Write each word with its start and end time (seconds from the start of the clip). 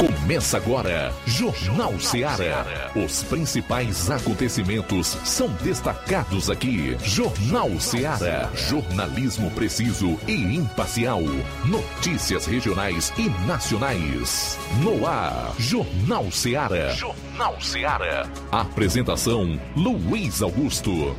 Começa 0.00 0.56
agora, 0.56 1.12
Jornal 1.26 2.00
Seara. 2.00 2.90
Os 2.96 3.22
principais 3.24 4.10
acontecimentos 4.10 5.08
são 5.26 5.46
destacados 5.62 6.48
aqui. 6.48 6.96
Jornal 7.04 7.78
Seara. 7.78 8.50
Jornalismo 8.54 9.50
preciso 9.50 10.18
e 10.26 10.56
imparcial. 10.56 11.20
Notícias 11.66 12.46
regionais 12.46 13.12
e 13.18 13.28
nacionais. 13.46 14.58
No 14.82 15.06
ar, 15.06 15.52
Jornal 15.58 16.30
Seara. 16.30 16.94
Jornal 16.94 17.60
Seara. 17.60 18.26
Apresentação: 18.50 19.60
Luiz 19.76 20.40
Augusto. 20.40 21.14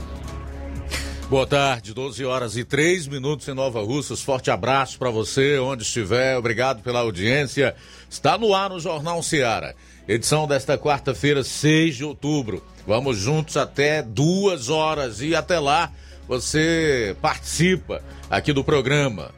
Boa 1.32 1.48
tarde, 1.48 1.94
12 1.94 2.26
horas 2.26 2.58
e 2.58 2.66
3 2.66 3.08
minutos 3.08 3.48
em 3.48 3.54
Nova 3.54 3.82
Russas. 3.82 4.22
Forte 4.22 4.52
abraço 4.52 5.00
para 5.00 5.10
você, 5.10 5.58
onde 5.60 5.84
estiver. 5.84 6.36
Obrigado 6.38 6.84
pela 6.84 7.00
audiência. 7.00 7.74
Está 8.12 8.38
no 8.38 8.54
ar 8.54 8.70
no 8.70 8.78
Jornal 8.78 9.24
Seara. 9.24 9.74
Edição 10.06 10.46
desta 10.46 10.78
quarta-feira, 10.78 11.46
6 11.46 11.96
de 11.96 12.04
outubro. 12.04 12.62
Vamos 12.86 13.18
juntos 13.18 13.56
até 13.56 14.02
duas 14.02 14.68
horas 14.68 15.22
e 15.22 15.34
até 15.34 15.58
lá 15.58 15.90
você 16.28 17.16
participa 17.22 18.04
aqui 18.30 18.52
do 18.52 18.66
programa. 18.66 19.32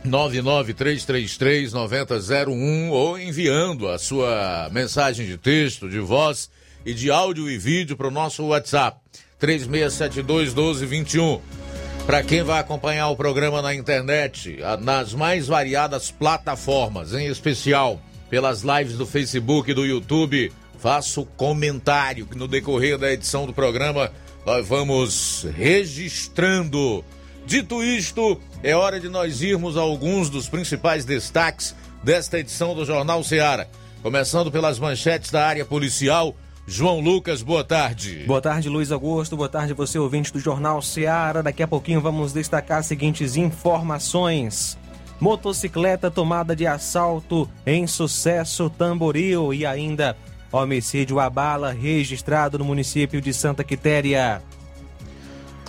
993339001 0.07 2.91
ou 2.91 3.19
enviando 3.19 3.89
a 3.89 3.99
sua 3.99 4.69
mensagem 4.71 5.27
de 5.27 5.37
texto, 5.37 5.89
de 5.89 5.99
voz 5.99 6.49
e 6.85 6.93
de 6.93 7.11
áudio 7.11 7.51
e 7.51 7.57
vídeo 7.57 7.97
para 7.97 8.07
o 8.07 8.11
nosso 8.11 8.45
WhatsApp 8.45 9.01
3672 9.37 10.53
1221. 10.53 11.70
Para 12.05 12.23
quem 12.23 12.43
vai 12.43 12.59
acompanhar 12.59 13.09
o 13.09 13.15
programa 13.15 13.61
na 13.61 13.73
internet, 13.73 14.57
nas 14.81 15.13
mais 15.13 15.47
variadas 15.47 16.11
plataformas, 16.11 17.13
em 17.13 17.27
especial 17.27 18.01
pelas 18.29 18.61
lives 18.61 18.97
do 18.97 19.05
Facebook 19.05 19.71
e 19.71 19.73
do 19.73 19.85
YouTube, 19.85 20.51
faço 20.77 21.25
comentário 21.37 22.25
que 22.25 22.37
no 22.37 22.47
decorrer 22.47 22.97
da 22.97 23.11
edição 23.11 23.45
do 23.45 23.53
programa 23.53 24.11
nós 24.45 24.67
vamos 24.67 25.45
registrando. 25.55 27.05
Dito 27.45 27.83
isto, 27.83 28.39
é 28.63 28.75
hora 28.75 28.99
de 28.99 29.07
nós 29.07 29.41
irmos 29.41 29.77
a 29.77 29.81
alguns 29.81 30.29
dos 30.29 30.49
principais 30.49 31.05
destaques 31.05 31.75
desta 32.03 32.39
edição 32.39 32.73
do 32.75 32.83
Jornal 32.83 33.23
Ceará. 33.23 33.67
Começando 34.01 34.51
pelas 34.51 34.79
manchetes 34.79 35.29
da 35.29 35.45
área 35.45 35.63
policial 35.63 36.35
João 36.73 37.01
Lucas, 37.01 37.41
boa 37.41 37.65
tarde. 37.65 38.23
Boa 38.25 38.39
tarde, 38.39 38.69
Luiz 38.69 38.93
Augusto. 38.93 39.35
Boa 39.35 39.49
tarde, 39.49 39.73
você 39.73 39.99
ouvinte 39.99 40.31
do 40.31 40.39
Jornal 40.39 40.81
Seara. 40.81 41.43
Daqui 41.43 41.61
a 41.61 41.67
pouquinho 41.67 41.99
vamos 41.99 42.31
destacar 42.31 42.77
as 42.77 42.85
seguintes 42.85 43.35
informações. 43.35 44.77
Motocicleta 45.19 46.09
tomada 46.09 46.55
de 46.55 46.65
assalto 46.65 47.47
em 47.65 47.85
sucesso 47.85 48.69
Tamboril 48.69 49.53
e 49.53 49.65
ainda 49.65 50.15
homicídio 50.49 51.19
à 51.19 51.29
bala 51.29 51.73
registrado 51.73 52.57
no 52.57 52.63
município 52.63 53.19
de 53.19 53.33
Santa 53.33 53.65
Quitéria. 53.65 54.41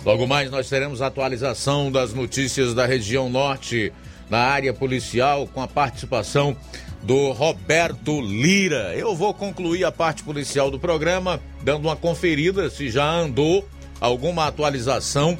Logo 0.05 0.25
mais 0.25 0.49
nós 0.49 0.69
teremos 0.69 1.01
atualização 1.01 1.91
das 1.91 2.13
notícias 2.13 2.73
da 2.73 2.85
região 2.85 3.29
norte 3.29 3.91
na 4.29 4.39
área 4.39 4.73
policial 4.73 5.47
com 5.47 5.61
a 5.61 5.67
participação 5.67 6.55
do 7.03 7.31
Roberto 7.31 8.21
Lira. 8.21 8.95
Eu 8.95 9.15
vou 9.15 9.33
concluir 9.33 9.83
a 9.83 9.91
parte 9.91 10.23
policial 10.23 10.71
do 10.71 10.79
programa 10.79 11.39
dando 11.61 11.85
uma 11.85 11.95
conferida 11.95 12.69
se 12.69 12.89
já 12.89 13.09
andou 13.09 13.67
alguma 13.99 14.47
atualização 14.47 15.37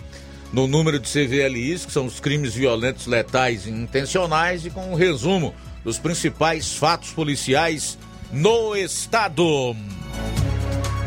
no 0.52 0.68
número 0.68 1.00
de 1.00 1.10
CVLIs, 1.10 1.86
que 1.86 1.92
são 1.92 2.06
os 2.06 2.20
crimes 2.20 2.54
violentos, 2.54 3.08
letais 3.08 3.66
e 3.66 3.72
intencionais, 3.72 4.66
e 4.66 4.70
com 4.70 4.92
um 4.92 4.94
resumo 4.94 5.54
dos 5.84 5.98
principais 5.98 6.76
fatos 6.76 7.12
policiais 7.12 7.98
no 8.32 8.76
estado. 8.76 9.76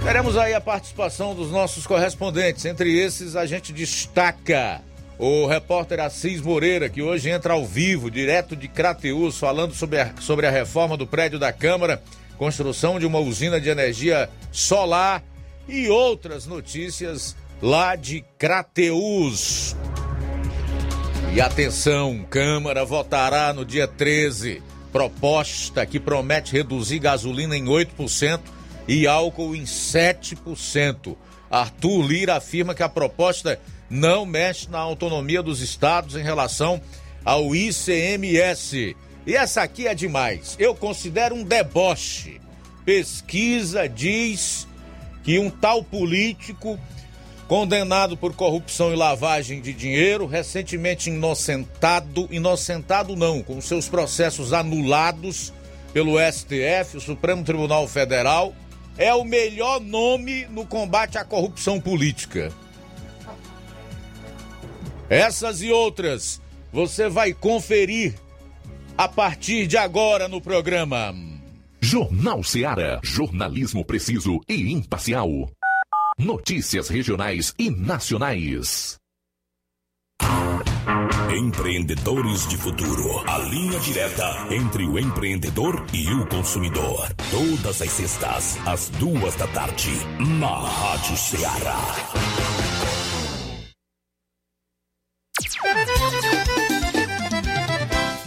Teremos 0.03 0.37
aí 0.37 0.53
a 0.55 0.61
participação 0.61 1.35
dos 1.35 1.51
nossos 1.51 1.87
correspondentes. 1.87 2.65
Entre 2.65 2.99
esses, 2.99 3.37
a 3.37 3.47
gente 3.47 3.73
destaca 3.73 4.81
o 5.19 5.47
repórter 5.47 6.01
Assis 6.01 6.41
Moreira, 6.41 6.89
que 6.89 7.03
hoje 7.03 7.31
entra 7.31 7.55
ao 7.55 7.65
vivo, 7.65 8.11
direto 8.11 8.55
de 8.55 8.69
Crateus, 8.69 9.39
falando 9.39 9.75
sobre 9.75 10.01
a, 10.01 10.13
sobre 10.21 10.47
a 10.47 10.51
reforma 10.51 10.97
do 10.97 11.07
prédio 11.07 11.39
da 11.39 11.53
Câmara, 11.53 12.03
construção 12.37 12.99
de 12.99 13.07
uma 13.07 13.19
usina 13.19 13.61
de 13.61 13.69
energia 13.69 14.29
solar 14.53 15.23
e 15.67 15.89
outras 15.89 16.47
notícias 16.47 17.35
lá 17.63 17.97
de 17.97 18.25
Crateus. 18.39 19.75
E 21.33 21.41
atenção, 21.41 22.25
Câmara 22.29 22.85
votará 22.85 23.53
no 23.53 23.65
dia 23.65 23.87
13 23.89 24.63
proposta 24.93 25.85
que 25.85 26.01
promete 26.01 26.53
reduzir 26.53 26.99
gasolina 26.99 27.57
em 27.57 27.65
8% 27.65 28.41
e 28.89 29.07
álcool 29.07 29.55
em 29.55 29.65
7%. 29.65 31.17
Arthur 31.51 32.03
Lira 32.03 32.37
afirma 32.37 32.75
que 32.75 32.83
a 32.83 32.89
proposta 32.89 33.61
não 33.89 34.27
mexe 34.27 34.69
na 34.69 34.79
autonomia 34.79 35.43
dos 35.43 35.61
estados 35.61 36.17
em 36.17 36.23
relação 36.23 36.81
ao 37.25 37.55
ICMS. 37.55 38.97
E 39.27 39.35
essa 39.35 39.63
aqui 39.63 39.87
é 39.87 39.95
demais. 39.95 40.57
Eu 40.59 40.75
considero 40.75 41.35
um 41.35 41.43
deboche. 41.43 42.41
Pesquisa 42.85 43.89
diz 43.89 44.69
que 45.25 45.39
um 45.39 45.51
tal 45.51 45.83
político 45.83 46.79
condenado 47.49 48.17
por 48.17 48.35
corrupção 48.35 48.93
e 48.93 48.97
lavagem 48.97 49.61
de 49.61 49.73
dinheiro, 49.73 50.27
recentemente 50.27 51.11
inocentado, 51.11 52.29
inocentado 52.31 53.15
não, 53.15 53.43
com 53.43 53.61
seus 53.61 53.89
processos 53.89 54.53
anulados 54.53 55.53
pelo 55.93 56.17
STF, 56.21 56.97
o 56.97 57.01
Supremo 57.01 57.45
Tribunal 57.45 57.87
Federal, 57.89 58.55
é 58.99 59.15
o 59.15 59.25
melhor 59.25 59.81
nome 59.81 60.47
no 60.47 60.67
combate 60.67 61.19
à 61.19 61.25
corrupção 61.25 61.81
política. 61.81 62.53
Essas 65.09 65.63
e 65.63 65.71
outras 65.71 66.41
você 66.73 67.09
vai 67.09 67.33
conferir 67.33 68.15
a 68.99 69.09
partir 69.09 69.67
de 69.67 69.77
agora 69.77 70.29
no 70.29 70.41
programa. 70.41 71.15
Jornal 71.81 72.43
Seara. 72.43 73.01
Jornalismo 73.03 73.85
preciso 73.85 74.41
e 74.49 74.73
imparcial. 74.73 75.31
Notícias 76.19 76.89
regionais 76.89 77.55
e 77.59 77.71
nacionais. 77.71 78.97
Empreendedores 81.31 82.49
de 82.49 82.57
Futuro. 82.57 83.23
A 83.29 83.39
linha 83.39 83.79
direta 83.81 84.47
entre 84.51 84.87
o 84.87 84.99
empreendedor 84.99 85.85
e 85.93 86.09
o 86.15 86.27
consumidor. 86.27 87.09
Todas 87.31 87.83
as 87.83 87.91
sextas, 87.91 88.59
às 88.67 88.89
duas 88.91 89.37
da 89.37 89.47
tarde, 89.49 89.91
na 90.39 90.59
Rádio 90.59 91.17
Ceará. 91.17 91.77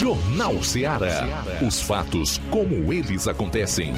Jornal 0.00 0.62
Ceará. 0.62 1.28
Os 1.60 1.82
fatos 1.82 2.40
como 2.50 2.90
eles 2.90 3.28
acontecem. 3.28 3.92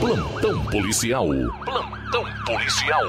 Plantão 0.00 0.66
policial. 0.66 1.28
Plantão 1.64 2.24
policial. 2.44 3.04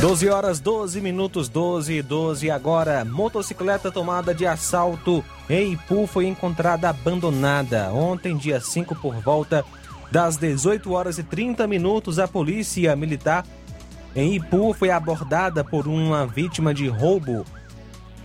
12 0.00 0.28
horas 0.28 0.58
12 0.58 1.00
minutos 1.00 1.48
12 1.48 1.92
e 1.94 2.02
12 2.02 2.50
agora. 2.50 3.04
Motocicleta 3.04 3.92
tomada 3.92 4.34
de 4.34 4.44
assalto 4.44 5.24
em 5.48 5.74
Ipu 5.74 6.08
foi 6.08 6.26
encontrada 6.26 6.88
abandonada. 6.88 7.92
Ontem, 7.92 8.36
dia 8.36 8.60
5, 8.60 8.96
por 8.96 9.14
volta 9.20 9.64
das 10.10 10.36
18 10.36 10.90
horas 10.92 11.18
e 11.18 11.22
30 11.22 11.66
minutos, 11.66 12.18
a 12.18 12.26
polícia 12.26 12.94
militar 12.96 13.44
em 14.14 14.34
Ipu 14.34 14.72
foi 14.72 14.90
abordada 14.90 15.62
por 15.62 15.86
uma 15.86 16.26
vítima 16.26 16.72
de 16.72 16.88
roubo, 16.88 17.44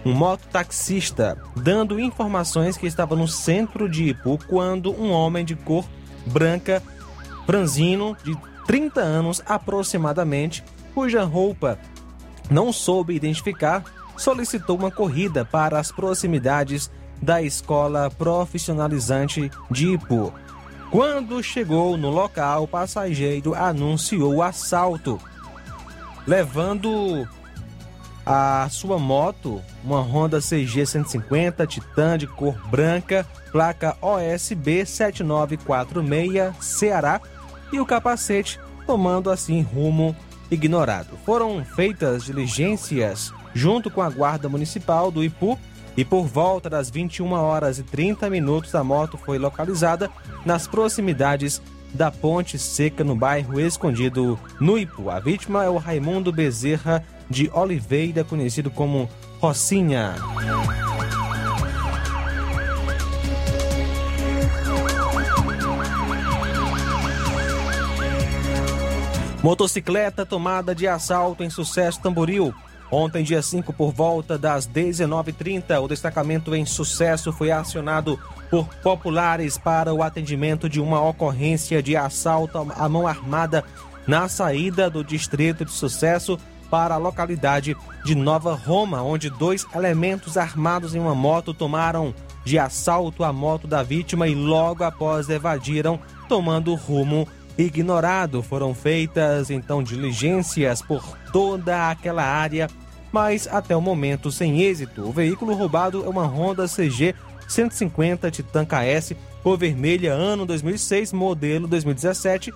um 0.06 0.13
mototaxista, 0.13 1.38
dando 1.56 2.00
informações 2.00 2.77
que 2.77 2.88
estava 2.88 3.15
no 3.15 3.27
centro 3.27 3.89
de 3.89 4.09
Ipu 4.09 4.39
quando 4.47 4.91
um 4.91 5.12
homem 5.12 5.45
de 5.45 5.56
cor 5.56 5.85
branca, 6.25 6.81
franzino, 7.45 8.15
de 8.24 8.35
30 8.65 9.01
anos 9.01 9.41
aproximadamente, 9.45 10.63
cuja 10.94 11.24
roupa 11.24 11.77
não 12.50 12.71
soube 12.71 13.15
identificar, 13.15 13.83
solicitou 14.18 14.77
uma 14.77 14.91
corrida 14.91 15.45
para 15.45 15.80
as 15.80 15.91
proximidades 15.91 16.89
da 17.21 17.41
escola 17.41 18.09
profissionalizante 18.09 19.50
de 19.71 19.94
Ipu. 19.94 20.33
Quando 20.94 21.42
chegou 21.42 21.97
no 21.97 22.12
local, 22.12 22.66
o 22.66 22.68
passageiro 22.68 23.56
anunciou 23.56 24.35
o 24.35 24.44
assalto, 24.44 25.19
levando 26.28 27.28
a 28.23 28.68
sua 28.69 29.00
moto, 29.00 29.59
uma 29.83 30.02
Honda 30.02 30.40
CG 30.40 30.85
150 30.85 31.66
Titan 31.66 32.16
de 32.16 32.28
cor 32.28 32.54
branca, 32.69 33.26
placa 33.52 33.97
OSB 34.00 34.85
7946 34.85 36.64
Ceará 36.64 37.19
e 37.71 37.80
o 37.80 37.88
capacete, 37.88 38.59
tomando 38.85 39.31
assim 39.31 39.64
rumo 39.64 40.16
ignorado. 40.52 41.18
Foram 41.26 41.66
feitas 41.66 42.23
diligências 42.23 43.33
junto 43.52 43.90
com 43.90 44.04
a 44.04 44.12
Guarda 44.12 44.47
Municipal 44.47 45.09
do 45.09 45.23
Ipu 45.23 45.57
e 45.95 46.04
por 46.04 46.26
volta 46.26 46.69
das 46.69 46.90
21 46.90 47.31
horas 47.33 47.80
e 47.80 47.83
30 47.83 48.30
minutos 48.30 48.73
a 48.76 48.83
moto 48.83 49.18
foi 49.18 49.38
localizada 49.38 50.09
nas 50.45 50.68
proximidades 50.68 51.62
da 51.94 52.09
Ponte 52.09 52.57
Seca 52.57 53.04
no 53.04 53.16
bairro 53.16 53.59
Escondido 53.59 54.40
no 54.59 54.78
Ipu. 54.78 55.09
A 55.09 55.19
vítima 55.19 55.64
é 55.64 55.69
o 55.69 55.78
Raimundo 55.78 56.31
Bezerra 56.31 57.04
de 57.30 57.50
Oliveira, 57.54 58.23
conhecido 58.23 58.71
como 58.71 59.07
Rocinha. 59.40 60.16
Motocicleta 69.44 70.26
tomada 70.26 70.73
de 70.73 70.88
assalto 70.88 71.44
em 71.44 71.50
Sucesso 71.50 72.00
Tamboril. 72.02 72.54
Ontem, 72.95 73.23
dia 73.23 73.42
5, 73.42 73.73
por 73.73 73.92
volta 73.92 74.38
das 74.38 74.68
19h30, 74.68 75.81
o 75.81 75.88
destacamento 75.88 76.54
em 76.54 76.64
Sucesso 76.64 77.33
foi 77.33 77.50
acionado 77.50 78.19
por 78.52 78.68
populares 78.83 79.57
para 79.57 79.92
o 79.92 80.04
atendimento 80.04 80.69
de 80.69 80.80
uma 80.80 81.02
ocorrência 81.02 81.81
de 81.81 81.97
assalto 81.97 82.59
à 82.59 82.88
mão 82.88 83.07
armada 83.07 83.64
na 84.06 84.30
saída 84.30 84.92
do 84.92 85.04
distrito 85.04 85.66
de 85.66 85.71
Sucesso 85.71 86.38
para 86.69 86.94
a 86.94 87.00
localidade 87.00 87.76
de 88.06 88.14
Nova 88.14 88.54
Roma, 88.54 89.02
onde 89.02 89.28
dois 89.28 89.66
elementos 89.73 90.38
armados 90.38 90.94
em 90.94 91.00
uma 91.00 91.16
moto 91.16 91.52
tomaram 91.52 92.14
de 92.45 92.59
assalto 92.59 93.23
a 93.23 93.33
moto 93.33 93.66
da 93.66 93.81
vítima 93.81 94.28
e 94.28 94.35
logo 94.35 94.83
após 94.83 95.30
evadiram, 95.30 96.00
tomando 96.30 96.76
rumo 96.76 97.28
ignorado. 97.57 98.44
Foram 98.44 98.76
feitas 98.76 99.50
então 99.50 99.81
diligências 99.81 100.80
por 100.80 101.04
toda 101.31 101.90
aquela 101.90 102.23
área 102.23 102.69
mas 103.13 103.47
até 103.47 103.77
o 103.77 103.81
momento 103.81 104.31
sem 104.31 104.63
êxito. 104.63 105.07
O 105.07 105.11
veículo 105.13 105.53
roubado 105.53 106.03
é 106.03 106.09
uma 106.09 106.25
Honda 106.25 106.67
CG 106.67 107.15
150 107.47 108.29
Titan 108.31 108.65
KS 108.65 109.15
cor 109.43 109.57
vermelha, 109.57 110.13
ano 110.13 110.45
2006, 110.45 111.11
modelo 111.11 111.67
2017, 111.67 112.53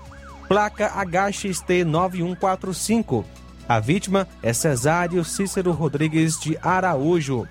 placa 0.47 0.87
HXT 0.87 1.83
9145. 1.85 3.25
A 3.67 3.79
vítima 3.81 4.25
é 4.41 4.53
Cesário 4.53 5.23
Cícero 5.25 5.73
Rodrigues 5.73 6.39
de 6.39 6.57
Araújo. 6.61 7.45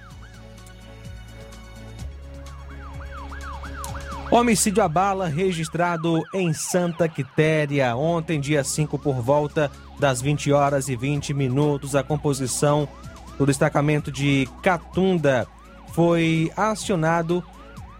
Homicídio 4.30 4.82
à 4.82 4.88
bala 4.88 5.28
registrado 5.28 6.22
em 6.34 6.52
Santa 6.52 7.08
Quitéria. 7.08 7.94
Ontem, 7.94 8.40
dia 8.40 8.64
5, 8.64 8.98
por 8.98 9.20
volta 9.20 9.70
das 9.98 10.20
20 10.20 10.52
horas 10.52 10.88
e 10.88 10.96
20 10.96 11.32
minutos, 11.32 11.94
a 11.94 12.02
composição 12.02 12.88
do 13.38 13.46
destacamento 13.46 14.10
de 14.10 14.48
Catunda 14.62 15.46
foi 15.92 16.50
acionado 16.56 17.42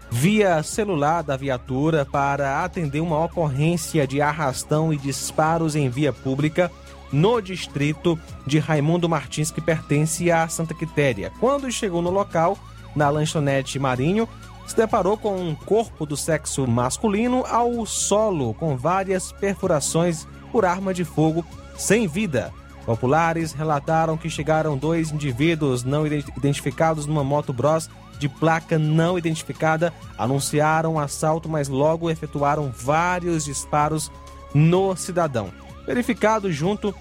via 0.09 0.63
celular 0.63 1.21
da 1.21 1.35
viatura 1.35 2.05
para 2.05 2.63
atender 2.63 3.01
uma 3.01 3.23
ocorrência 3.23 4.07
de 4.07 4.21
arrastão 4.21 4.93
e 4.93 4.97
disparos 4.97 5.75
em 5.75 5.89
via 5.89 6.13
pública 6.13 6.71
no 7.11 7.41
distrito 7.41 8.19
de 8.45 8.59
Raimundo 8.59 9.07
Martins, 9.07 9.51
que 9.51 9.61
pertence 9.61 10.31
a 10.31 10.47
Santa 10.47 10.73
Quitéria. 10.73 11.31
Quando 11.39 11.71
chegou 11.71 12.01
no 12.01 12.09
local, 12.09 12.57
na 12.95 13.09
lanchonete 13.09 13.79
Marinho, 13.79 14.27
se 14.65 14.75
deparou 14.75 15.17
com 15.17 15.35
um 15.35 15.55
corpo 15.55 16.05
do 16.05 16.17
sexo 16.17 16.67
masculino 16.67 17.45
ao 17.45 17.85
solo, 17.85 18.53
com 18.53 18.75
várias 18.75 19.31
perfurações 19.31 20.27
por 20.51 20.65
arma 20.65 20.93
de 20.93 21.05
fogo, 21.05 21.45
sem 21.77 22.07
vida. 22.07 22.51
Populares 22.85 23.51
relataram 23.51 24.17
que 24.17 24.29
chegaram 24.29 24.77
dois 24.77 25.11
indivíduos 25.11 25.83
não 25.83 26.07
identificados 26.07 27.05
numa 27.05 27.23
moto 27.23 27.51
Bros 27.51 27.89
de 28.17 28.27
placa 28.27 28.79
não 28.79 29.17
identificada, 29.17 29.93
anunciaram 30.17 30.99
assalto, 30.99 31.47
mas 31.47 31.67
logo 31.67 32.09
efetuaram 32.09 32.73
vários 32.75 33.45
disparos 33.45 34.11
no 34.53 34.95
cidadão. 34.95 35.51
Verificado 35.85 36.51
junto 36.51 36.93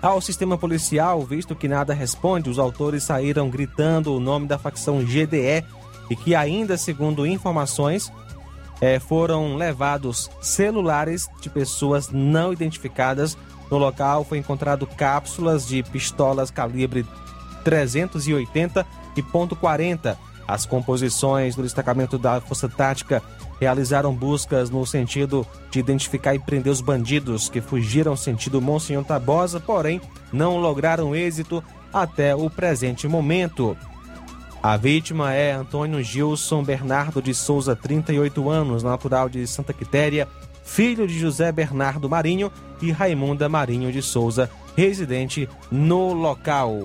ao 0.00 0.20
sistema 0.20 0.56
policial, 0.56 1.22
visto 1.22 1.56
que 1.56 1.66
nada 1.66 1.92
responde, 1.92 2.48
os 2.48 2.58
autores 2.58 3.02
saíram 3.02 3.50
gritando 3.50 4.14
o 4.14 4.20
nome 4.20 4.46
da 4.46 4.58
facção 4.58 5.04
GDE 5.04 5.64
e 6.08 6.16
que 6.16 6.34
ainda, 6.34 6.76
segundo 6.76 7.26
informações, 7.26 8.12
é, 8.80 9.00
foram 9.00 9.56
levados 9.56 10.30
celulares 10.40 11.28
de 11.40 11.50
pessoas 11.50 12.10
não 12.10 12.52
identificadas. 12.52 13.36
No 13.70 13.78
local 13.78 14.24
foi 14.24 14.38
encontrado 14.38 14.86
cápsulas 14.86 15.66
de 15.66 15.82
pistolas 15.82 16.50
calibre 16.50 17.06
380 17.64 18.86
e 19.16 19.22
ponto 19.22 19.54
.40. 19.54 20.16
As 20.46 20.64
composições 20.64 21.54
do 21.54 21.62
destacamento 21.62 22.16
da 22.16 22.40
Força 22.40 22.68
Tática 22.68 23.22
realizaram 23.60 24.14
buscas 24.14 24.70
no 24.70 24.86
sentido 24.86 25.46
de 25.70 25.78
identificar 25.78 26.34
e 26.34 26.38
prender 26.38 26.72
os 26.72 26.80
bandidos 26.80 27.50
que 27.50 27.60
fugiram 27.60 28.16
sentido 28.16 28.60
Monsenhor 28.60 29.04
Tabosa, 29.04 29.60
porém 29.60 30.00
não 30.32 30.56
lograram 30.56 31.14
êxito 31.14 31.62
até 31.92 32.34
o 32.34 32.48
presente 32.48 33.06
momento. 33.06 33.76
A 34.62 34.76
vítima 34.76 35.32
é 35.32 35.52
Antônio 35.52 36.02
Gilson 36.02 36.64
Bernardo 36.64 37.22
de 37.22 37.34
Souza, 37.34 37.76
38 37.76 38.48
anos, 38.48 38.82
natural 38.82 39.28
de 39.28 39.46
Santa 39.46 39.72
Quitéria, 39.72 40.26
filho 40.68 41.08
de 41.08 41.18
José 41.18 41.50
Bernardo 41.50 42.08
Marinho 42.08 42.52
e 42.80 42.92
Raimunda 42.92 43.48
Marinho 43.48 43.90
de 43.90 44.02
Souza, 44.02 44.50
residente 44.76 45.48
no 45.70 46.12
local. 46.12 46.78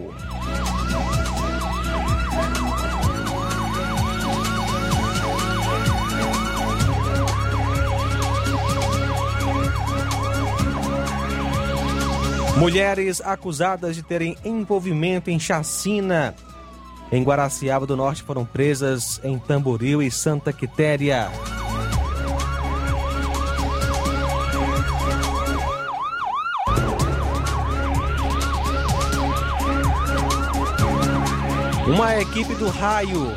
Mulheres 12.57 13.19
acusadas 13.19 13.95
de 13.95 14.01
terem 14.01 14.37
envolvimento 14.45 15.29
em 15.29 15.37
chacina 15.37 16.33
em 17.11 17.21
Guaraciaba 17.21 17.85
do 17.85 17.97
Norte 17.97 18.23
foram 18.23 18.45
presas 18.45 19.19
em 19.23 19.37
Tamboril 19.37 20.01
e 20.01 20.09
Santa 20.09 20.53
Quitéria. 20.53 21.29
Uma 31.85 32.15
equipe 32.17 32.55
do 32.55 32.69
Raio. 32.69 33.27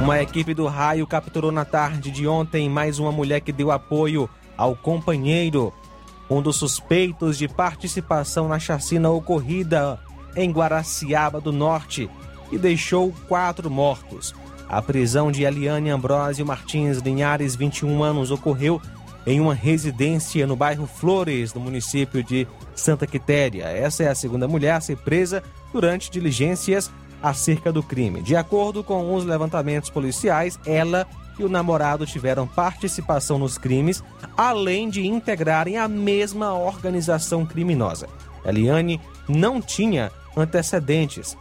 Uma 0.00 0.22
equipe 0.22 0.54
do 0.54 0.66
Raio 0.66 1.06
capturou 1.06 1.52
na 1.52 1.66
tarde 1.66 2.10
de 2.10 2.26
ontem 2.26 2.66
mais 2.66 2.98
uma 2.98 3.12
mulher 3.12 3.40
que 3.40 3.52
deu 3.52 3.70
apoio 3.70 4.28
ao 4.56 4.74
companheiro, 4.74 5.70
um 6.30 6.40
dos 6.40 6.56
suspeitos 6.56 7.36
de 7.36 7.46
participação 7.46 8.48
na 8.48 8.58
chacina 8.58 9.10
ocorrida 9.10 10.00
em 10.34 10.50
Guaraciaba 10.50 11.42
do 11.42 11.52
Norte 11.52 12.08
e 12.50 12.56
deixou 12.56 13.12
quatro 13.28 13.70
mortos. 13.70 14.34
A 14.66 14.80
prisão 14.80 15.30
de 15.30 15.42
Eliane 15.42 15.90
Ambrósio 15.90 16.46
Martins 16.46 16.98
Linhares, 16.98 17.54
21 17.54 18.02
anos, 18.02 18.30
ocorreu 18.30 18.80
em 19.26 19.40
uma 19.40 19.54
residência 19.54 20.46
no 20.46 20.56
bairro 20.56 20.86
Flores, 20.86 21.52
no 21.52 21.60
município 21.60 22.24
de 22.24 22.48
Santa 22.74 23.06
Quitéria. 23.06 23.64
Essa 23.64 24.04
é 24.04 24.08
a 24.08 24.14
segunda 24.14 24.48
mulher 24.48 24.72
a 24.72 24.80
ser 24.80 24.96
presa 24.96 25.42
durante 25.70 26.10
diligências 26.10 26.90
acerca 27.22 27.72
do 27.72 27.82
crime. 27.82 28.22
De 28.22 28.36
acordo 28.36 28.82
com 28.82 29.14
os 29.14 29.24
levantamentos 29.24 29.90
policiais, 29.90 30.58
ela 30.64 31.06
e 31.38 31.44
o 31.44 31.48
namorado 31.48 32.04
tiveram 32.04 32.46
participação 32.46 33.38
nos 33.38 33.56
crimes, 33.56 34.02
além 34.36 34.90
de 34.90 35.06
integrarem 35.06 35.78
a 35.78 35.88
mesma 35.88 36.52
organização 36.52 37.46
criminosa. 37.46 38.08
Eliane 38.44 39.00
não 39.28 39.60
tinha 39.60 40.10
antecedentes 40.36 41.36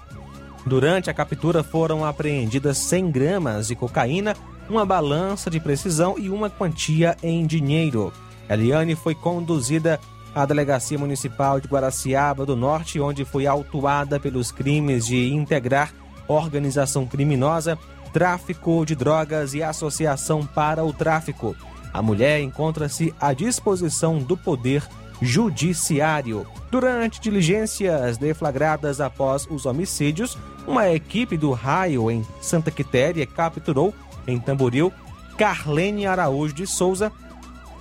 Durante 0.65 1.09
a 1.09 1.13
captura 1.13 1.63
foram 1.63 2.05
apreendidas 2.05 2.77
100 2.77 3.11
gramas 3.11 3.67
de 3.67 3.75
cocaína, 3.75 4.35
uma 4.69 4.85
balança 4.85 5.49
de 5.49 5.59
precisão 5.59 6.15
e 6.17 6.29
uma 6.29 6.49
quantia 6.49 7.17
em 7.23 7.45
dinheiro. 7.45 8.13
Eliane 8.47 8.95
foi 8.95 9.15
conduzida 9.15 9.99
à 10.33 10.45
Delegacia 10.45 10.97
Municipal 10.97 11.59
de 11.59 11.67
Guaraciaba 11.67 12.45
do 12.45 12.55
Norte, 12.55 12.99
onde 12.99 13.25
foi 13.25 13.47
autuada 13.47 14.19
pelos 14.19 14.51
crimes 14.51 15.05
de 15.05 15.33
integrar 15.33 15.93
organização 16.27 17.05
criminosa, 17.05 17.77
tráfico 18.13 18.85
de 18.85 18.95
drogas 18.95 19.53
e 19.53 19.63
associação 19.63 20.45
para 20.45 20.83
o 20.83 20.93
tráfico. 20.93 21.55
A 21.91 22.01
mulher 22.01 22.39
encontra-se 22.41 23.13
à 23.19 23.33
disposição 23.33 24.19
do 24.19 24.37
Poder 24.37 24.83
Judiciário. 25.21 26.45
Durante 26.71 27.19
diligências 27.19 28.17
deflagradas 28.17 29.01
após 29.01 29.47
os 29.49 29.65
homicídios, 29.65 30.37
uma 30.67 30.89
equipe 30.89 31.35
do 31.35 31.51
raio 31.51 32.09
em 32.11 32.25
Santa 32.39 32.71
Quitéria 32.71 33.25
capturou, 33.25 33.93
em 34.27 34.39
Tamboril, 34.39 34.93
Carlene 35.37 36.05
Araújo 36.05 36.53
de 36.53 36.67
Souza, 36.67 37.11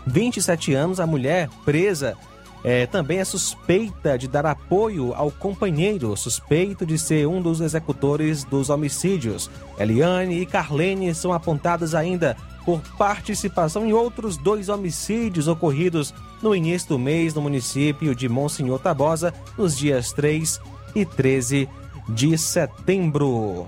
27 0.07 0.73
anos, 0.73 1.01
a 1.01 1.07
mulher 1.07 1.51
presa 1.65 2.17
é, 2.65 2.87
também 2.87 3.19
é 3.19 3.25
suspeita 3.25 4.19
de 4.19 4.27
dar 4.27 4.45
apoio 4.47 5.15
ao 5.15 5.31
companheiro, 5.31 6.17
suspeito 6.17 6.85
de 6.85 6.99
ser 6.99 7.27
um 7.27 7.41
dos 7.41 7.61
executores 7.61 8.45
dos 8.45 8.71
homicídios. 8.71 9.51
Eliane 9.79 10.41
e 10.41 10.47
Carlene 10.47 11.15
são 11.15 11.33
apontadas 11.33 11.95
ainda 11.95 12.37
por 12.65 12.81
participação 12.99 13.87
em 13.87 13.93
outros 13.93 14.37
dois 14.37 14.69
homicídios 14.69 15.49
ocorridos 15.49 16.13
no 16.43 16.55
início 16.55 16.91
do 16.91 16.99
mês 16.99 17.33
no 17.33 17.41
município 17.41 18.15
de 18.15 18.29
Monsenhor 18.29 18.79
Tabosa, 18.79 19.33
nos 19.57 19.77
dias 19.77 20.13
3 20.13 20.61
e 20.95 21.05
13 21.05 21.69
de 22.09 22.37
setembro. 22.37 23.67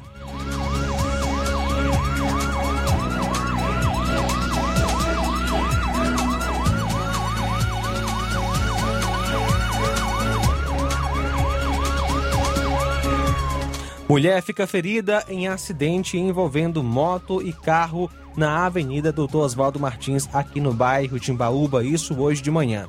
Mulher 14.10 14.42
fica 14.42 14.66
ferida 14.66 15.24
em 15.28 15.46
acidente 15.46 16.18
envolvendo 16.18 16.82
moto 16.82 17.40
e 17.40 17.52
carro 17.52 18.10
na 18.36 18.66
Avenida 18.66 19.12
Doutor 19.12 19.44
Oswaldo 19.44 19.78
Martins, 19.78 20.28
aqui 20.32 20.60
no 20.60 20.74
bairro 20.74 21.20
Timbaúba, 21.20 21.84
isso 21.84 22.20
hoje 22.20 22.42
de 22.42 22.50
manhã. 22.50 22.88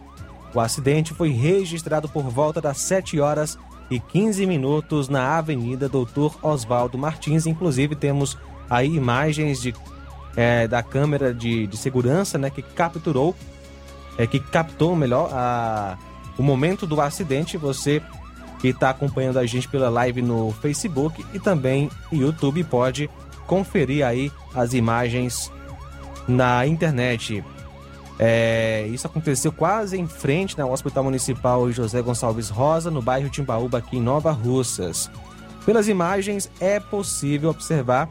O 0.52 0.60
acidente 0.60 1.14
foi 1.14 1.30
registrado 1.30 2.10
por 2.10 2.24
volta 2.24 2.60
das 2.60 2.80
7 2.80 3.20
horas 3.20 3.56
e 3.92 4.00
15 4.00 4.48
minutos 4.48 5.10
na 5.10 5.38
Avenida 5.38 5.88
Doutor 5.88 6.40
Oswaldo 6.42 6.98
Martins. 6.98 7.46
Inclusive, 7.46 7.96
temos 7.96 8.36
aí 8.68 8.88
imagens 8.88 9.62
de, 9.62 9.76
é, 10.36 10.68
da 10.68 10.82
câmera 10.82 11.32
de, 11.32 11.68
de 11.68 11.78
segurança 11.78 12.40
né, 12.40 12.50
que 12.50 12.64
capturou, 12.64 13.36
é, 14.18 14.26
que 14.26 14.40
captou 14.40 14.96
melhor 14.96 15.30
a, 15.32 16.00
o 16.36 16.42
momento 16.42 16.88
do 16.88 17.00
acidente. 17.00 17.58
Você 17.58 18.02
que 18.62 18.70
está 18.70 18.92
acompanhando 18.92 19.40
a 19.40 19.46
gente 19.46 19.68
pela 19.68 19.90
live 19.90 20.22
no 20.22 20.52
Facebook 20.62 21.26
e 21.34 21.40
também 21.40 21.90
YouTube 22.12 22.64
pode 22.64 23.10
conferir 23.48 24.06
aí 24.06 24.32
as 24.54 24.74
imagens 24.74 25.52
na 26.28 26.66
internet. 26.66 27.44
É, 28.20 28.88
isso 28.94 29.08
aconteceu 29.08 29.52
quase 29.52 30.00
em 30.00 30.06
frente 30.08 30.60
ao 30.62 30.72
Hospital 30.72 31.06
Municipal 31.06 31.72
José 31.72 32.02
Gonçalves 32.04 32.50
Rosa, 32.50 32.92
no 32.92 33.02
bairro 33.02 33.30
Timbaúba, 33.30 33.80
aqui 33.80 33.98
em 33.98 34.02
Nova 34.02 34.32
Russas. 34.32 35.10
Pelas 35.66 35.88
imagens, 35.88 36.50
é 36.60 36.80
possível 36.80 37.50
observar 37.50 38.08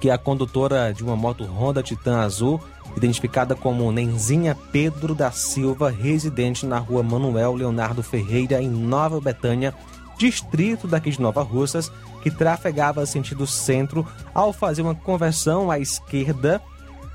que 0.00 0.10
a 0.10 0.18
condutora 0.18 0.92
de 0.92 1.04
uma 1.04 1.14
moto 1.14 1.44
Honda 1.44 1.82
Titan 1.82 2.20
Azul, 2.20 2.60
identificada 2.96 3.54
como 3.54 3.90
Nenzinha 3.92 4.56
Pedro 4.72 5.14
da 5.14 5.30
Silva, 5.30 5.90
residente 5.90 6.66
na 6.66 6.78
rua 6.78 7.02
Manuel 7.02 7.54
Leonardo 7.54 8.02
Ferreira, 8.02 8.62
em 8.62 8.68
Nova 8.68 9.20
Betânia, 9.20 9.74
distrito 10.18 10.86
daqui 10.86 11.10
de 11.10 11.20
Nova 11.20 11.42
Russas, 11.42 11.90
que 12.22 12.30
trafegava 12.30 13.06
sentido 13.06 13.46
centro 13.46 14.06
ao 14.34 14.52
fazer 14.52 14.82
uma 14.82 14.94
conversão 14.94 15.70
à 15.70 15.78
esquerda 15.78 16.60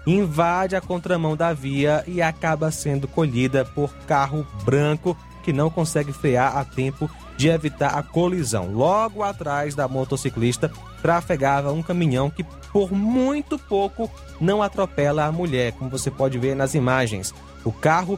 invade 0.05 0.75
a 0.75 0.81
contramão 0.81 1.35
da 1.35 1.51
via 1.51 2.03
e 2.07 2.21
acaba 2.21 2.69
sendo 2.71 3.07
colhida 3.07 3.65
por 3.65 3.91
carro 4.07 4.45
branco 4.63 5.17
que 5.43 5.51
não 5.53 5.69
consegue 5.69 6.11
frear 6.11 6.57
a 6.57 6.65
tempo 6.65 7.09
de 7.37 7.49
evitar 7.49 7.97
a 7.97 8.03
colisão. 8.03 8.71
Logo 8.71 9.21
atrás 9.23 9.75
da 9.75 9.87
motociclista 9.87 10.71
trafegava 11.05 11.71
um 11.71 11.83
caminhão 11.83 12.31
que 12.31 12.43
por 12.73 12.91
muito 12.91 13.59
pouco 13.59 14.09
não 14.41 14.63
atropela 14.63 15.25
a 15.25 15.31
mulher, 15.31 15.71
como 15.73 15.87
você 15.87 16.09
pode 16.09 16.39
ver 16.39 16.55
nas 16.55 16.73
imagens. 16.73 17.31
O 17.63 17.71
carro 17.71 18.17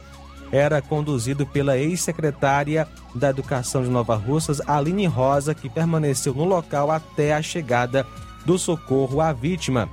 era 0.50 0.80
conduzido 0.80 1.44
pela 1.44 1.76
ex-secretária 1.76 2.88
da 3.14 3.28
Educação 3.28 3.82
de 3.82 3.90
Nova 3.90 4.16
Russas, 4.16 4.62
Aline 4.66 5.04
Rosa, 5.04 5.54
que 5.54 5.68
permaneceu 5.68 6.32
no 6.32 6.44
local 6.44 6.90
até 6.90 7.34
a 7.34 7.42
chegada 7.42 8.06
do 8.46 8.58
socorro 8.58 9.20
à 9.20 9.34
vítima. 9.34 9.86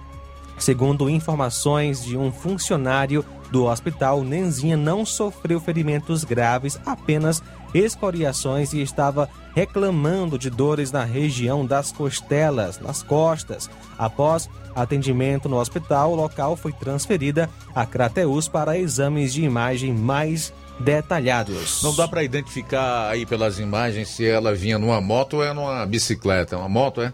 Segundo 0.57 1.09
informações 1.09 2.01
de 2.01 2.17
um 2.17 2.31
funcionário 2.31 3.25
do 3.51 3.65
hospital, 3.65 4.23
Nenzinha 4.23 4.77
não 4.77 5.05
sofreu 5.05 5.59
ferimentos 5.59 6.23
graves, 6.23 6.79
apenas 6.85 7.43
escoriações 7.77 8.73
e 8.73 8.81
estava 8.81 9.29
reclamando 9.53 10.37
de 10.37 10.49
dores 10.49 10.91
na 10.91 11.03
região 11.03 11.65
das 11.65 11.91
costelas, 11.91 12.79
nas 12.79 13.03
costas. 13.03 13.69
Após 13.97 14.49
atendimento 14.75 15.47
no 15.47 15.57
hospital, 15.57 16.11
o 16.11 16.15
local 16.15 16.55
foi 16.55 16.73
transferida 16.73 17.49
a 17.73 17.85
Crateus 17.85 18.47
para 18.47 18.77
exames 18.77 19.33
de 19.33 19.43
imagem 19.43 19.93
mais 19.93 20.53
detalhados. 20.79 21.81
Não 21.81 21.95
dá 21.95 22.07
para 22.07 22.23
identificar 22.23 23.09
aí 23.09 23.25
pelas 23.25 23.59
imagens 23.59 24.09
se 24.09 24.25
ela 24.25 24.53
vinha 24.53 24.77
numa 24.77 24.99
moto 24.99 25.37
ou 25.37 25.43
é 25.43 25.53
numa 25.53 25.85
bicicleta. 25.85 26.57
Uma 26.57 26.67
moto, 26.69 27.01
é? 27.01 27.13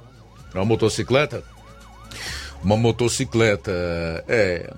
É 0.54 0.58
uma 0.58 0.66
motocicleta? 0.66 1.44
uma 2.64 2.78
motocicleta. 2.78 3.72
É, 4.28 4.72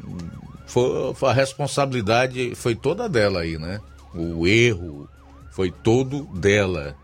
foi, 0.65 1.13
a 1.23 1.33
responsabilidade 1.33 2.55
foi 2.55 2.75
toda 2.75 3.07
dela 3.09 3.41
aí, 3.41 3.57
né? 3.57 3.79
O 4.13 4.47
erro 4.47 5.09
foi 5.53 5.71
todo 5.71 6.23
dela. 6.25 6.95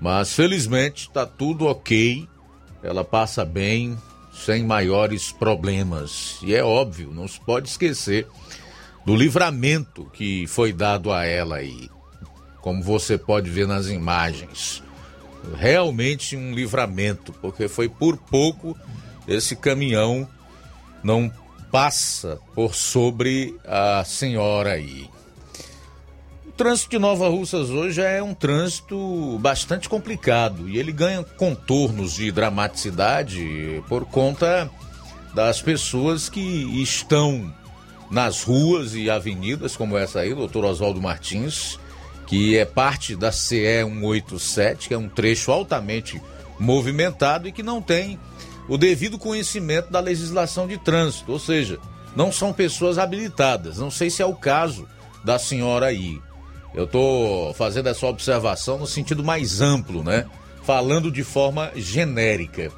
Mas 0.00 0.32
felizmente 0.32 1.08
está 1.08 1.26
tudo 1.26 1.66
ok. 1.66 2.26
Ela 2.82 3.04
passa 3.04 3.44
bem, 3.44 3.98
sem 4.32 4.64
maiores 4.64 5.30
problemas. 5.30 6.38
E 6.42 6.54
é 6.54 6.64
óbvio, 6.64 7.12
não 7.12 7.28
se 7.28 7.38
pode 7.40 7.68
esquecer 7.68 8.26
do 9.04 9.14
livramento 9.14 10.04
que 10.12 10.46
foi 10.46 10.72
dado 10.72 11.12
a 11.12 11.24
ela 11.24 11.56
aí. 11.56 11.90
Como 12.60 12.82
você 12.82 13.18
pode 13.18 13.50
ver 13.50 13.66
nas 13.66 13.88
imagens. 13.88 14.82
Realmente 15.56 16.36
um 16.36 16.52
livramento, 16.52 17.32
porque 17.32 17.68
foi 17.68 17.88
por 17.88 18.16
pouco 18.16 18.76
esse 19.26 19.54
caminhão 19.54 20.26
não 21.02 21.30
passa 21.70 22.38
por 22.54 22.74
sobre 22.74 23.54
a 23.64 24.02
senhora 24.04 24.72
aí. 24.72 25.08
Trânsito 26.58 26.90
de 26.90 26.98
Nova 26.98 27.28
Russas 27.28 27.70
hoje 27.70 28.02
é 28.02 28.20
um 28.20 28.34
trânsito 28.34 29.38
bastante 29.38 29.88
complicado 29.88 30.68
e 30.68 30.76
ele 30.76 30.90
ganha 30.90 31.22
contornos 31.22 32.14
de 32.14 32.32
dramaticidade 32.32 33.80
por 33.88 34.04
conta 34.04 34.68
das 35.32 35.62
pessoas 35.62 36.28
que 36.28 36.40
estão 36.82 37.54
nas 38.10 38.42
ruas 38.42 38.96
e 38.96 39.08
avenidas, 39.08 39.76
como 39.76 39.96
essa 39.96 40.18
aí, 40.18 40.34
doutor 40.34 40.64
Oswaldo 40.64 41.00
Martins, 41.00 41.78
que 42.26 42.58
é 42.58 42.64
parte 42.64 43.14
da 43.14 43.30
CE 43.30 43.84
187, 43.84 44.88
que 44.88 44.94
é 44.94 44.98
um 44.98 45.08
trecho 45.08 45.52
altamente 45.52 46.20
movimentado 46.58 47.46
e 47.46 47.52
que 47.52 47.62
não 47.62 47.80
tem 47.80 48.18
o 48.68 48.76
devido 48.76 49.16
conhecimento 49.16 49.92
da 49.92 50.00
legislação 50.00 50.66
de 50.66 50.76
trânsito, 50.76 51.30
ou 51.30 51.38
seja, 51.38 51.78
não 52.16 52.32
são 52.32 52.52
pessoas 52.52 52.98
habilitadas. 52.98 53.78
Não 53.78 53.92
sei 53.92 54.10
se 54.10 54.22
é 54.22 54.26
o 54.26 54.34
caso 54.34 54.88
da 55.24 55.38
senhora 55.38 55.86
aí. 55.86 56.20
Eu 56.74 56.84
estou 56.84 57.52
fazendo 57.54 57.88
essa 57.88 58.06
observação 58.06 58.78
no 58.78 58.86
sentido 58.86 59.24
mais 59.24 59.60
amplo, 59.60 60.02
né? 60.02 60.26
Falando 60.62 61.10
de 61.10 61.24
forma 61.24 61.72
genérica. 61.74 62.70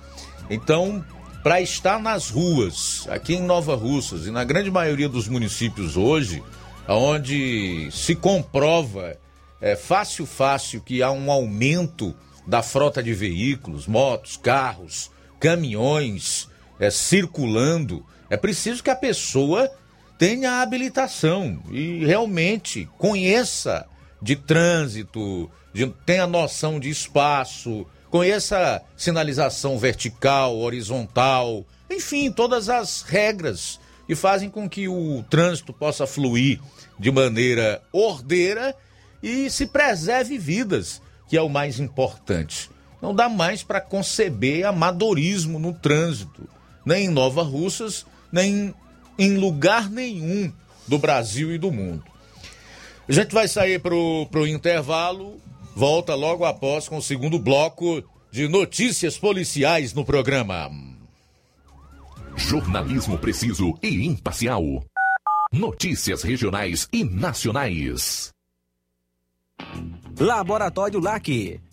Então, 0.48 1.04
para 1.42 1.60
estar 1.60 1.98
nas 1.98 2.30
ruas, 2.30 3.06
aqui 3.08 3.34
em 3.34 3.42
Nova 3.42 3.74
Russas 3.74 4.26
e 4.26 4.30
na 4.30 4.44
grande 4.44 4.70
maioria 4.70 5.08
dos 5.08 5.26
municípios 5.26 5.96
hoje, 5.96 6.42
onde 6.88 7.88
se 7.90 8.14
comprova 8.14 9.16
é 9.60 9.76
fácil, 9.76 10.24
fácil 10.24 10.80
que 10.80 11.02
há 11.02 11.10
um 11.10 11.30
aumento 11.30 12.14
da 12.46 12.62
frota 12.62 13.02
de 13.02 13.12
veículos, 13.12 13.86
motos, 13.86 14.36
carros, 14.36 15.10
caminhões 15.38 16.48
é, 16.78 16.90
circulando, 16.90 18.04
é 18.30 18.36
preciso 18.36 18.82
que 18.82 18.90
a 18.90 18.96
pessoa 18.96 19.70
tenha 20.20 20.60
habilitação 20.60 21.58
e 21.70 22.04
realmente 22.04 22.86
conheça 22.98 23.86
de 24.20 24.36
trânsito, 24.36 25.50
de, 25.72 25.86
tenha 26.04 26.26
noção 26.26 26.78
de 26.78 26.90
espaço, 26.90 27.86
conheça 28.10 28.82
sinalização 28.94 29.78
vertical, 29.78 30.58
horizontal, 30.58 31.64
enfim, 31.88 32.30
todas 32.30 32.68
as 32.68 33.00
regras 33.00 33.80
que 34.06 34.14
fazem 34.14 34.50
com 34.50 34.68
que 34.68 34.86
o 34.88 35.24
trânsito 35.30 35.72
possa 35.72 36.06
fluir 36.06 36.60
de 36.98 37.10
maneira 37.10 37.80
ordeira 37.90 38.76
e 39.22 39.48
se 39.48 39.68
preserve 39.68 40.36
vidas, 40.36 41.00
que 41.30 41.36
é 41.38 41.40
o 41.40 41.48
mais 41.48 41.80
importante. 41.80 42.70
Não 43.00 43.14
dá 43.14 43.26
mais 43.26 43.62
para 43.62 43.80
conceber 43.80 44.66
amadorismo 44.66 45.58
no 45.58 45.72
trânsito, 45.72 46.46
nem 46.84 47.06
em 47.06 47.08
Nova 47.08 47.42
Russas, 47.42 48.04
nem 48.30 48.74
em 49.18 49.36
lugar 49.36 49.90
nenhum 49.90 50.52
do 50.86 50.98
Brasil 50.98 51.54
e 51.54 51.58
do 51.58 51.70
mundo. 51.70 52.04
A 53.08 53.12
gente 53.12 53.34
vai 53.34 53.48
sair 53.48 53.80
para 53.80 53.94
o 53.94 54.46
intervalo, 54.46 55.40
volta 55.74 56.14
logo 56.14 56.44
após 56.44 56.88
com 56.88 56.98
o 56.98 57.02
segundo 57.02 57.38
bloco 57.38 58.02
de 58.30 58.46
notícias 58.48 59.18
policiais 59.18 59.92
no 59.92 60.04
programa. 60.04 60.70
Jornalismo 62.36 63.18
preciso 63.18 63.76
e 63.82 64.06
imparcial. 64.06 64.62
Notícias 65.52 66.22
regionais 66.22 66.88
e 66.92 67.02
nacionais. 67.02 68.30
Laboratório 70.18 71.00
LAC 71.00 71.60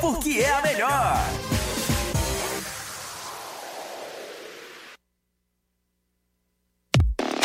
porque 0.00 0.40
é 0.40 0.50
a 0.50 0.62
melhor. 0.62 1.79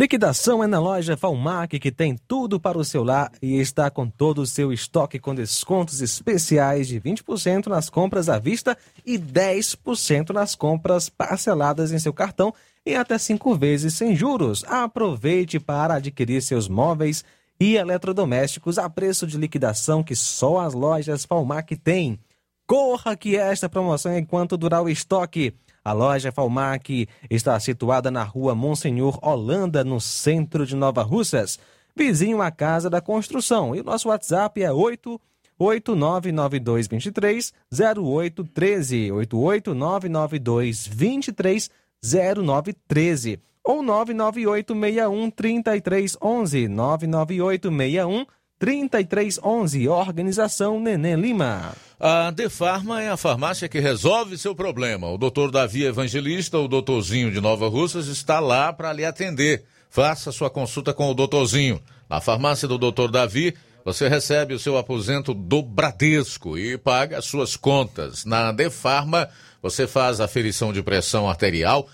Liquidação 0.00 0.64
é 0.64 0.66
na 0.66 0.80
loja 0.80 1.14
Falmac, 1.14 1.78
que 1.78 1.92
tem 1.92 2.16
tudo 2.26 2.58
para 2.58 2.78
o 2.78 2.84
seu 2.86 3.04
lar 3.04 3.30
e 3.42 3.60
está 3.60 3.90
com 3.90 4.08
todo 4.08 4.38
o 4.40 4.46
seu 4.46 4.72
estoque 4.72 5.18
com 5.18 5.34
descontos 5.34 6.00
especiais 6.00 6.88
de 6.88 6.98
20% 6.98 7.66
nas 7.66 7.90
compras 7.90 8.30
à 8.30 8.38
vista 8.38 8.78
e 9.04 9.18
10% 9.18 10.30
nas 10.30 10.54
compras 10.54 11.10
parceladas 11.10 11.92
em 11.92 11.98
seu 11.98 12.14
cartão 12.14 12.54
e 12.86 12.94
até 12.94 13.18
cinco 13.18 13.54
vezes 13.54 13.92
sem 13.92 14.16
juros. 14.16 14.64
Aproveite 14.64 15.60
para 15.60 15.96
adquirir 15.96 16.40
seus 16.40 16.66
móveis 16.66 17.22
e 17.60 17.76
eletrodomésticos 17.76 18.78
a 18.78 18.88
preço 18.88 19.26
de 19.26 19.36
liquidação 19.36 20.02
que 20.02 20.16
só 20.16 20.60
as 20.60 20.72
lojas 20.72 21.26
Falmac 21.26 21.76
têm. 21.76 22.18
Corra 22.66 23.14
que 23.14 23.36
esta 23.36 23.68
promoção 23.68 24.12
é 24.12 24.18
enquanto 24.18 24.56
durar 24.56 24.82
o 24.82 24.88
estoque. 24.88 25.52
A 25.84 25.92
loja 25.92 26.30
Falmac 26.30 27.08
está 27.30 27.58
situada 27.58 28.10
na 28.10 28.22
rua 28.22 28.54
Monsenhor 28.54 29.18
Holanda, 29.22 29.82
no 29.82 29.98
centro 30.00 30.66
de 30.66 30.76
Nova 30.76 31.02
Russas, 31.02 31.58
vizinho 31.96 32.42
à 32.42 32.50
Casa 32.50 32.90
da 32.90 33.00
Construção. 33.00 33.74
E 33.74 33.80
o 33.80 33.84
nosso 33.84 34.08
WhatsApp 34.08 34.62
é 34.62 34.70
8899223 34.70 37.54
0813 37.72 39.10
8899223 39.10 41.70
0913 42.02 43.40
ou 43.64 43.82
99861 43.82 45.30
3311 45.30 46.68
99861 46.68 48.26
3311 48.60 49.88
Organização 49.88 50.78
Neném 50.78 51.16
Lima. 51.16 51.72
A 51.98 52.30
Defarma 52.30 53.02
é 53.02 53.08
a 53.08 53.16
farmácia 53.16 53.66
que 53.70 53.80
resolve 53.80 54.36
seu 54.36 54.54
problema. 54.54 55.08
O 55.08 55.16
doutor 55.16 55.50
Davi 55.50 55.86
Evangelista, 55.86 56.58
o 56.58 56.68
doutorzinho 56.68 57.30
de 57.30 57.40
Nova 57.40 57.68
Russas, 57.68 58.06
está 58.06 58.38
lá 58.38 58.70
para 58.70 58.92
lhe 58.92 59.02
atender. 59.02 59.64
Faça 59.88 60.30
sua 60.30 60.50
consulta 60.50 60.92
com 60.92 61.10
o 61.10 61.14
doutorzinho. 61.14 61.80
Na 62.06 62.20
farmácia 62.20 62.68
do 62.68 62.76
doutor 62.76 63.10
Davi, 63.10 63.54
você 63.82 64.08
recebe 64.08 64.52
o 64.52 64.58
seu 64.58 64.76
aposento 64.76 65.32
do 65.32 65.62
Bradesco 65.62 66.58
e 66.58 66.76
paga 66.76 67.16
as 67.16 67.24
suas 67.24 67.56
contas. 67.56 68.26
Na 68.26 68.52
Defarma, 68.52 69.26
você 69.62 69.86
faz 69.86 70.20
aferição 70.20 70.70
de 70.70 70.82
pressão 70.82 71.26
arterial 71.30 71.88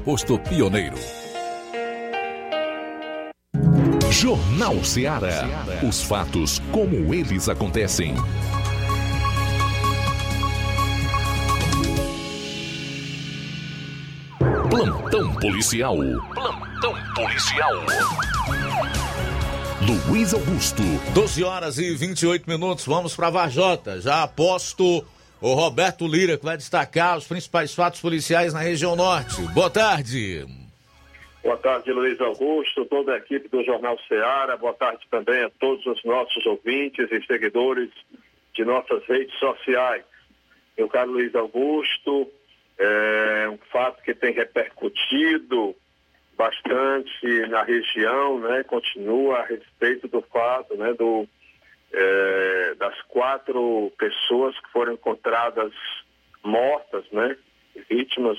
posto 0.00 0.38
pioneiro. 0.38 0.96
Jornal 4.10 4.82
Ceará. 4.82 5.48
Os 5.86 6.02
fatos 6.02 6.60
como 6.72 7.14
eles 7.14 7.48
acontecem. 7.48 8.14
Plantão 14.70 15.34
policial. 15.34 15.96
Plantão 16.34 16.94
policial. 17.14 17.72
Luiz 20.08 20.34
Augusto. 20.34 20.82
12 21.14 21.44
horas 21.44 21.78
e 21.78 21.94
28 21.94 22.48
minutos, 22.48 22.84
vamos 22.86 23.14
para 23.14 23.30
Varjota. 23.30 24.00
Já 24.00 24.22
aposto 24.22 25.04
o 25.40 25.54
Roberto 25.54 26.06
Lira, 26.06 26.36
que 26.36 26.44
vai 26.44 26.56
destacar 26.56 27.16
os 27.16 27.26
principais 27.26 27.74
fatos 27.74 28.00
policiais 28.00 28.52
na 28.52 28.60
região 28.60 28.94
norte. 28.94 29.40
Boa 29.54 29.70
tarde. 29.70 30.46
Boa 31.42 31.56
tarde, 31.56 31.90
Luiz 31.90 32.20
Augusto, 32.20 32.84
toda 32.84 33.14
a 33.14 33.16
equipe 33.16 33.48
do 33.48 33.64
Jornal 33.64 33.98
Ceará. 34.06 34.56
Boa 34.56 34.74
tarde 34.74 35.02
também 35.10 35.42
a 35.42 35.50
todos 35.58 35.84
os 35.86 36.04
nossos 36.04 36.44
ouvintes 36.44 37.10
e 37.10 37.26
seguidores 37.26 37.88
de 38.54 38.64
nossas 38.64 39.02
redes 39.06 39.34
sociais. 39.38 40.04
Meu 40.76 40.88
caro 40.88 41.12
Luiz 41.12 41.34
Augusto, 41.34 42.30
é 42.78 43.48
um 43.48 43.58
fato 43.70 44.02
que 44.02 44.14
tem 44.14 44.32
repercutido 44.32 45.74
bastante 46.36 47.46
na 47.48 47.62
região, 47.62 48.38
né? 48.40 48.62
Continua 48.64 49.40
a 49.40 49.44
respeito 49.44 50.08
do 50.08 50.22
fato, 50.22 50.74
né? 50.76 50.94
Do, 50.94 51.26
é, 51.92 52.74
das 52.74 53.00
quatro 53.02 53.92
pessoas 53.98 54.58
que 54.60 54.70
foram 54.72 54.94
encontradas 54.94 55.72
mortas, 56.42 57.04
né? 57.10 57.36
Vítimas 57.88 58.38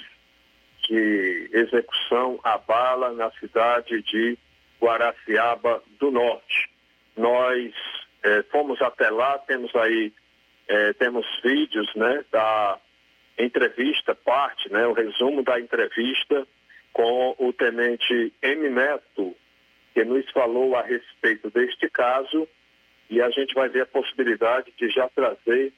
de 0.88 1.50
execução 1.54 2.40
a 2.44 2.58
bala 2.58 3.12
na 3.14 3.32
cidade 3.32 4.02
de 4.04 4.38
Guaraciaba 4.82 5.82
do 6.00 6.12
Norte. 6.12 6.70
Nós 7.16 7.74
eh, 8.24 8.44
fomos 8.52 8.82
até 8.82 9.10
lá, 9.10 9.38
temos 9.40 9.76
aí, 9.76 10.12
eh, 10.68 10.94
temos 10.94 11.26
vídeos 11.44 11.94
né, 11.96 12.26
da 12.32 12.80
entrevista, 13.38 14.16
parte, 14.16 14.72
né, 14.72 14.86
o 14.88 14.94
resumo 14.94 15.44
da 15.44 15.60
entrevista 15.60 16.48
com 16.94 17.36
o 17.38 17.54
tenente 17.54 18.34
M. 18.42 18.70
Neto, 18.70 19.36
que 19.94 20.04
nos 20.04 20.30
falou 20.32 20.76
a 20.76 20.82
respeito 20.82 21.50
deste 21.50 21.90
caso, 21.90 22.48
e 23.12 23.22
a 23.22 23.30
gente 23.30 23.54
vai 23.54 23.68
ver 23.68 23.82
a 23.82 23.86
possibilidade 23.86 24.74
de 24.78 24.90
já 24.90 25.08
trazer 25.10 25.74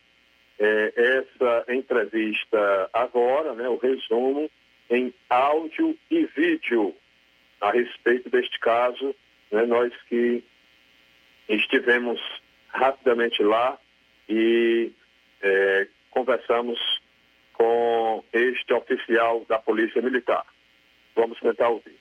eh, 0.60 0.94
essa 0.96 1.66
entrevista 1.74 2.90
agora, 2.94 3.54
né, 3.56 3.68
o 3.68 3.78
resumo, 3.78 4.50
em 4.88 5.12
áudio 5.28 5.98
e 6.12 6.26
vídeo 6.28 6.96
a 7.60 7.72
respeito 7.72 8.30
deste 8.30 8.60
caso. 8.60 9.16
Né, 9.52 9.66
nós 9.66 9.92
que 10.08 10.44
estivemos 11.50 12.22
rapidamente 12.70 13.42
lá 13.42 13.80
e 14.30 14.92
é, 15.42 15.88
conversamos 16.12 16.80
com 17.54 18.24
este 18.32 18.74
oficial 18.74 19.44
da 19.50 19.58
Polícia 19.58 20.02
Militar. 20.02 20.46
Vamos 21.16 21.40
tentar 21.40 21.70
ouvir. 21.70 21.98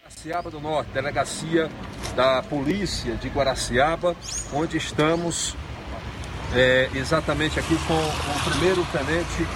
Guaraciaba 0.00 0.50
do 0.50 0.60
Norte, 0.60 0.90
delegacia 0.92 1.68
da 2.18 2.42
Polícia 2.42 3.14
de 3.14 3.28
Guaraciaba, 3.28 4.16
onde 4.52 4.76
estamos 4.76 5.54
é, 6.52 6.90
exatamente 6.92 7.60
aqui 7.60 7.78
com 7.86 7.94
o 7.94 8.50
primeiro 8.50 8.84
tenente 8.90 9.46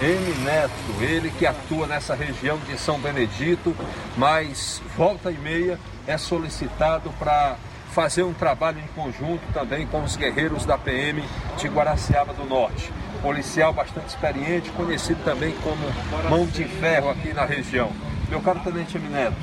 M. 0.00 0.44
Neto, 0.44 0.72
ele 1.00 1.32
que 1.36 1.44
atua 1.44 1.88
nessa 1.88 2.14
região 2.14 2.56
de 2.58 2.78
São 2.78 3.00
Benedito, 3.00 3.74
mas 4.16 4.80
volta 4.96 5.32
e 5.32 5.36
meia 5.36 5.80
é 6.06 6.16
solicitado 6.16 7.10
para 7.18 7.56
fazer 7.90 8.22
um 8.22 8.32
trabalho 8.32 8.78
em 8.78 8.86
conjunto 8.94 9.42
também 9.52 9.84
com 9.88 10.04
os 10.04 10.14
guerreiros 10.14 10.64
da 10.64 10.78
PM 10.78 11.24
de 11.58 11.66
Guaraciaba 11.66 12.32
do 12.32 12.44
Norte. 12.44 12.92
Policial 13.20 13.72
bastante 13.72 14.10
experiente, 14.10 14.70
conhecido 14.70 15.24
também 15.24 15.56
como 15.56 16.30
mão 16.30 16.46
de 16.46 16.62
ferro 16.66 17.10
aqui 17.10 17.34
na 17.34 17.44
região. 17.44 17.90
Meu 18.28 18.40
caro 18.40 18.60
Tenente 18.60 18.96
M. 18.96 19.08
Neto, 19.08 19.36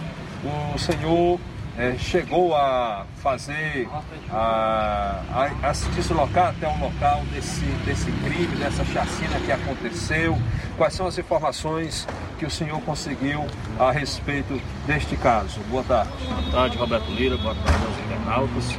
o 0.73 0.79
senhor 0.79 1.37
é, 1.79 1.97
chegou 1.97 2.53
a 2.53 3.05
fazer, 3.23 3.87
a, 4.29 5.21
a, 5.31 5.69
a, 5.69 5.73
se 5.73 5.87
deslocar 5.91 6.49
até 6.49 6.67
o 6.67 6.77
local 6.77 7.23
desse, 7.33 7.63
desse 7.85 8.11
crime, 8.11 8.53
dessa 8.57 8.83
chacina 8.83 9.39
que 9.39 9.49
aconteceu? 9.49 10.37
Quais 10.77 10.93
são 10.93 11.07
as 11.07 11.17
informações 11.17 12.05
que 12.37 12.45
o 12.45 12.49
senhor 12.49 12.81
conseguiu 12.81 13.47
a 13.79 13.93
respeito 13.93 14.61
deste 14.85 15.15
caso? 15.15 15.61
Boa 15.69 15.83
tarde. 15.83 16.11
Boa 16.21 16.51
tarde, 16.51 16.77
Roberto 16.77 17.11
Lira. 17.11 17.37
Boa 17.37 17.55
tarde 17.55 17.85
aos 17.85 17.97
internautas. 17.97 18.77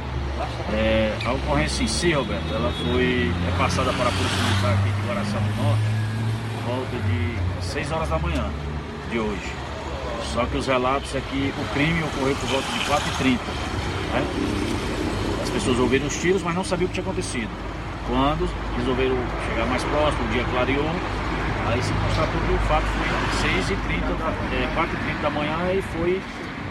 É, 0.71 1.17
a 1.25 1.31
ocorrência 1.33 1.83
em 1.83 1.87
si, 1.87 2.13
Roberto, 2.13 2.53
ela 2.53 2.71
foi 2.71 3.31
é 3.31 3.57
passada 3.57 3.91
para 3.93 4.09
a 4.09 4.11
Polícia 4.11 4.43
Militar 4.43 4.73
aqui 4.73 4.89
de 4.91 5.07
Guaraçaba 5.07 5.45
do 5.45 5.63
Norte 5.63 5.81
por 6.53 6.75
volta 6.75 6.97
de 6.97 7.65
6 7.65 7.91
horas 7.91 8.09
da 8.09 8.19
manhã 8.19 8.45
de 9.09 9.19
hoje. 9.19 9.70
Só 10.33 10.45
que 10.45 10.57
os 10.57 10.67
relatos 10.67 11.13
é 11.15 11.21
que 11.21 11.53
o 11.57 11.73
crime 11.73 12.03
ocorreu 12.03 12.35
por 12.35 12.47
volta 12.49 12.71
de 12.71 12.79
4h30. 12.85 13.39
Né? 14.13 14.23
As 15.43 15.49
pessoas 15.49 15.79
ouviram 15.79 16.07
os 16.07 16.15
tiros, 16.15 16.41
mas 16.43 16.55
não 16.55 16.63
sabiam 16.63 16.85
o 16.85 16.89
que 16.89 16.93
tinha 16.95 17.03
acontecido. 17.03 17.49
Quando 18.07 18.49
resolveram 18.77 19.15
chegar 19.49 19.65
mais 19.65 19.83
próximo, 19.83 20.25
o 20.25 20.27
dia 20.29 20.43
clareou, 20.45 20.89
aí 21.67 21.81
se 21.81 21.93
constatou 21.93 22.41
que 22.41 22.53
o 22.53 22.57
fato 22.67 22.85
foi 22.85 23.49
6h30, 23.49 24.17
da, 24.17 24.29
é, 24.55 24.75
4h30 24.75 25.21
da 25.21 25.29
manhã 25.29 25.73
e 25.73 25.81
foi 25.81 26.21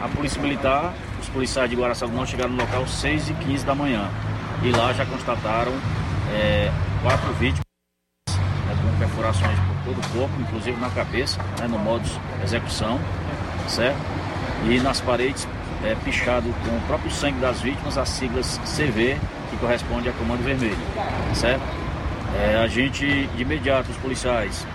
a 0.02 0.08
Polícia 0.08 0.40
Militar, 0.40 0.94
os 1.20 1.28
policiais 1.28 1.68
de 1.68 1.76
Guaraçaba 1.76 2.12
não 2.12 2.24
chegaram 2.24 2.50
no 2.50 2.56
local 2.62 2.84
6h15 2.84 3.64
da 3.64 3.74
manhã. 3.74 4.08
E 4.62 4.70
lá 4.70 4.92
já 4.92 5.04
constataram 5.06 5.72
é, 6.32 6.70
quatro 7.02 7.32
vítimas 7.34 7.64
né, 8.28 8.76
com 8.82 8.98
perfurações 8.98 9.58
por 9.58 9.94
todo 9.94 9.98
o 9.98 10.18
corpo, 10.18 10.40
inclusive 10.40 10.78
na 10.80 10.90
cabeça, 10.90 11.38
né, 11.58 11.66
no 11.68 11.78
modo 11.78 12.04
execução 12.42 12.98
certo? 13.70 13.98
E 14.68 14.78
nas 14.80 15.00
paredes 15.00 15.48
é, 15.84 15.94
pichado 16.04 16.52
com 16.64 16.76
o 16.76 16.80
próprio 16.86 17.10
sangue 17.10 17.40
das 17.40 17.60
vítimas 17.60 17.96
as 17.96 18.08
siglas 18.08 18.60
CV, 18.64 19.16
que 19.50 19.56
corresponde 19.56 20.08
a 20.08 20.12
Comando 20.12 20.42
Vermelho, 20.42 20.76
certo? 21.34 21.62
É, 22.38 22.56
a 22.56 22.66
gente, 22.66 23.26
de 23.36 23.42
imediato, 23.42 23.90
os 23.90 23.96
policiais 23.96 24.66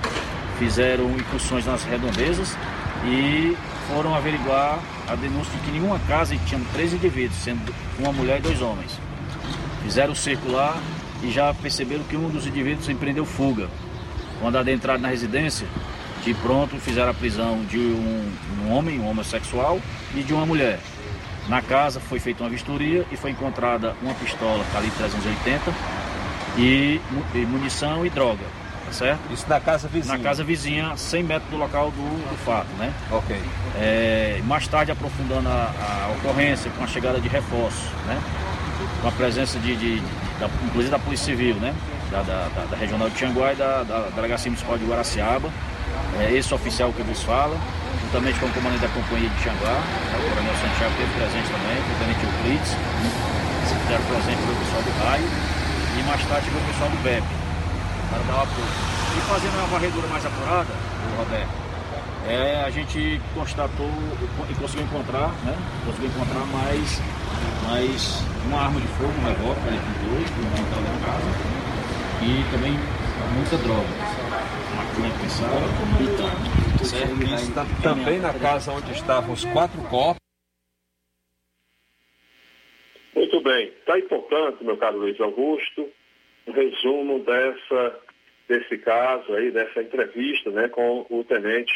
fizeram 0.57 1.09
incursões 1.11 1.65
nas 1.65 1.83
redondezas 1.83 2.57
e 3.05 3.55
foram 3.87 4.15
averiguar 4.15 4.79
a 5.07 5.15
denúncia 5.15 5.51
de 5.53 5.59
que 5.59 5.71
nenhuma 5.71 5.99
casa 6.07 6.35
tinha 6.45 6.59
três 6.73 6.93
indivíduos, 6.93 7.37
sendo 7.39 7.73
uma 7.99 8.11
mulher 8.11 8.39
e 8.39 8.41
dois 8.41 8.61
homens. 8.61 8.99
Fizeram 9.83 10.13
o 10.13 10.15
cerco 10.15 10.51
lá 10.51 10.75
e 11.21 11.31
já 11.31 11.53
perceberam 11.53 12.03
que 12.03 12.17
um 12.17 12.29
dos 12.29 12.47
indivíduos 12.47 12.89
empreendeu 12.89 13.25
fuga. 13.25 13.69
Quando 14.41 14.57
adentraram 14.57 14.99
na 14.99 15.07
residência, 15.07 15.67
de 16.25 16.33
pronto 16.33 16.75
fizeram 16.77 17.11
a 17.11 17.13
prisão 17.13 17.63
de 17.65 17.77
um, 17.77 18.31
um 18.63 18.71
homem, 18.71 18.99
um 18.99 19.07
homossexual, 19.07 19.79
e 20.15 20.23
de 20.23 20.33
uma 20.33 20.45
mulher. 20.45 20.79
Na 21.47 21.61
casa 21.61 21.99
foi 21.99 22.19
feita 22.19 22.43
uma 22.43 22.49
vistoria 22.49 23.05
e 23.11 23.15
foi 23.15 23.29
encontrada 23.29 23.95
uma 24.01 24.15
pistola 24.15 24.65
calibre 24.73 24.97
380 24.97 25.71
e, 26.57 26.99
e 27.35 27.37
munição 27.45 28.03
e 28.03 28.09
droga, 28.09 28.43
tá 28.85 28.91
certo? 28.91 29.19
Isso 29.31 29.45
na 29.47 29.59
casa 29.59 29.87
vizinha? 29.87 30.17
Na 30.17 30.23
casa 30.23 30.43
vizinha, 30.43 30.97
100 30.97 31.23
metros 31.23 31.51
do 31.51 31.57
local 31.57 31.91
do, 31.91 32.29
do 32.29 32.37
fato, 32.37 32.69
né? 32.79 32.91
Ok. 33.11 33.39
É, 33.77 34.41
mais 34.45 34.67
tarde 34.67 34.91
aprofundando 34.91 35.47
a, 35.47 35.51
a, 35.51 36.15
ocorrência 36.17 36.71
com 36.71 36.83
a 36.83 36.87
chegada 36.87 37.19
de 37.19 37.27
reforços, 37.27 37.91
né? 38.07 38.19
Com 39.03 39.07
a 39.09 39.11
presença 39.11 39.59
de, 39.59 39.75
de, 39.75 39.99
de 39.99 40.25
da, 40.39 40.49
inclusive 40.65 40.89
da 40.89 40.97
Polícia 40.97 41.25
Civil, 41.25 41.55
né? 41.57 41.75
Da, 42.09 42.23
da, 42.23 42.47
da, 42.55 42.65
da 42.71 42.77
Regional 42.77 43.09
de 43.09 43.15
Tianguá 43.15 43.53
e 43.53 43.55
da, 43.55 43.83
da 43.83 44.09
Delegacia 44.15 44.49
Municipal 44.49 44.79
de 44.79 44.85
Guaraciaba 44.85 45.51
é, 46.19 46.31
esse 46.33 46.53
oficial 46.53 46.91
que 46.93 47.03
vos 47.03 47.21
fala, 47.23 47.57
juntamente 48.01 48.39
com 48.39 48.45
o 48.45 48.53
comandante 48.53 48.81
da 48.81 48.87
companhia 48.89 49.29
de 49.29 49.43
Xanguá, 49.43 49.75
o 49.75 50.29
coronel 50.29 50.55
Santiago 50.55 50.93
teve 50.95 51.11
presente 51.13 51.47
também, 51.51 51.77
o 51.77 51.95
tenente 51.99 52.23
Euclides, 52.23 52.71
fizeram 53.83 54.05
presente 54.05 54.39
o 54.39 54.55
pessoal 54.55 54.81
do 54.83 54.91
raio, 55.03 55.27
e 55.99 56.03
mais 56.03 56.23
tarde 56.25 56.49
o 56.49 56.67
pessoal 56.71 56.89
do 56.89 57.03
BEP, 57.03 57.23
para 58.09 58.19
dar 58.23 58.43
apoio. 58.43 58.67
E 59.15 59.21
fazendo 59.27 59.53
uma 59.59 59.67
varredura 59.67 60.07
mais 60.07 60.25
apurada, 60.25 60.71
o 60.71 61.17
Roberto, 61.19 61.65
é, 62.27 62.63
a 62.65 62.69
gente 62.69 63.21
constatou 63.33 63.91
e 64.49 64.53
conseguiu 64.55 64.85
encontrar, 64.85 65.29
né? 65.43 65.55
Conseguiu 65.85 66.09
encontrar 66.09 66.45
mais, 66.47 67.01
mais 67.69 68.23
uma 68.47 68.61
arma 68.61 68.81
de 68.81 68.87
fogo, 68.97 69.13
um 69.13 69.25
revólver, 69.27 69.77
dois, 70.09 70.29
que 70.29 70.41
não 70.41 70.81
na 70.81 71.05
casa, 71.05 71.29
e 72.21 72.45
também 72.51 72.79
muita 73.35 73.57
droga 73.57 74.15
Está 77.33 77.65
também 77.81 78.19
na 78.19 78.33
casa 78.33 78.71
onde 78.71 78.91
estavam 78.91 79.33
os 79.33 79.45
quatro 79.45 79.81
corpos. 79.89 80.19
Muito 83.15 83.41
bem. 83.41 83.67
Está 83.67 83.95
aí, 83.95 84.03
portanto, 84.03 84.63
meu 84.63 84.77
caro 84.77 84.97
Luiz 84.97 85.19
Augusto, 85.19 85.89
um 86.47 86.51
resumo 86.51 87.19
dessa, 87.23 87.99
desse 88.47 88.77
caso 88.77 89.33
aí, 89.33 89.51
dessa 89.51 89.81
entrevista 89.81 90.51
né, 90.51 90.67
com 90.67 91.05
o 91.09 91.23
tenente 91.23 91.73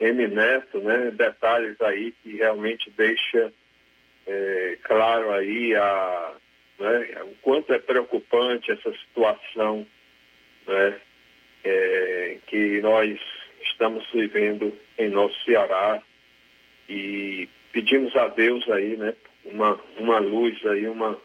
M. 0.00 0.26
Neto, 0.28 0.78
né, 0.80 1.10
detalhes 1.10 1.80
aí 1.80 2.12
que 2.22 2.36
realmente 2.36 2.90
deixa 2.96 3.52
é, 4.26 4.78
claro 4.82 5.32
aí 5.32 5.74
a, 5.74 6.34
né, 6.78 7.22
o 7.24 7.34
quanto 7.42 7.72
é 7.72 7.78
preocupante 7.78 8.72
essa 8.72 8.92
situação 8.92 9.86
né, 10.66 11.00
é, 11.64 12.38
que 12.46 12.80
nós 12.80 13.18
estamos 13.62 14.06
vivendo 14.12 14.76
em 14.98 15.08
nosso 15.08 15.38
Ceará 15.44 16.02
e 16.88 17.48
pedimos 17.72 18.14
a 18.16 18.28
Deus 18.28 18.68
aí, 18.70 18.96
né, 18.96 19.14
uma, 19.44 19.78
uma 19.96 20.18
luz 20.18 20.64
aí, 20.66 20.86
uma, 20.86 21.18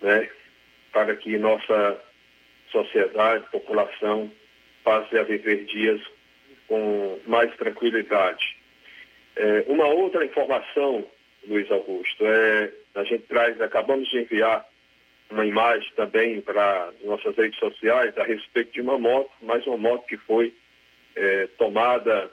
né, 0.00 0.28
para 0.92 1.16
que 1.16 1.38
nossa 1.38 2.00
sociedade, 2.70 3.44
população 3.50 4.30
passe 4.84 5.16
a 5.18 5.22
viver 5.22 5.64
dias 5.64 6.00
com 6.66 7.18
mais 7.26 7.54
tranquilidade. 7.56 8.56
É, 9.36 9.64
uma 9.66 9.86
outra 9.86 10.24
informação, 10.24 11.06
Luiz 11.46 11.70
Augusto, 11.70 12.24
é 12.26 12.72
a 12.94 13.04
gente 13.04 13.24
traz, 13.24 13.60
acabamos 13.60 14.08
de 14.10 14.18
enviar 14.18 14.66
uma 15.32 15.46
imagem 15.46 15.90
também 15.96 16.40
para 16.42 16.92
nossas 17.02 17.34
redes 17.36 17.58
sociais 17.58 18.16
a 18.18 18.24
respeito 18.24 18.72
de 18.72 18.82
uma 18.82 18.98
moto, 18.98 19.30
mais 19.40 19.66
uma 19.66 19.78
moto 19.78 20.06
que 20.06 20.18
foi 20.18 20.54
é, 21.16 21.46
tomada 21.58 22.30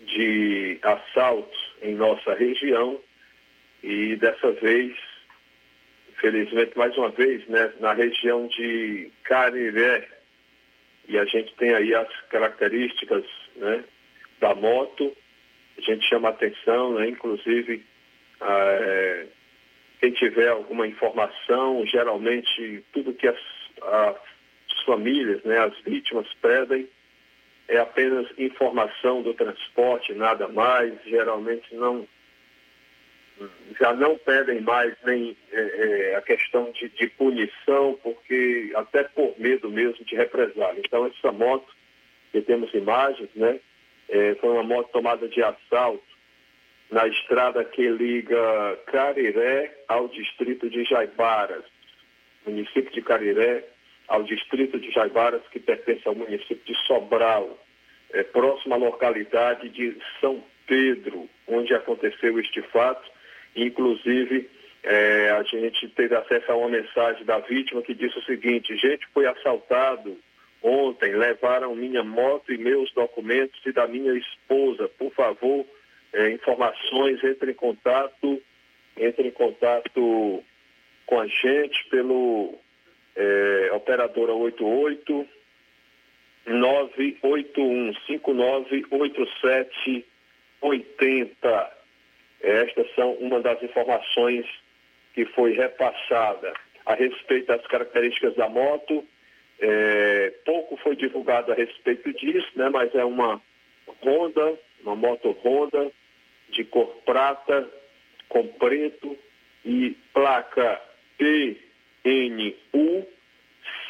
de 0.00 0.78
assalto 0.82 1.56
em 1.80 1.94
nossa 1.94 2.34
região 2.34 3.00
e 3.82 4.16
dessa 4.16 4.50
vez, 4.52 4.96
infelizmente 6.10 6.76
mais 6.76 6.96
uma 6.96 7.10
vez, 7.10 7.46
né, 7.46 7.72
na 7.78 7.92
região 7.92 8.48
de 8.48 9.10
Cariré, 9.22 10.08
e 11.06 11.16
a 11.16 11.24
gente 11.24 11.54
tem 11.54 11.74
aí 11.74 11.94
as 11.94 12.08
características 12.28 13.24
né, 13.54 13.84
da 14.40 14.54
moto, 14.54 15.16
a 15.76 15.80
gente 15.80 16.04
chama 16.08 16.30
atenção, 16.30 16.94
né, 16.94 17.08
inclusive 17.08 17.84
é, 18.40 19.26
quem 20.00 20.12
tiver 20.12 20.48
alguma 20.48 20.86
informação, 20.86 21.84
geralmente 21.86 22.84
tudo 22.92 23.14
que 23.14 23.26
as, 23.26 23.38
as 23.82 24.82
famílias, 24.84 25.42
né, 25.42 25.58
as 25.58 25.78
vítimas 25.80 26.26
pedem 26.40 26.88
é 27.66 27.78
apenas 27.78 28.26
informação 28.38 29.22
do 29.22 29.34
transporte, 29.34 30.14
nada 30.14 30.48
mais, 30.48 30.94
geralmente 31.04 31.74
não 31.74 32.06
já 33.78 33.92
não 33.92 34.18
pedem 34.18 34.60
mais 34.60 34.96
nem 35.04 35.36
é, 35.52 35.60
é, 35.60 36.16
a 36.16 36.22
questão 36.22 36.72
de, 36.72 36.88
de, 36.88 37.06
punição, 37.10 37.96
porque 38.02 38.72
até 38.74 39.04
por 39.04 39.38
medo 39.38 39.70
mesmo 39.70 40.04
de 40.04 40.16
represália. 40.16 40.82
Então 40.84 41.06
essa 41.06 41.30
moto, 41.30 41.72
que 42.32 42.40
temos 42.40 42.74
imagens, 42.74 43.28
né, 43.36 43.60
é, 44.08 44.34
foi 44.40 44.50
uma 44.50 44.64
moto 44.64 44.90
tomada 44.90 45.28
de 45.28 45.40
assalto 45.40 46.07
na 46.90 47.06
estrada 47.06 47.64
que 47.64 47.88
liga 47.88 48.78
Cariré 48.86 49.84
ao 49.88 50.08
distrito 50.08 50.70
de 50.70 50.84
Jaibaras, 50.84 51.64
município 52.46 52.90
de 52.92 53.02
Cariré 53.02 53.64
ao 54.06 54.22
distrito 54.22 54.78
de 54.78 54.90
Jaibaras, 54.90 55.42
que 55.50 55.60
pertence 55.60 56.08
ao 56.08 56.14
município 56.14 56.60
de 56.64 56.74
Sobral, 56.86 57.58
é, 58.10 58.22
próximo 58.22 58.74
à 58.74 58.78
localidade 58.78 59.68
de 59.68 59.96
São 60.20 60.42
Pedro, 60.66 61.28
onde 61.46 61.74
aconteceu 61.74 62.38
este 62.40 62.62
fato. 62.62 63.10
Inclusive, 63.54 64.48
é, 64.82 65.30
a 65.30 65.42
gente 65.42 65.88
teve 65.88 66.14
acesso 66.14 66.50
a 66.50 66.56
uma 66.56 66.70
mensagem 66.70 67.24
da 67.24 67.38
vítima 67.38 67.82
que 67.82 67.94
disse 67.94 68.18
o 68.18 68.24
seguinte: 68.24 68.76
gente, 68.78 69.06
foi 69.12 69.26
assaltado 69.26 70.16
ontem, 70.62 71.12
levaram 71.14 71.74
minha 71.74 72.02
moto 72.02 72.52
e 72.52 72.56
meus 72.56 72.92
documentos 72.94 73.60
e 73.66 73.72
da 73.72 73.86
minha 73.86 74.14
esposa. 74.14 74.88
Por 74.98 75.12
favor, 75.12 75.66
é, 76.12 76.30
informações, 76.30 77.22
entre 77.22 77.52
em 77.52 77.54
contato, 77.54 78.42
entre 78.96 79.28
em 79.28 79.30
contato 79.30 80.42
com 81.06 81.20
a 81.20 81.26
gente 81.26 81.84
pelo 81.90 82.58
é, 83.16 83.70
operadora 83.72 84.32
88 84.32 85.28
981 86.46 87.94
5987 88.06 90.06
80. 90.60 91.78
Estas 92.40 92.94
são 92.94 93.12
uma 93.14 93.40
das 93.40 93.62
informações 93.62 94.46
que 95.14 95.24
foi 95.26 95.52
repassada 95.52 96.52
a 96.86 96.94
respeito 96.94 97.46
das 97.46 97.66
características 97.66 98.34
da 98.36 98.48
moto. 98.48 99.04
É, 99.60 100.32
pouco 100.44 100.76
foi 100.76 100.94
divulgado 100.94 101.52
a 101.52 101.54
respeito 101.54 102.12
disso, 102.14 102.48
né, 102.54 102.68
mas 102.68 102.94
é 102.94 103.04
uma 103.04 103.42
Honda, 104.02 104.58
uma 104.88 104.96
moto 104.96 105.36
Honda 105.44 105.92
de 106.50 106.64
cor 106.64 106.88
prata 107.04 107.68
com 108.28 108.46
preto 108.46 109.18
e 109.64 109.96
placa 110.12 110.80
PNU 111.18 113.06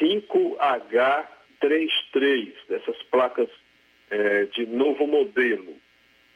5H33, 0.01 2.53
dessas 2.67 2.97
placas 3.03 3.47
é, 4.09 4.45
de 4.45 4.65
novo 4.65 5.05
modelo. 5.07 5.75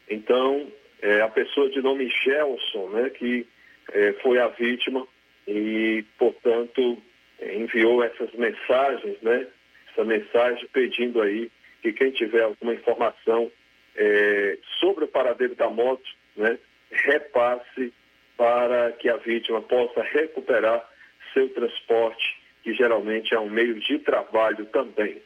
Então, 0.09 0.71
é, 1.01 1.21
a 1.21 1.29
pessoa 1.29 1.69
de 1.69 1.81
nome 1.81 2.09
Gelson, 2.23 2.89
né, 2.89 3.09
que 3.09 3.47
é, 3.91 4.13
foi 4.21 4.39
a 4.39 4.47
vítima 4.47 5.05
e, 5.47 6.05
portanto, 6.17 7.01
enviou 7.41 8.03
essas 8.03 8.31
mensagens, 8.33 9.19
né, 9.21 9.47
essa 9.91 10.05
mensagem 10.05 10.67
pedindo 10.71 11.21
aí 11.21 11.51
que 11.81 11.91
quem 11.91 12.11
tiver 12.11 12.43
alguma 12.43 12.73
informação 12.73 13.51
é, 13.95 14.57
sobre 14.79 15.05
o 15.05 15.07
paradeiro 15.07 15.55
da 15.55 15.69
moto, 15.69 16.09
né, 16.35 16.57
repasse 16.91 17.93
para 18.37 18.91
que 18.93 19.09
a 19.09 19.17
vítima 19.17 19.61
possa 19.61 20.01
recuperar 20.01 20.87
seu 21.33 21.49
transporte, 21.49 22.41
que 22.63 22.73
geralmente 22.73 23.33
é 23.33 23.39
um 23.39 23.49
meio 23.49 23.79
de 23.79 23.99
trabalho 23.99 24.65
também. 24.67 25.21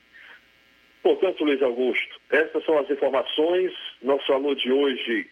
Portanto, 1.01 1.43
Luiz 1.43 1.61
Augusto, 1.61 2.19
essas 2.29 2.63
são 2.65 2.77
as 2.79 2.89
informações. 2.89 3.71
Nosso 4.01 4.31
alô 4.33 4.53
de 4.55 4.71
hoje 4.71 5.29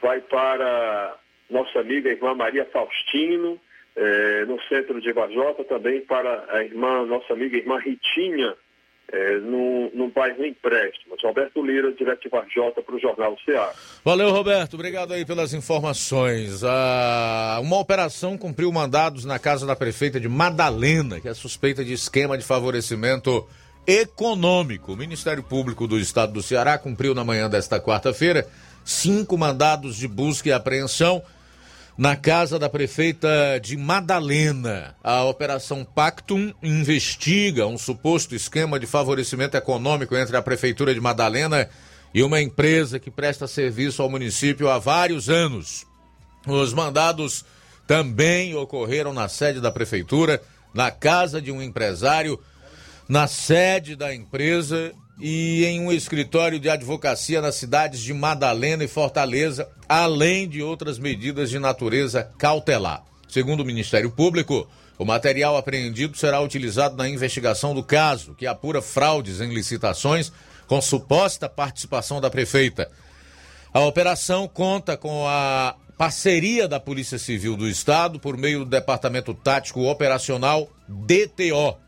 vai 0.00 0.20
para 0.20 1.18
nossa 1.48 1.80
amiga 1.80 2.10
irmã 2.10 2.34
Maria 2.34 2.64
Faustino, 2.66 3.58
eh, 3.94 4.44
no 4.46 4.60
centro 4.64 5.00
de 5.00 5.12
Vajota, 5.12 5.64
também 5.64 6.02
para 6.02 6.44
a 6.50 6.62
irmã, 6.62 7.06
nossa 7.06 7.32
amiga 7.32 7.56
irmã 7.56 7.78
Ritinha, 7.78 8.54
é, 9.12 9.38
no 9.38 10.10
bairro 10.16 10.44
Empréstimos. 10.44 11.22
Roberto 11.22 11.64
Lira, 11.64 11.92
direto 11.92 12.28
Varjota, 12.30 12.80
para 12.80 12.94
o 12.94 12.98
Jornal 12.98 13.36
Ceará. 13.44 13.72
Valeu, 14.04 14.30
Roberto. 14.30 14.74
Obrigado 14.74 15.12
aí 15.12 15.24
pelas 15.24 15.52
informações. 15.52 16.64
Ah, 16.64 17.58
uma 17.60 17.78
operação 17.78 18.38
cumpriu 18.38 18.72
mandados 18.72 19.24
na 19.24 19.38
casa 19.38 19.66
da 19.66 19.76
prefeita 19.76 20.18
de 20.18 20.28
Madalena, 20.28 21.20
que 21.20 21.28
é 21.28 21.34
suspeita 21.34 21.84
de 21.84 21.92
esquema 21.92 22.38
de 22.38 22.44
favorecimento 22.44 23.46
econômico. 23.86 24.92
O 24.92 24.96
Ministério 24.96 25.42
Público 25.42 25.86
do 25.86 25.98
Estado 25.98 26.32
do 26.32 26.42
Ceará 26.42 26.78
cumpriu 26.78 27.14
na 27.14 27.24
manhã 27.24 27.48
desta 27.48 27.78
quarta-feira 27.78 28.46
cinco 28.84 29.36
mandados 29.36 29.96
de 29.96 30.08
busca 30.08 30.48
e 30.48 30.52
apreensão 30.52 31.22
na 31.96 32.14
casa 32.14 32.58
da 32.58 32.68
prefeita 32.68 33.58
de 33.62 33.76
Madalena. 33.76 34.94
A 35.02 35.24
Operação 35.24 35.84
Pactum 35.84 36.52
investiga 36.62 37.66
um 37.66 37.78
suposto 37.78 38.34
esquema 38.34 38.78
de 38.78 38.86
favorecimento 38.86 39.56
econômico 39.56 40.14
entre 40.14 40.36
a 40.36 40.42
prefeitura 40.42 40.92
de 40.92 41.00
Madalena 41.00 41.68
e 42.12 42.22
uma 42.22 42.40
empresa 42.40 42.98
que 42.98 43.10
presta 43.10 43.46
serviço 43.46 44.02
ao 44.02 44.10
município 44.10 44.68
há 44.68 44.78
vários 44.78 45.30
anos. 45.30 45.86
Os 46.46 46.74
mandados 46.74 47.44
também 47.86 48.54
ocorreram 48.54 49.12
na 49.14 49.28
sede 49.28 49.60
da 49.60 49.72
prefeitura, 49.72 50.42
na 50.74 50.90
casa 50.90 51.40
de 51.40 51.50
um 51.50 51.62
empresário, 51.62 52.38
na 53.08 53.26
sede 53.26 53.96
da 53.96 54.14
empresa 54.14 54.92
e 55.18 55.64
em 55.64 55.80
um 55.80 55.90
escritório 55.90 56.60
de 56.60 56.68
advocacia 56.68 57.40
nas 57.40 57.54
cidades 57.54 58.00
de 58.00 58.12
Madalena 58.12 58.84
e 58.84 58.88
Fortaleza, 58.88 59.68
além 59.88 60.48
de 60.48 60.62
outras 60.62 60.98
medidas 60.98 61.48
de 61.50 61.58
natureza 61.58 62.30
cautelar. 62.38 63.02
Segundo 63.28 63.60
o 63.60 63.64
Ministério 63.64 64.10
Público, 64.10 64.68
o 64.98 65.04
material 65.04 65.56
apreendido 65.56 66.16
será 66.16 66.40
utilizado 66.40 66.96
na 66.96 67.08
investigação 67.08 67.74
do 67.74 67.82
caso, 67.82 68.34
que 68.34 68.46
apura 68.46 68.80
fraudes 68.80 69.40
em 69.40 69.52
licitações 69.52 70.32
com 70.66 70.80
suposta 70.80 71.48
participação 71.48 72.20
da 72.20 72.30
prefeita. 72.30 72.90
A 73.72 73.80
operação 73.80 74.48
conta 74.48 74.96
com 74.96 75.26
a 75.26 75.76
parceria 75.98 76.68
da 76.68 76.78
Polícia 76.78 77.18
Civil 77.18 77.56
do 77.56 77.68
Estado 77.68 78.18
por 78.18 78.36
meio 78.36 78.60
do 78.60 78.66
Departamento 78.66 79.34
Tático 79.34 79.82
Operacional 79.82 80.68
DTO. 80.88 81.85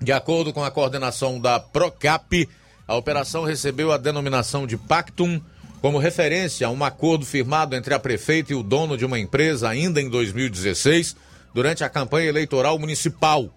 De 0.00 0.12
acordo 0.12 0.52
com 0.52 0.62
a 0.62 0.70
coordenação 0.70 1.40
da 1.40 1.58
PROCAP, 1.58 2.48
a 2.86 2.94
operação 2.94 3.44
recebeu 3.44 3.92
a 3.92 3.96
denominação 3.96 4.66
de 4.66 4.76
Pactum 4.76 5.40
como 5.80 5.98
referência 5.98 6.66
a 6.66 6.70
um 6.70 6.84
acordo 6.84 7.26
firmado 7.26 7.74
entre 7.76 7.94
a 7.94 7.98
prefeita 7.98 8.52
e 8.52 8.56
o 8.56 8.62
dono 8.62 8.96
de 8.96 9.04
uma 9.04 9.18
empresa 9.18 9.68
ainda 9.68 10.00
em 10.00 10.08
2016, 10.08 11.16
durante 11.52 11.84
a 11.84 11.88
campanha 11.88 12.28
eleitoral 12.28 12.78
municipal. 12.78 13.52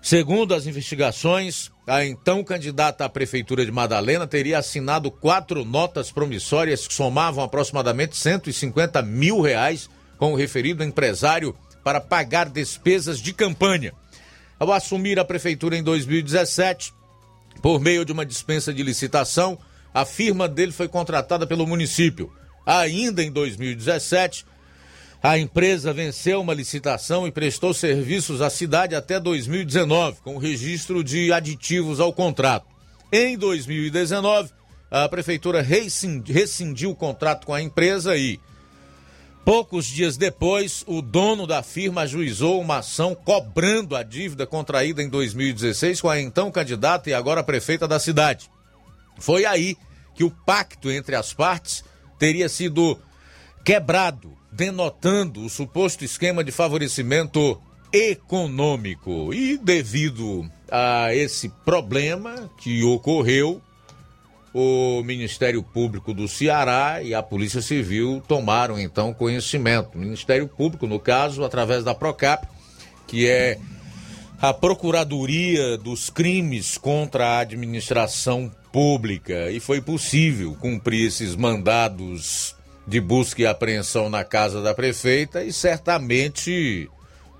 Segundo 0.00 0.54
as 0.54 0.66
investigações, 0.66 1.70
a 1.86 2.04
então 2.04 2.44
candidata 2.44 3.04
à 3.04 3.08
prefeitura 3.08 3.64
de 3.64 3.72
Madalena 3.72 4.26
teria 4.26 4.58
assinado 4.58 5.10
quatro 5.10 5.64
notas 5.64 6.12
promissórias 6.12 6.86
que 6.86 6.94
somavam 6.94 7.42
aproximadamente 7.42 8.16
150 8.16 9.02
mil 9.02 9.40
reais 9.40 9.90
com 10.16 10.32
o 10.32 10.36
referido 10.36 10.84
empresário 10.84 11.54
para 11.82 12.00
pagar 12.00 12.48
despesas 12.48 13.18
de 13.20 13.32
campanha. 13.32 13.92
Ao 14.58 14.72
assumir 14.72 15.18
a 15.18 15.24
prefeitura 15.24 15.76
em 15.76 15.82
2017, 15.82 16.92
por 17.62 17.80
meio 17.80 18.04
de 18.04 18.12
uma 18.12 18.26
dispensa 18.26 18.72
de 18.72 18.82
licitação, 18.82 19.58
a 19.94 20.04
firma 20.04 20.48
dele 20.48 20.72
foi 20.72 20.88
contratada 20.88 21.46
pelo 21.46 21.66
município. 21.66 22.32
Ainda 22.66 23.22
em 23.22 23.30
2017, 23.30 24.44
a 25.22 25.38
empresa 25.38 25.92
venceu 25.92 26.40
uma 26.40 26.54
licitação 26.54 27.26
e 27.26 27.32
prestou 27.32 27.74
serviços 27.74 28.40
à 28.40 28.50
cidade 28.50 28.94
até 28.94 29.18
2019, 29.18 30.20
com 30.22 30.38
registro 30.38 31.02
de 31.02 31.32
aditivos 31.32 31.98
ao 31.98 32.12
contrato. 32.12 32.66
Em 33.12 33.38
2019, 33.38 34.50
a 34.90 35.08
prefeitura 35.08 35.60
rescindiu 35.60 36.90
o 36.90 36.96
contrato 36.96 37.46
com 37.46 37.54
a 37.54 37.60
empresa 37.62 38.16
e, 38.16 38.38
poucos 39.48 39.86
dias 39.86 40.18
depois, 40.18 40.84
o 40.86 41.00
dono 41.00 41.46
da 41.46 41.62
firma 41.62 42.02
ajuizou 42.02 42.60
uma 42.60 42.80
ação 42.80 43.14
cobrando 43.14 43.96
a 43.96 44.02
dívida 44.02 44.46
contraída 44.46 45.02
em 45.02 45.08
2016 45.08 46.02
com 46.02 46.10
a 46.10 46.20
então 46.20 46.50
candidata 46.50 47.08
e 47.08 47.14
agora 47.14 47.42
prefeita 47.42 47.88
da 47.88 47.98
cidade. 47.98 48.50
Foi 49.18 49.46
aí 49.46 49.74
que 50.14 50.22
o 50.22 50.30
pacto 50.30 50.90
entre 50.90 51.16
as 51.16 51.32
partes 51.32 51.82
teria 52.18 52.46
sido 52.46 52.98
quebrado, 53.64 54.36
denotando 54.52 55.42
o 55.42 55.48
suposto 55.48 56.04
esquema 56.04 56.44
de 56.44 56.52
favorecimento 56.52 57.58
econômico. 57.90 59.32
E 59.32 59.56
devido 59.56 60.46
a 60.70 61.14
esse 61.14 61.48
problema 61.64 62.50
que 62.58 62.84
ocorreu, 62.84 63.62
o 64.60 65.04
Ministério 65.04 65.62
Público 65.62 66.12
do 66.12 66.26
Ceará 66.26 67.00
e 67.00 67.14
a 67.14 67.22
Polícia 67.22 67.62
Civil 67.62 68.20
tomaram 68.26 68.76
então 68.76 69.14
conhecimento. 69.14 69.94
O 69.94 69.98
Ministério 70.00 70.48
Público, 70.48 70.84
no 70.84 70.98
caso, 70.98 71.44
através 71.44 71.84
da 71.84 71.94
Procap, 71.94 72.44
que 73.06 73.28
é 73.28 73.56
a 74.40 74.52
Procuradoria 74.52 75.78
dos 75.78 76.10
Crimes 76.10 76.76
contra 76.76 77.28
a 77.28 77.38
Administração 77.38 78.50
Pública, 78.72 79.48
e 79.48 79.60
foi 79.60 79.80
possível 79.80 80.56
cumprir 80.60 81.06
esses 81.06 81.36
mandados 81.36 82.56
de 82.84 83.00
busca 83.00 83.42
e 83.42 83.46
apreensão 83.46 84.10
na 84.10 84.24
casa 84.24 84.60
da 84.60 84.74
prefeita 84.74 85.44
e 85.44 85.52
certamente 85.52 86.90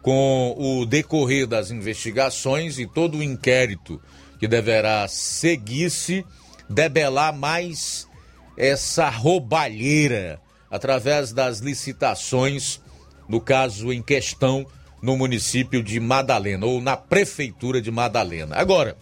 com 0.02 0.54
o 0.56 0.86
decorrer 0.86 1.48
das 1.48 1.72
investigações 1.72 2.78
e 2.78 2.86
todo 2.86 3.18
o 3.18 3.22
inquérito 3.24 4.00
que 4.38 4.46
deverá 4.46 5.08
seguir-se, 5.08 6.24
debelar 6.68 7.32
mais 7.32 8.06
essa 8.56 9.08
roubalheira 9.08 10.40
através 10.70 11.32
das 11.32 11.60
licitações, 11.60 12.80
no 13.28 13.40
caso 13.40 13.92
em 13.92 14.02
questão, 14.02 14.66
no 15.00 15.16
município 15.16 15.82
de 15.82 15.98
Madalena, 16.00 16.66
ou 16.66 16.80
na 16.80 16.96
prefeitura 16.96 17.80
de 17.80 17.90
Madalena. 17.90 18.56
Agora, 18.56 18.96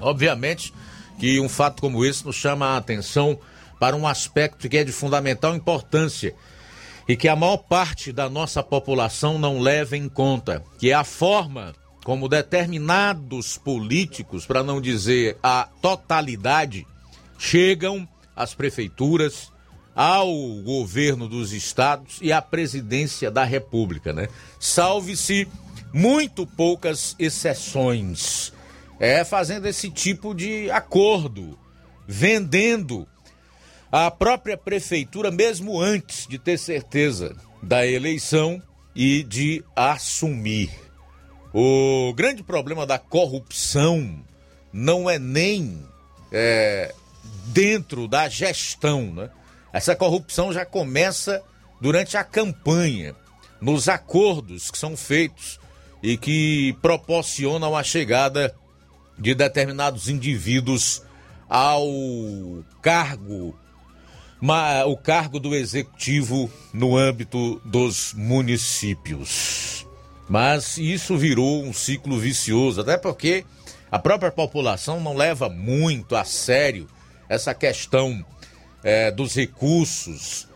obviamente 0.00 0.72
que 1.18 1.40
um 1.40 1.48
fato 1.48 1.80
como 1.80 2.04
esse 2.04 2.24
nos 2.24 2.36
chama 2.36 2.66
a 2.66 2.76
atenção 2.76 3.38
para 3.78 3.96
um 3.96 4.06
aspecto 4.06 4.68
que 4.68 4.76
é 4.76 4.84
de 4.84 4.92
fundamental 4.92 5.54
importância 5.54 6.34
e 7.08 7.16
que 7.16 7.28
a 7.28 7.34
maior 7.34 7.56
parte 7.56 8.12
da 8.12 8.28
nossa 8.28 8.62
população 8.62 9.38
não 9.38 9.58
leva 9.58 9.96
em 9.96 10.08
conta, 10.08 10.62
que 10.78 10.90
é 10.90 10.94
a 10.94 11.04
forma 11.04 11.74
como 12.04 12.28
determinados 12.28 13.58
políticos, 13.58 14.46
para 14.46 14.62
não 14.62 14.80
dizer 14.80 15.36
a 15.42 15.68
totalidade, 15.82 16.86
chegam 17.38 18.06
às 18.36 18.52
prefeituras, 18.52 19.50
ao 19.94 20.32
governo 20.62 21.28
dos 21.28 21.52
estados 21.52 22.18
e 22.20 22.32
à 22.32 22.40
presidência 22.40 23.30
da 23.30 23.42
República, 23.42 24.12
né? 24.12 24.28
Salve-se 24.60 25.48
muito 25.92 26.46
poucas 26.46 27.16
exceções. 27.18 28.52
É 29.00 29.24
fazendo 29.24 29.66
esse 29.66 29.90
tipo 29.90 30.34
de 30.34 30.70
acordo, 30.70 31.58
vendendo 32.06 33.08
a 33.90 34.10
própria 34.10 34.56
prefeitura, 34.56 35.30
mesmo 35.30 35.80
antes 35.80 36.26
de 36.26 36.38
ter 36.38 36.58
certeza 36.58 37.34
da 37.62 37.86
eleição 37.86 38.62
e 38.94 39.22
de 39.22 39.64
assumir. 39.74 40.70
O 41.52 42.12
grande 42.14 42.42
problema 42.42 42.86
da 42.86 42.98
corrupção 42.98 44.22
não 44.72 45.08
é 45.08 45.18
nem 45.18 45.82
é, 46.30 46.94
dentro 47.46 48.08
da 48.08 48.28
gestão, 48.28 49.12
né? 49.12 49.30
Essa 49.72 49.94
corrupção 49.94 50.52
já 50.52 50.64
começa 50.64 51.42
durante 51.80 52.16
a 52.16 52.24
campanha, 52.24 53.14
nos 53.60 53.88
acordos 53.88 54.70
que 54.70 54.78
são 54.78 54.96
feitos 54.96 55.60
e 56.02 56.16
que 56.16 56.76
proporcionam 56.80 57.76
a 57.76 57.82
chegada 57.82 58.54
de 59.18 59.34
determinados 59.34 60.08
indivíduos 60.08 61.02
ao 61.48 61.86
cargo 62.80 63.56
o 64.86 64.96
cargo 64.96 65.40
do 65.40 65.54
executivo 65.54 66.50
no 66.72 66.96
âmbito 66.96 67.60
dos 67.64 68.14
municípios. 68.14 69.84
Mas 70.28 70.78
isso 70.78 71.16
virou 71.16 71.64
um 71.64 71.72
ciclo 71.72 72.18
vicioso, 72.18 72.80
até 72.80 72.96
porque 72.96 73.44
a 73.90 73.98
própria 73.98 74.30
população 74.30 75.00
não 75.00 75.16
leva 75.16 75.48
muito 75.48 76.14
a 76.14 76.24
sério 76.24 76.86
essa 77.28 77.54
questão 77.54 78.24
é, 78.82 79.10
dos 79.10 79.34
recursos 79.34 80.48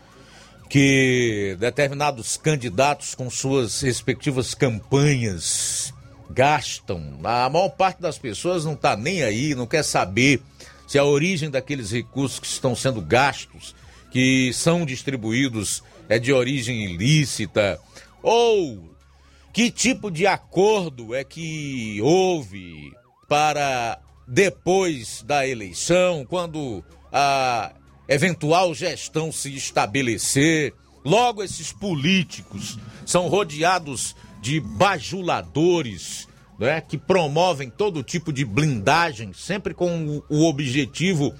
que 0.69 1.57
determinados 1.61 2.37
candidatos 2.37 3.15
com 3.15 3.29
suas 3.29 3.83
respectivas 3.83 4.55
campanhas 4.55 5.93
gastam. 6.31 7.19
A 7.23 7.51
maior 7.51 7.69
parte 7.69 8.01
das 8.01 8.19
pessoas 8.19 8.65
não 8.65 8.73
está 8.73 8.97
nem 8.97 9.23
aí, 9.23 9.55
não 9.55 9.67
quer 9.67 9.83
saber 9.83 10.41
se 10.87 10.99
a 10.99 11.05
origem 11.05 11.51
daqueles 11.51 11.91
recursos 11.91 12.41
que 12.41 12.47
estão 12.47 12.75
sendo 12.75 13.03
gastos, 13.03 13.75
que 14.11 14.53
são 14.53 14.87
distribuídos, 14.87 15.83
é 16.09 16.19
de 16.19 16.33
origem 16.33 16.85
ilícita, 16.85 17.79
ou 18.23 18.95
que 19.53 19.71
tipo 19.71 20.11
de 20.11 20.27
acordo 20.27 21.15
é 21.15 21.23
que 21.23 22.01
houve 22.01 22.93
para 23.29 23.99
depois 24.27 25.23
da 25.27 25.47
eleição, 25.47 26.25
quando 26.25 26.85
a 27.13 27.73
eventual 28.09 28.75
gestão 28.75 29.33
se 29.33 29.55
estabelecer. 29.55 30.75
Logo, 31.05 31.43
esses 31.43 31.73
políticos 31.73 32.79
são 33.05 33.29
rodeados 33.29 34.15
de 34.41 34.61
bajuladores 34.61 36.29
né, 36.59 36.81
que 36.81 36.97
promovem 36.97 37.71
todo 37.71 38.03
tipo 38.03 38.33
de 38.33 38.45
blindagem, 38.45 39.33
sempre 39.33 39.75
com 39.75 40.23
o, 40.29 40.45
objetivo 40.45 41.35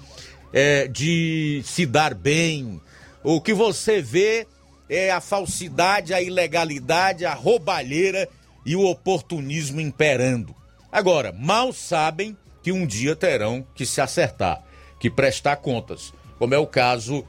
é, 0.51 0.87
de 0.87 1.61
se 1.63 1.85
dar 1.85 2.13
bem. 2.13 2.81
O 3.23 3.39
que 3.39 3.53
você 3.53 4.01
vê 4.01 4.47
é 4.89 5.11
a 5.11 5.21
falsidade, 5.21 6.13
a 6.13 6.21
ilegalidade, 6.21 7.25
a 7.25 7.33
roubalheira 7.33 8.27
e 8.65 8.75
o 8.75 8.85
oportunismo 8.85 9.79
imperando. 9.79 10.53
Agora, 10.91 11.31
mal 11.31 11.71
sabem 11.71 12.37
que 12.63 12.71
um 12.71 12.87
dia 12.87 13.15
terão 13.15 13.63
que 13.75 13.85
se 13.85 13.99
acertar, 13.99 14.63
que 14.97 15.09
prestar 15.09 15.57
contas, 15.57 16.13
como 16.39 16.55
é 16.55 16.57
o 16.57 16.65
caso 16.65 17.25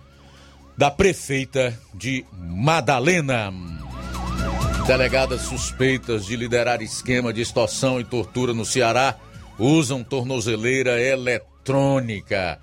da 0.78 0.90
prefeita 0.90 1.78
de 1.92 2.24
Madalena. 2.32 3.52
Delegadas 4.86 5.42
suspeitas 5.42 6.24
de 6.26 6.36
liderar 6.36 6.80
esquema 6.82 7.32
de 7.32 7.40
extorsão 7.40 7.98
e 7.98 8.04
tortura 8.04 8.54
no 8.54 8.64
Ceará 8.64 9.16
usam 9.58 10.04
tornozeleira 10.04 11.00
eletrônica. 11.00 12.60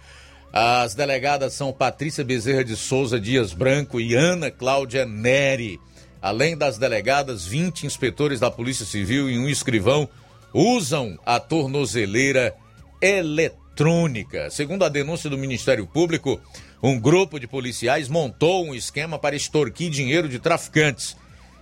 As 0.54 0.94
delegadas 0.94 1.54
são 1.54 1.74
Patrícia 1.74 2.24
Bezerra 2.24 2.64
de 2.64 2.76
Souza 2.76 3.20
Dias 3.20 3.54
Branco 3.54 4.00
e 4.00 4.14
Ana 4.14 4.52
Cláudia 4.52 5.06
Neri. 5.06 5.80
Além 6.22 6.56
das 6.56 6.78
delegadas, 6.78 7.46
20 7.46 7.86
inspetores 7.86 8.40
da 8.40 8.52
Polícia 8.52 8.86
Civil 8.86 9.30
e 9.30 9.40
um 9.40 9.50
escrivão 9.50 10.08
usam 10.54 11.18
a 11.26 11.40
tornozeleira 11.40 12.56
eletrônica. 13.02 14.50
Segundo 14.50 14.84
a 14.84 14.90
denúncia 14.90 15.30
do 15.30 15.38
Ministério 15.38 15.88
Público, 15.88 16.40
um 16.82 17.00
grupo 17.00 17.40
de 17.40 17.48
policiais 17.48 18.08
montou 18.08 18.66
um 18.66 18.74
esquema 18.76 19.18
para 19.18 19.36
extorquir 19.36 19.90
dinheiro 19.90 20.28
de 20.28 20.40
traficantes. 20.40 21.16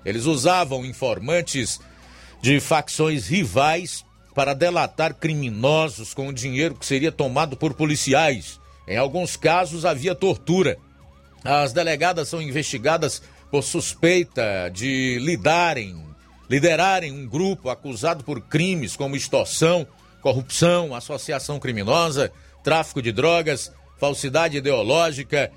Eles 0.05 0.25
usavam 0.25 0.85
informantes 0.85 1.79
de 2.41 2.59
facções 2.59 3.27
rivais 3.27 4.05
para 4.33 4.53
delatar 4.53 5.13
criminosos 5.13 6.13
com 6.13 6.29
o 6.29 6.33
dinheiro 6.33 6.75
que 6.75 6.85
seria 6.85 7.11
tomado 7.11 7.57
por 7.57 7.73
policiais. 7.73 8.59
Em 8.87 8.97
alguns 8.97 9.35
casos 9.35 9.85
havia 9.85 10.15
tortura. 10.15 10.77
As 11.43 11.73
delegadas 11.73 12.29
são 12.29 12.41
investigadas 12.41 13.21
por 13.51 13.63
suspeita 13.63 14.69
de 14.73 15.17
lidarem, 15.19 16.08
liderarem 16.49 17.11
um 17.11 17.27
grupo 17.27 17.69
acusado 17.69 18.23
por 18.23 18.41
crimes 18.41 18.95
como 18.95 19.15
extorsão, 19.15 19.85
corrupção, 20.21 20.95
associação 20.95 21.59
criminosa, 21.59 22.31
tráfico 22.63 23.01
de 23.01 23.11
drogas, 23.11 23.71
falsidade 23.99 24.57
ideológica 24.57 25.51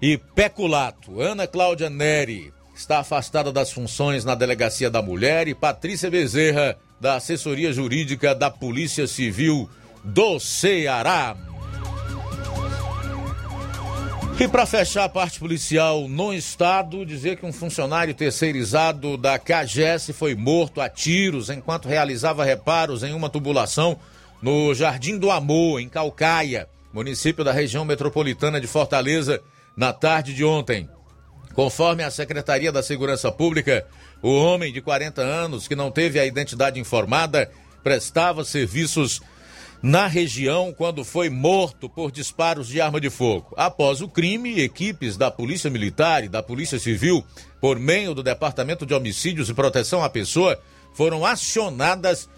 e 0.00 0.16
peculato. 0.16 1.20
Ana 1.20 1.46
Cláudia 1.46 1.90
Neri 1.90 2.52
está 2.74 3.00
afastada 3.00 3.52
das 3.52 3.70
funções 3.70 4.24
na 4.24 4.34
Delegacia 4.34 4.90
da 4.90 5.02
Mulher, 5.02 5.46
e 5.48 5.54
Patrícia 5.54 6.10
Bezerra, 6.10 6.78
da 6.98 7.16
Assessoria 7.16 7.72
Jurídica 7.72 8.34
da 8.34 8.50
Polícia 8.50 9.06
Civil 9.06 9.68
do 10.02 10.38
Ceará. 10.38 11.36
E 14.40 14.48
para 14.48 14.64
fechar 14.64 15.04
a 15.04 15.08
parte 15.08 15.38
policial 15.38 16.08
no 16.08 16.32
estado, 16.32 17.04
dizer 17.04 17.36
que 17.36 17.44
um 17.44 17.52
funcionário 17.52 18.14
terceirizado 18.14 19.18
da 19.18 19.38
CAGES 19.38 20.12
foi 20.14 20.34
morto 20.34 20.80
a 20.80 20.88
tiros 20.88 21.50
enquanto 21.50 21.86
realizava 21.86 22.42
reparos 22.42 23.02
em 23.02 23.12
uma 23.12 23.28
tubulação 23.28 23.98
no 24.40 24.74
Jardim 24.74 25.18
do 25.18 25.30
Amor, 25.30 25.78
em 25.78 25.90
Calcaia, 25.90 26.66
município 26.90 27.44
da 27.44 27.52
região 27.52 27.84
metropolitana 27.84 28.58
de 28.58 28.66
Fortaleza, 28.66 29.42
na 29.76 29.92
tarde 29.92 30.32
de 30.32 30.42
ontem. 30.42 30.88
Conforme 31.52 32.02
a 32.02 32.10
Secretaria 32.10 32.72
da 32.72 32.82
Segurança 32.82 33.30
Pública, 33.30 33.86
o 34.22 34.30
homem 34.30 34.72
de 34.72 34.80
40 34.80 35.20
anos, 35.20 35.68
que 35.68 35.76
não 35.76 35.90
teve 35.90 36.18
a 36.18 36.24
identidade 36.24 36.80
informada, 36.80 37.50
prestava 37.84 38.42
serviços 38.42 39.20
na 39.82 40.06
região 40.06 40.74
quando 40.76 41.04
foi 41.04 41.30
morto 41.30 41.88
por 41.88 42.12
disparos 42.12 42.68
de 42.68 42.80
arma 42.80 43.00
de 43.00 43.08
fogo. 43.08 43.54
Após 43.56 44.00
o 44.00 44.08
crime, 44.08 44.60
equipes 44.60 45.16
da 45.16 45.30
Polícia 45.30 45.70
Militar 45.70 46.22
e 46.22 46.28
da 46.28 46.42
Polícia 46.42 46.78
Civil, 46.78 47.24
por 47.60 47.78
meio 47.78 48.14
do 48.14 48.22
Departamento 48.22 48.84
de 48.84 48.92
Homicídios 48.92 49.48
e 49.48 49.54
Proteção 49.54 50.02
à 50.02 50.10
Pessoa, 50.10 50.60
foram 50.92 51.24
acionadas 51.24 52.28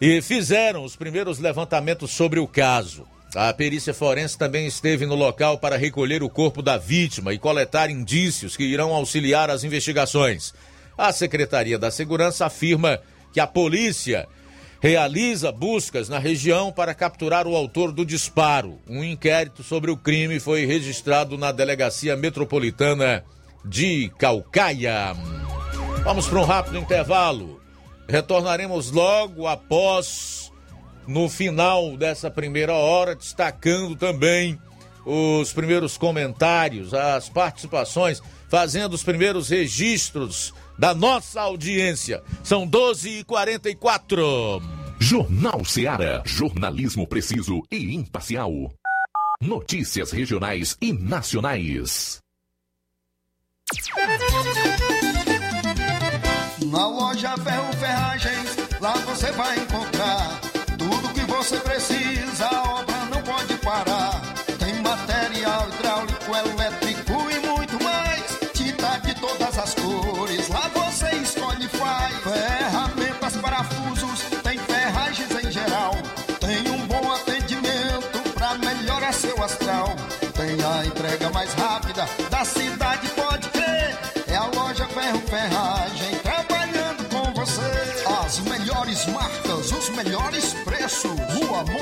e 0.00 0.20
fizeram 0.22 0.84
os 0.84 0.94
primeiros 0.94 1.38
levantamentos 1.38 2.12
sobre 2.12 2.38
o 2.38 2.46
caso. 2.46 3.06
A 3.34 3.52
perícia 3.52 3.92
forense 3.92 4.38
também 4.38 4.64
esteve 4.66 5.06
no 5.06 5.16
local 5.16 5.58
para 5.58 5.76
recolher 5.76 6.22
o 6.22 6.30
corpo 6.30 6.62
da 6.62 6.78
vítima 6.78 7.34
e 7.34 7.38
coletar 7.38 7.90
indícios 7.90 8.56
que 8.56 8.62
irão 8.62 8.94
auxiliar 8.94 9.50
as 9.50 9.64
investigações. 9.64 10.54
A 10.96 11.10
Secretaria 11.10 11.76
da 11.76 11.90
Segurança 11.90 12.46
afirma 12.46 13.00
que 13.32 13.40
a 13.40 13.46
polícia 13.46 14.28
realiza 14.84 15.50
buscas 15.50 16.10
na 16.10 16.18
região 16.18 16.70
para 16.70 16.92
capturar 16.92 17.46
o 17.46 17.56
autor 17.56 17.90
do 17.90 18.04
disparo. 18.04 18.78
Um 18.86 19.02
inquérito 19.02 19.62
sobre 19.62 19.90
o 19.90 19.96
crime 19.96 20.38
foi 20.38 20.66
registrado 20.66 21.38
na 21.38 21.50
Delegacia 21.50 22.14
Metropolitana 22.14 23.24
de 23.64 24.12
Calcaia. 24.18 25.16
Vamos 26.04 26.26
para 26.26 26.38
um 26.38 26.44
rápido 26.44 26.76
intervalo. 26.76 27.62
Retornaremos 28.06 28.90
logo 28.90 29.46
após, 29.46 30.52
no 31.08 31.30
final 31.30 31.96
dessa 31.96 32.30
primeira 32.30 32.74
hora, 32.74 33.16
destacando 33.16 33.96
também 33.96 34.60
os 35.06 35.50
primeiros 35.50 35.96
comentários, 35.96 36.92
as 36.92 37.30
participações, 37.30 38.22
fazendo 38.50 38.92
os 38.92 39.02
primeiros 39.02 39.48
registros 39.48 40.52
da 40.78 40.94
nossa 40.94 41.40
audiência. 41.40 42.22
São 42.42 42.68
12h44. 42.68 44.62
Jornal 44.98 45.64
Seara. 45.64 46.22
Jornalismo 46.24 47.06
preciso 47.06 47.62
e 47.70 47.94
imparcial. 47.94 48.72
Notícias 49.40 50.10
regionais 50.10 50.76
e 50.80 50.92
nacionais. 50.92 52.18
Na 56.70 56.88
loja 56.88 57.36
Ferro 57.36 57.72
Ferragens, 57.74 58.56
lá 58.80 58.94
você 58.98 59.30
vai 59.32 59.58
encontrar 59.58 60.40
tudo 60.78 61.12
que 61.14 61.20
você 61.20 61.56
precisa. 61.58 61.93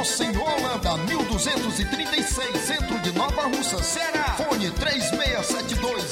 Monsenhor 0.02 0.42
Holanda, 0.42 0.96
1236, 1.06 2.60
centro 2.60 2.98
de 3.02 3.12
Nova 3.12 3.42
Russa, 3.42 3.80
Ceará. 3.80 4.34
Fone 4.36 4.68
36720179. 4.72 6.11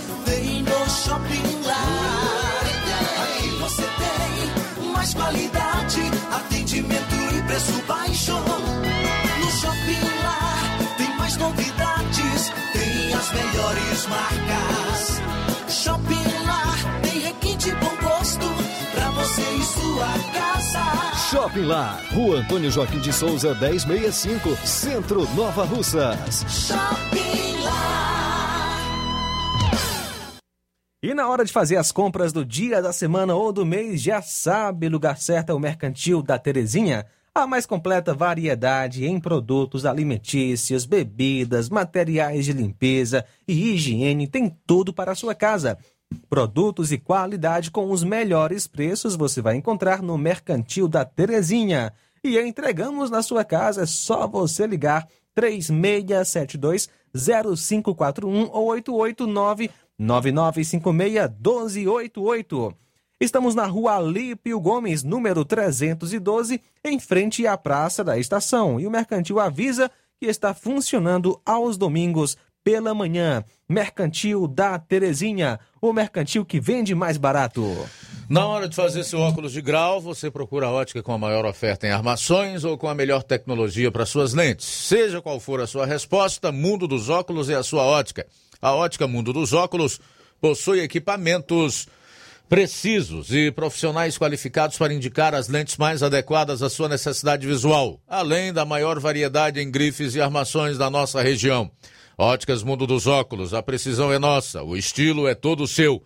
Shopping 1.11 1.61
Lar. 1.65 2.63
Aqui 3.23 3.49
você 3.59 3.83
tem 3.83 4.93
mais 4.93 5.13
qualidade, 5.13 6.01
atendimento 6.31 7.15
e 7.35 7.41
preço 7.43 7.83
baixo. 7.85 8.31
No 8.31 9.51
Shopping 9.51 10.23
Lar 10.23 10.95
tem 10.95 11.17
mais 11.17 11.35
novidades, 11.35 12.53
tem 12.71 13.13
as 13.13 13.29
melhores 13.33 14.07
marcas. 14.07 15.21
Shopping 15.67 16.45
Lar 16.45 17.01
tem 17.01 17.19
requinte 17.19 17.71
bom 17.71 18.07
gosto 18.07 18.45
pra 18.93 19.09
você 19.09 19.41
e 19.41 19.63
sua 19.65 20.07
casa. 20.31 21.27
Shopping 21.29 21.65
Lá, 21.65 21.99
Rua 22.13 22.37
Antônio 22.37 22.71
Joaquim 22.71 22.99
de 22.99 23.11
Souza, 23.11 23.53
1065, 23.53 24.57
Centro 24.65 25.27
Nova 25.35 25.65
Russas. 25.65 26.45
Shopping 26.47 27.63
Lar. 27.63 28.20
E 31.03 31.15
na 31.15 31.27
hora 31.27 31.43
de 31.43 31.51
fazer 31.51 31.77
as 31.77 31.91
compras 31.91 32.31
do 32.31 32.45
dia, 32.45 32.79
da 32.79 32.93
semana 32.93 33.33
ou 33.33 33.51
do 33.51 33.65
mês, 33.65 33.99
já 33.99 34.21
sabe, 34.21 34.87
lugar 34.87 35.17
certo 35.17 35.49
é 35.49 35.53
o 35.55 35.59
Mercantil 35.59 36.21
da 36.21 36.37
Terezinha. 36.37 37.07
A 37.33 37.47
mais 37.47 37.65
completa 37.65 38.13
variedade 38.13 39.07
em 39.07 39.19
produtos 39.19 39.83
alimentícios, 39.83 40.85
bebidas, 40.85 41.71
materiais 41.71 42.45
de 42.45 42.53
limpeza 42.53 43.25
e 43.47 43.73
higiene 43.73 44.27
tem 44.27 44.55
tudo 44.67 44.93
para 44.93 45.13
a 45.13 45.15
sua 45.15 45.33
casa. 45.33 45.75
Produtos 46.29 46.91
e 46.91 46.99
qualidade 46.99 47.71
com 47.71 47.89
os 47.89 48.03
melhores 48.03 48.67
preços 48.67 49.15
você 49.15 49.41
vai 49.41 49.55
encontrar 49.55 50.03
no 50.03 50.19
Mercantil 50.19 50.87
da 50.87 51.03
Terezinha. 51.03 51.91
E 52.23 52.37
entregamos 52.37 53.09
na 53.09 53.23
sua 53.23 53.43
casa, 53.43 53.81
é 53.81 53.85
só 53.87 54.27
você 54.27 54.67
ligar 54.67 55.07
3672 55.33 56.89
0541 57.13 58.49
ou 58.51 58.67
889 58.67 59.71
9956 60.01 61.29
1288. 61.39 62.75
Estamos 63.19 63.53
na 63.53 63.67
rua 63.67 63.97
Alípio 63.97 64.59
Gomes, 64.59 65.03
número 65.03 65.45
312, 65.45 66.59
em 66.83 66.99
frente 66.99 67.45
à 67.45 67.55
Praça 67.55 68.03
da 68.03 68.17
Estação. 68.17 68.79
E 68.79 68.87
o 68.87 68.91
Mercantil 68.91 69.39
avisa 69.39 69.91
que 70.19 70.25
está 70.25 70.55
funcionando 70.55 71.39
aos 71.45 71.77
domingos 71.77 72.35
pela 72.63 72.95
manhã. 72.95 73.43
Mercantil 73.69 74.47
da 74.47 74.77
Terezinha, 74.79 75.59
o 75.79 75.93
mercantil 75.93 76.43
que 76.43 76.59
vende 76.59 76.93
mais 76.93 77.17
barato. 77.17 77.63
Na 78.29 78.45
hora 78.45 78.67
de 78.67 78.75
fazer 78.75 79.03
seu 79.03 79.19
óculos 79.19 79.51
de 79.51 79.61
grau, 79.61 80.01
você 80.01 80.31
procura 80.31 80.67
a 80.67 80.71
ótica 80.71 81.03
com 81.03 81.11
a 81.11 81.17
maior 81.17 81.45
oferta 81.45 81.85
em 81.85 81.91
armações 81.91 82.63
ou 82.63 82.77
com 82.77 82.87
a 82.87 82.95
melhor 82.95 83.23
tecnologia 83.23 83.91
para 83.91 84.05
suas 84.05 84.33
lentes. 84.33 84.65
Seja 84.65 85.21
qual 85.21 85.39
for 85.39 85.61
a 85.61 85.67
sua 85.67 85.85
resposta, 85.85 86.51
Mundo 86.51 86.87
dos 86.87 87.09
Óculos 87.09 87.49
é 87.49 87.55
a 87.55 87.63
sua 87.63 87.83
ótica. 87.83 88.25
A 88.61 88.73
ótica 88.73 89.07
Mundo 89.07 89.33
dos 89.33 89.53
Óculos 89.53 89.99
possui 90.39 90.81
equipamentos 90.81 91.87
precisos 92.47 93.33
e 93.33 93.49
profissionais 93.49 94.17
qualificados 94.17 94.77
para 94.77 94.93
indicar 94.93 95.33
as 95.33 95.47
lentes 95.47 95.77
mais 95.77 96.03
adequadas 96.03 96.61
à 96.61 96.69
sua 96.69 96.89
necessidade 96.89 97.47
visual, 97.47 97.99
além 98.07 98.51
da 98.51 98.65
maior 98.65 98.99
variedade 98.99 99.59
em 99.59 99.71
grifes 99.71 100.15
e 100.15 100.21
armações 100.21 100.77
da 100.77 100.89
nossa 100.89 101.21
região. 101.21 101.71
Óticas 102.17 102.61
Mundo 102.61 102.85
dos 102.85 103.07
Óculos, 103.07 103.53
a 103.53 103.63
precisão 103.63 104.13
é 104.13 104.19
nossa, 104.19 104.61
o 104.61 104.77
estilo 104.77 105.27
é 105.27 105.33
todo 105.33 105.65
seu. 105.65 106.03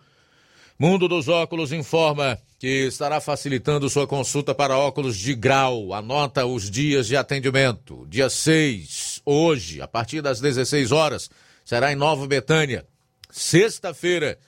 Mundo 0.78 1.08
dos 1.08 1.28
Óculos 1.28 1.72
informa 1.72 2.38
que 2.58 2.86
estará 2.86 3.20
facilitando 3.20 3.90
sua 3.90 4.06
consulta 4.06 4.54
para 4.54 4.78
óculos 4.78 5.16
de 5.16 5.34
grau. 5.34 5.92
Anota 5.92 6.46
os 6.46 6.70
dias 6.70 7.06
de 7.06 7.16
atendimento. 7.16 8.06
Dia 8.08 8.30
6, 8.30 9.20
hoje, 9.26 9.82
a 9.82 9.88
partir 9.88 10.22
das 10.22 10.40
16 10.40 10.92
horas, 10.92 11.28
será 11.66 11.92
em 11.92 11.96
Nova 11.96 12.28
Betânia. 12.28 12.86
Sexta-feira, 13.28 14.38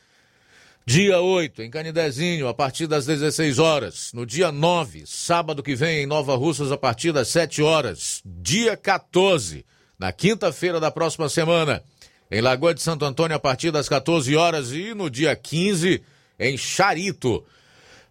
dia 0.87 1.21
8, 1.21 1.63
em 1.63 1.71
Canidezinho, 1.71 2.47
a 2.47 2.55
partir 2.55 2.87
das 2.87 3.05
16 3.05 3.59
horas. 3.59 4.13
No 4.15 4.25
dia 4.25 4.53
9, 4.53 5.03
sábado 5.05 5.61
que 5.61 5.75
vem, 5.75 5.99
em 5.99 6.07
Nova 6.07 6.37
Russas, 6.37 6.71
a 6.71 6.79
partir 6.79 7.13
das 7.13 7.27
7 7.29 7.61
horas. 7.61 8.23
Dia 8.25 8.77
14, 8.77 9.67
na 9.99 10.13
quinta-feira 10.13 10.79
da 10.79 10.93
próxima 10.93 11.29
semana, 11.29 11.83
em 12.31 12.41
Lagoa 12.41 12.73
de 12.73 12.81
Santo 12.81 13.05
Antônio, 13.05 13.37
a 13.37 13.41
partir 13.41 13.73
das 13.73 13.89
14 13.89 14.37
horas. 14.37 14.71
E 14.71 14.95
no 14.95 15.11
dia 15.11 15.35
15, 15.35 16.01
em 16.39 16.57
Charito, 16.57 17.45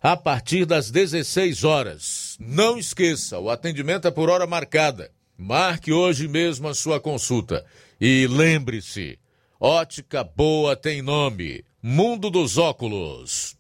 a 0.04 0.18
partir 0.18 0.66
das 0.66 0.92
16 0.92 1.64
horas. 1.64 2.36
Não 2.42 2.78
esqueça, 2.78 3.40
o 3.40 3.50
atendimento 3.50 4.06
é 4.06 4.12
por 4.12 4.30
hora 4.30 4.46
marcada. 4.46 5.10
Marque 5.38 5.94
hoje 5.94 6.28
mesmo 6.28 6.68
a 6.68 6.74
sua 6.74 7.00
consulta. 7.00 7.64
E 8.00 8.28
lembre-se, 8.28 9.18
ótica 9.60 10.24
boa 10.24 10.76
tem 10.76 11.02
nome. 11.02 11.64
Mundo 11.82 12.30
dos 12.30 12.56
Óculos. 12.58 13.58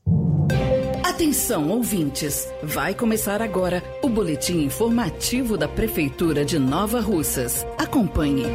Atenção, 1.03 1.69
ouvintes! 1.69 2.47
Vai 2.61 2.93
começar 2.93 3.41
agora 3.41 3.83
o 4.03 4.09
boletim 4.09 4.61
informativo 4.63 5.57
da 5.57 5.67
Prefeitura 5.67 6.45
de 6.45 6.59
Nova 6.59 6.99
Russas. 6.99 7.65
Acompanhe. 7.79 8.45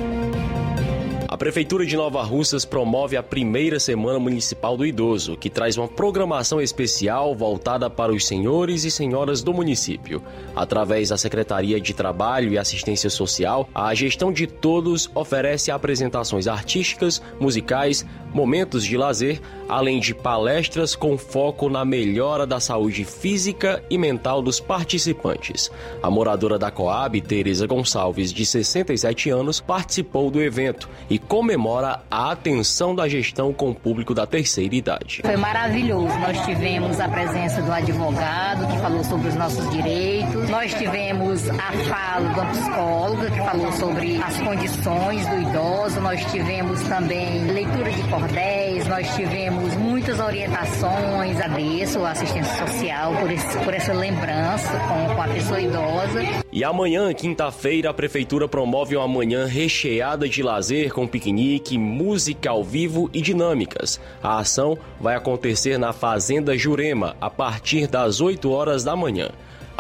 A 1.33 1.37
Prefeitura 1.39 1.87
de 1.87 1.97
Nova 1.97 2.23
Russas 2.23 2.67
promove 2.67 3.17
a 3.17 3.23
primeira 3.23 3.81
Semana 3.81 4.19
Municipal 4.19 4.77
do 4.77 4.85
Idoso, 4.85 5.35
que 5.35 5.49
traz 5.49 5.79
uma 5.79 5.89
programação 5.89 6.61
especial 6.61 7.35
voltada 7.35 7.89
para 7.89 8.13
os 8.13 8.27
senhores 8.27 8.85
e 8.85 8.91
senhoras 8.91 9.43
do 9.43 9.55
município. 9.55 10.23
Através 10.55 11.09
da 11.09 11.17
Secretaria 11.17 11.81
de 11.81 11.95
Trabalho 11.95 12.53
e 12.53 12.59
Assistência 12.59 13.09
Social, 13.09 13.67
a 13.75 13.95
gestão 13.95 14.31
de 14.31 14.47
todos 14.47 15.11
oferece 15.15 15.71
apresentações 15.71 16.47
artísticas, 16.47 17.23
musicais, 17.41 18.05
momentos 18.35 18.85
de 18.85 18.97
lazer, 18.99 19.41
além 19.69 20.01
de 20.01 20.15
palestras 20.15 20.95
com 20.95 21.17
foco 21.17 21.69
na 21.69 21.85
melhora 21.85 22.47
da 22.47 22.61
saúde 22.61 23.05
física 23.05 23.83
e 23.89 23.97
mental 23.97 24.43
dos 24.43 24.61
participantes. 24.61 25.71
A 26.03 26.11
moradora 26.11 26.59
da 26.59 26.71
Coab, 26.71 27.19
Tereza 27.23 27.67
Gonçalves, 27.67 28.33
de 28.33 28.45
67 28.45 29.31
anos, 29.31 29.61
participou 29.61 30.31
do 30.31 30.43
evento 30.43 30.89
e 31.09 31.22
comemora 31.29 32.01
a 32.11 32.31
atenção 32.33 32.95
da 32.95 33.09
gestão 33.09 33.53
com 33.53 33.71
o 33.71 33.75
público 33.75 34.15
da 34.15 34.27
terceira 34.27 34.75
idade. 34.75 35.23
Foi 35.25 35.37
maravilhoso. 35.37 36.19
Nós 36.19 36.45
tivemos 36.45 37.01
a 37.01 37.09
presença 37.09 37.63
do 37.63 37.73
advogado 37.73 38.67
que 38.67 38.79
falou 38.79 39.05
sobre 39.05 39.29
os 39.29 39.35
nossos 39.35 39.71
direitos. 39.71 40.51
Nós 40.51 40.75
tivemos 40.75 41.49
a 41.51 41.73
fala 41.89 42.29
da 42.35 42.45
psicóloga 42.47 43.31
que 43.31 43.39
falou 43.39 43.73
sobre 43.73 44.23
as 44.23 44.41
condições 44.41 45.27
do 45.29 45.41
idoso. 45.43 46.01
Nós 46.01 46.25
tivemos 46.31 46.83
também 46.83 47.45
leitura 47.47 47.91
de 47.91 48.03
cordéis. 48.09 48.87
Nós 48.87 49.15
tivemos 49.15 49.75
muitas 49.77 50.19
orientações. 50.21 51.41
Agradeço 51.41 52.05
a 52.05 52.11
assistência 52.11 52.67
social 52.67 53.15
por, 53.17 53.31
esse, 53.31 53.59
por 53.59 53.75
essa 53.75 53.93
lembrança 53.93 54.79
com, 54.89 55.15
com 55.15 55.23
a 55.23 55.29
pessoa 55.29 55.61
idosa. 55.61 56.23
E 56.51 56.63
amanhã, 56.65 57.13
quinta-feira, 57.15 57.91
a 57.91 57.95
Prefeitura 57.95 58.47
promove 58.47 58.97
uma 58.97 59.09
manhã 59.09 59.47
recheada 59.47 60.29
de 60.29 60.43
lazer 60.43 60.93
com 60.93 61.07
piquenique, 61.13 61.77
música 61.77 62.51
ao 62.51 62.65
vivo 62.65 63.11
e 63.13 63.21
dinâmicas. 63.21 64.01
A 64.23 64.39
ação 64.39 64.77
vai 64.99 65.15
acontecer 65.15 65.79
na 65.79 65.93
Fazenda 65.93 66.57
Jurema 66.57 67.15
a 67.21 67.29
partir 67.29 67.87
das 67.87 68.21
8 68.21 68.51
horas 68.51 68.83
da 68.83 68.97
manhã. 68.97 69.31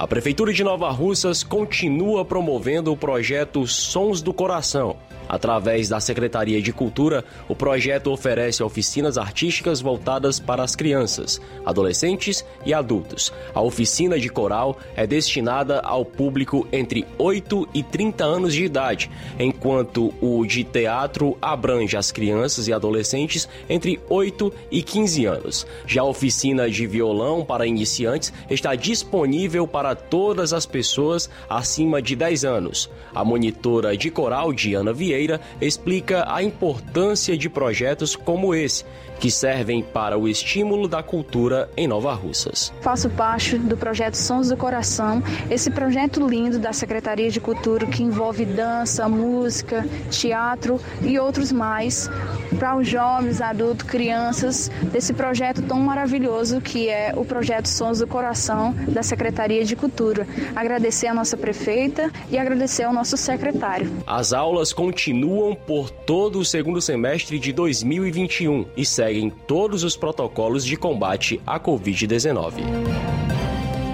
A 0.02 0.06
Prefeitura 0.08 0.52
de 0.52 0.64
Nova 0.64 0.90
Russas 0.90 1.44
continua 1.44 2.24
promovendo 2.24 2.90
o 2.90 2.96
projeto 2.96 3.68
Sons 3.68 4.20
do 4.20 4.34
Coração. 4.34 4.96
Através 5.28 5.88
da 5.88 6.00
Secretaria 6.00 6.60
de 6.60 6.72
Cultura, 6.72 7.24
o 7.48 7.54
projeto 7.54 8.10
oferece 8.10 8.62
oficinas 8.62 9.16
artísticas 9.16 9.80
voltadas 9.80 10.38
para 10.38 10.62
as 10.62 10.76
crianças, 10.76 11.40
adolescentes 11.64 12.44
e 12.66 12.74
adultos. 12.74 13.32
A 13.54 13.62
oficina 13.62 14.18
de 14.18 14.28
coral 14.28 14.76
é 14.94 15.06
destinada 15.06 15.80
ao 15.80 16.04
público 16.04 16.66
entre 16.72 17.06
8 17.16 17.68
e 17.72 17.82
30 17.82 18.24
anos 18.24 18.54
de 18.54 18.64
idade, 18.64 19.10
enquanto 19.38 20.12
o 20.20 20.44
de 20.44 20.64
teatro 20.64 21.38
abrange 21.40 21.96
as 21.96 22.12
crianças 22.12 22.68
e 22.68 22.72
adolescentes 22.72 23.48
entre 23.68 24.00
8 24.10 24.52
e 24.70 24.82
15 24.82 25.24
anos. 25.24 25.66
Já 25.86 26.02
a 26.02 26.06
oficina 26.06 26.68
de 26.68 26.86
violão 26.86 27.44
para 27.44 27.66
iniciantes 27.66 28.32
está 28.50 28.74
disponível 28.74 29.66
para 29.66 29.91
todas 29.94 30.52
as 30.52 30.66
pessoas 30.66 31.28
acima 31.48 32.00
de 32.00 32.16
10 32.16 32.44
anos. 32.44 32.90
A 33.14 33.24
monitora 33.24 33.96
de 33.96 34.10
coral, 34.10 34.52
Diana 34.52 34.92
Vieira, 34.92 35.40
explica 35.60 36.24
a 36.32 36.42
importância 36.42 37.36
de 37.36 37.48
projetos 37.48 38.16
como 38.16 38.54
esse, 38.54 38.84
que 39.22 39.30
servem 39.30 39.82
para 39.82 40.18
o 40.18 40.26
estímulo 40.26 40.88
da 40.88 41.00
cultura 41.00 41.70
em 41.76 41.86
Nova 41.86 42.12
Russas. 42.12 42.72
Faço 42.80 43.08
parte 43.10 43.56
do 43.56 43.76
projeto 43.76 44.16
Sons 44.16 44.48
do 44.48 44.56
Coração, 44.56 45.22
esse 45.48 45.70
projeto 45.70 46.26
lindo 46.26 46.58
da 46.58 46.72
Secretaria 46.72 47.30
de 47.30 47.38
Cultura 47.38 47.86
que 47.86 48.02
envolve 48.02 48.44
dança, 48.44 49.08
música, 49.08 49.86
teatro 50.10 50.80
e 51.02 51.20
outros 51.20 51.52
mais 51.52 52.10
para 52.58 52.76
os 52.76 52.88
jovens, 52.88 53.40
adultos, 53.40 53.86
crianças, 53.86 54.70
desse 54.92 55.12
projeto 55.12 55.62
tão 55.62 55.78
maravilhoso 55.78 56.60
que 56.60 56.88
é 56.88 57.12
o 57.16 57.24
projeto 57.24 57.66
Sons 57.66 58.00
do 58.00 58.06
Coração 58.06 58.74
da 58.88 59.02
Secretaria 59.02 59.64
de 59.64 59.71
Cultura. 59.76 60.26
Agradecer 60.54 61.06
a 61.06 61.14
nossa 61.14 61.36
prefeita 61.36 62.10
e 62.30 62.38
agradecer 62.38 62.84
ao 62.84 62.92
nosso 62.92 63.16
secretário. 63.16 63.90
As 64.06 64.32
aulas 64.32 64.72
continuam 64.72 65.54
por 65.54 65.90
todo 65.90 66.38
o 66.38 66.44
segundo 66.44 66.80
semestre 66.80 67.38
de 67.38 67.52
2021 67.52 68.66
e 68.76 68.84
seguem 68.84 69.30
todos 69.30 69.84
os 69.84 69.96
protocolos 69.96 70.64
de 70.64 70.76
combate 70.76 71.40
à 71.46 71.58
Covid-19. 71.58 72.54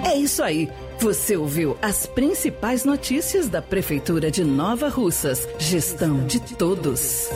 É 0.05 0.15
isso 0.15 0.41
aí. 0.41 0.69
Você 0.99 1.37
ouviu 1.37 1.77
as 1.81 2.05
principais 2.05 2.83
notícias 2.83 3.47
da 3.47 3.61
Prefeitura 3.61 4.29
de 4.29 4.43
Nova 4.43 4.89
Russas. 4.89 5.47
Gestão 5.57 6.25
de 6.25 6.41
todos. 6.41 7.29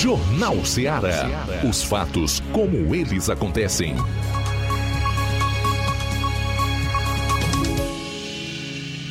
Jornal 0.00 0.62
Ceará. 0.62 1.26
Os 1.66 1.82
fatos 1.82 2.42
como 2.52 2.94
eles 2.94 3.30
acontecem. 3.30 3.96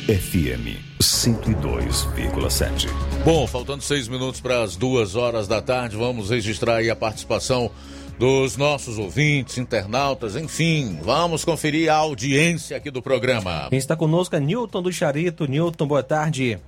FM 0.06 0.78
102,7. 1.00 2.88
Bom, 3.24 3.48
faltando 3.48 3.82
seis 3.82 4.06
minutos 4.06 4.40
para 4.40 4.62
as 4.62 4.76
duas 4.76 5.16
horas 5.16 5.48
da 5.48 5.60
tarde, 5.60 5.96
vamos 5.96 6.30
registrar 6.30 6.76
aí 6.76 6.88
a 6.88 6.94
participação 6.94 7.68
dos 8.16 8.56
nossos 8.56 8.96
ouvintes, 8.96 9.58
internautas, 9.58 10.36
enfim, 10.36 11.00
vamos 11.02 11.44
conferir 11.44 11.90
a 11.90 11.96
audiência 11.96 12.76
aqui 12.76 12.92
do 12.92 13.02
programa. 13.02 13.66
Quem 13.70 13.78
está 13.78 13.96
conosco 13.96 14.36
é 14.36 14.40
Newton 14.40 14.82
do 14.82 14.92
Charito. 14.92 15.48
Newton, 15.50 15.88
boa 15.88 16.04
tarde. 16.04 16.60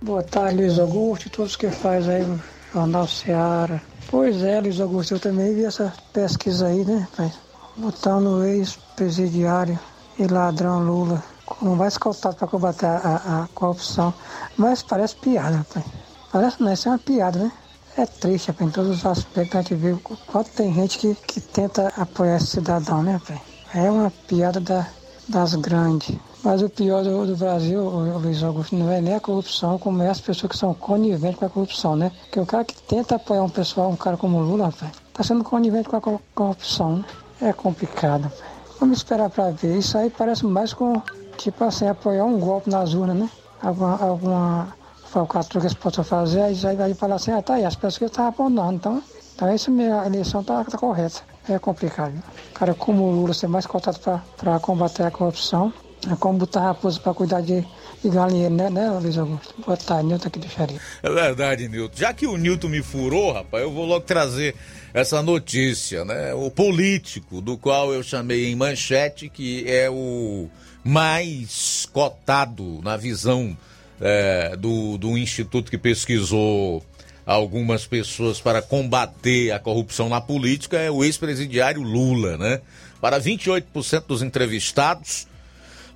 Boa 0.00 0.22
tarde, 0.22 0.56
Luiz 0.56 0.78
Augusto 0.78 1.26
e 1.26 1.30
todos 1.30 1.56
que 1.56 1.68
faz 1.68 2.08
aí 2.08 2.24
Jornal 2.72 3.06
Seara. 3.06 3.82
Pois 4.10 4.42
é, 4.42 4.60
Luiz 4.60 4.80
Augusto, 4.80 5.14
eu 5.14 5.20
também 5.20 5.54
vi 5.54 5.64
essa 5.64 5.92
pesquisa 6.12 6.66
aí, 6.66 6.84
né, 6.84 7.06
pai? 7.16 7.32
Botando 7.76 8.38
o 8.38 8.44
ex-presidiário 8.44 9.78
e 10.18 10.26
ladrão 10.26 10.80
Lula 10.80 11.22
como 11.58 11.76
mais 11.76 11.94
escoltado 11.94 12.36
para 12.36 12.46
combater 12.46 12.86
a, 12.86 13.42
a, 13.42 13.48
corrupção. 13.54 14.14
Mas 14.56 14.82
parece 14.82 15.16
piada, 15.16 15.66
pai. 15.72 15.84
Parece 16.32 16.62
não, 16.62 16.72
isso 16.72 16.88
é 16.88 16.92
uma 16.92 16.98
piada, 16.98 17.38
né? 17.40 17.52
É 17.96 18.06
triste, 18.06 18.48
rapaz, 18.48 18.70
em 18.70 18.72
todos 18.72 18.98
os 18.98 19.06
aspectos 19.06 19.56
a 19.56 19.62
gente 19.62 19.74
vê 19.74 19.92
o 19.92 19.98
quanto 19.98 20.50
tem 20.50 20.72
gente 20.72 20.98
que, 20.98 21.14
que 21.14 21.40
tenta 21.40 21.92
apoiar 21.96 22.36
esse 22.36 22.46
cidadão, 22.46 23.02
né, 23.02 23.20
pai? 23.26 23.40
É 23.74 23.90
uma 23.90 24.10
piada 24.28 24.60
da, 24.60 24.86
das 25.28 25.54
grandes. 25.56 26.16
Mas 26.42 26.62
o 26.62 26.70
pior 26.70 27.04
do, 27.04 27.26
do 27.26 27.36
Brasil, 27.36 27.82
Luiz 27.82 28.42
Augusto, 28.42 28.74
não 28.74 28.90
é 28.90 29.00
nem 29.00 29.14
a 29.14 29.20
corrupção, 29.20 29.78
como 29.78 30.02
é 30.02 30.08
as 30.08 30.20
pessoas 30.20 30.52
que 30.52 30.58
são 30.58 30.72
coniventes 30.72 31.38
com 31.38 31.44
a 31.44 31.50
corrupção, 31.50 31.94
né? 31.96 32.10
Porque 32.24 32.40
o 32.40 32.46
cara 32.46 32.64
que 32.64 32.74
tenta 32.82 33.16
apoiar 33.16 33.42
um 33.42 33.48
pessoal, 33.48 33.90
um 33.90 33.96
cara 33.96 34.16
como 34.16 34.38
o 34.38 34.42
Lula, 34.42 34.72
tá 35.12 35.22
sendo 35.22 35.44
conivente 35.44 35.88
com 35.88 35.96
a 35.96 36.18
corrupção, 36.34 36.96
né? 36.96 37.04
É 37.42 37.52
complicado. 37.52 38.30
Vamos 38.78 38.98
esperar 38.98 39.28
para 39.28 39.50
ver. 39.50 39.78
Isso 39.78 39.98
aí 39.98 40.08
parece 40.08 40.46
mais 40.46 40.72
com 40.72 41.02
tipo 41.36 41.64
assim, 41.64 41.86
apoiar 41.86 42.24
um 42.24 42.38
golpe 42.38 42.70
nas 42.70 42.94
urnas, 42.94 43.16
né? 43.16 43.30
Alguma, 43.62 43.96
alguma 43.96 44.68
falcatrua 45.04 45.60
que 45.60 45.66
eles 45.66 45.74
possam 45.74 46.04
fazer, 46.04 46.42
aí 46.42 46.54
já 46.54 46.72
vai 46.74 46.94
falar 46.94 47.16
assim, 47.16 47.32
ah, 47.32 47.42
tá 47.42 47.54
aí, 47.54 47.64
as 47.64 47.74
pessoas 47.74 47.98
que 47.98 48.04
estavam 48.04 48.30
apontando, 48.30 48.72
então, 48.74 49.02
então 49.34 49.54
isso 49.54 49.70
mesmo, 49.70 49.98
a 49.98 50.06
eleição 50.06 50.44
tá, 50.44 50.64
tá 50.64 50.78
correta. 50.78 51.20
É 51.48 51.58
complicado. 51.58 52.12
Cara, 52.54 52.74
como 52.74 53.04
o 53.04 53.10
Lula 53.10 53.34
ser 53.34 53.48
mais 53.48 53.66
cotado 53.66 53.98
para 54.36 54.60
combater 54.60 55.02
a 55.02 55.10
corrupção, 55.10 55.72
é 55.72 55.89
como 56.18 56.38
botar 56.38 56.60
raposa 56.60 56.98
para 57.00 57.14
cuidar 57.14 57.40
de, 57.40 57.64
de 58.02 58.10
galinheiro, 58.10 58.54
né, 58.54 58.70
né, 58.70 58.90
Luiz 58.90 59.18
Augusto? 59.18 59.54
Boa 59.64 59.76
tarde, 59.76 60.06
Nilton 60.06 60.28
aqui 60.28 60.38
do 60.38 60.48
Xerife. 60.48 60.80
É 61.02 61.10
verdade, 61.10 61.68
Nilton. 61.68 61.96
Já 61.96 62.12
que 62.12 62.26
o 62.26 62.36
Nilton 62.36 62.68
me 62.68 62.82
furou, 62.82 63.32
rapaz, 63.32 63.62
eu 63.62 63.70
vou 63.70 63.84
logo 63.84 64.04
trazer 64.04 64.54
essa 64.94 65.22
notícia, 65.22 66.04
né? 66.04 66.34
O 66.34 66.50
político, 66.50 67.40
do 67.40 67.56
qual 67.56 67.92
eu 67.92 68.02
chamei 68.02 68.50
em 68.50 68.56
manchete, 68.56 69.28
que 69.28 69.64
é 69.68 69.88
o 69.90 70.48
mais 70.82 71.86
cotado 71.92 72.80
na 72.82 72.96
visão 72.96 73.56
é, 74.00 74.56
do, 74.56 74.96
do 74.96 75.18
instituto 75.18 75.70
que 75.70 75.78
pesquisou 75.78 76.82
algumas 77.26 77.86
pessoas 77.86 78.40
para 78.40 78.62
combater 78.62 79.52
a 79.52 79.58
corrupção 79.58 80.08
na 80.08 80.20
política 80.20 80.78
é 80.78 80.90
o 80.90 81.04
ex-presidiário 81.04 81.82
Lula, 81.82 82.36
né? 82.36 82.60
Para 83.00 83.20
28% 83.20 84.04
dos 84.06 84.22
entrevistados, 84.22 85.26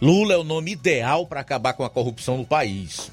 Lula 0.00 0.34
é 0.34 0.36
o 0.36 0.44
nome 0.44 0.72
ideal 0.72 1.26
para 1.26 1.40
acabar 1.40 1.72
com 1.72 1.84
a 1.84 1.90
corrupção 1.90 2.36
no 2.36 2.44
país. 2.44 3.10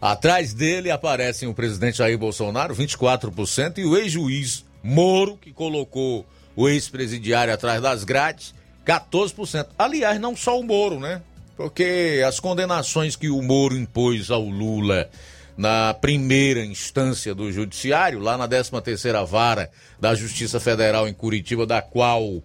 Atrás 0.00 0.52
dele 0.54 0.90
aparecem 0.90 1.48
o 1.48 1.54
presidente 1.54 1.98
Jair 1.98 2.16
Bolsonaro, 2.16 2.74
24%, 2.74 3.78
e 3.78 3.84
o 3.84 3.96
ex-juiz 3.96 4.64
Moro, 4.82 5.36
que 5.36 5.52
colocou 5.52 6.24
o 6.54 6.68
ex-presidiário 6.68 7.52
atrás 7.52 7.82
das 7.82 8.04
grades, 8.04 8.54
14%. 8.86 9.66
Aliás, 9.76 10.20
não 10.20 10.36
só 10.36 10.58
o 10.58 10.62
Moro, 10.62 11.00
né? 11.00 11.20
Porque 11.56 12.22
as 12.26 12.38
condenações 12.38 13.16
que 13.16 13.28
o 13.28 13.42
Moro 13.42 13.76
impôs 13.76 14.30
ao 14.30 14.44
Lula 14.44 15.10
na 15.56 15.92
primeira 15.92 16.64
instância 16.64 17.34
do 17.34 17.50
judiciário, 17.50 18.20
lá 18.20 18.38
na 18.38 18.46
13ª 18.46 19.26
vara 19.26 19.68
da 20.00 20.14
Justiça 20.14 20.60
Federal 20.60 21.08
em 21.08 21.12
Curitiba, 21.12 21.66
da 21.66 21.82
qual 21.82 22.40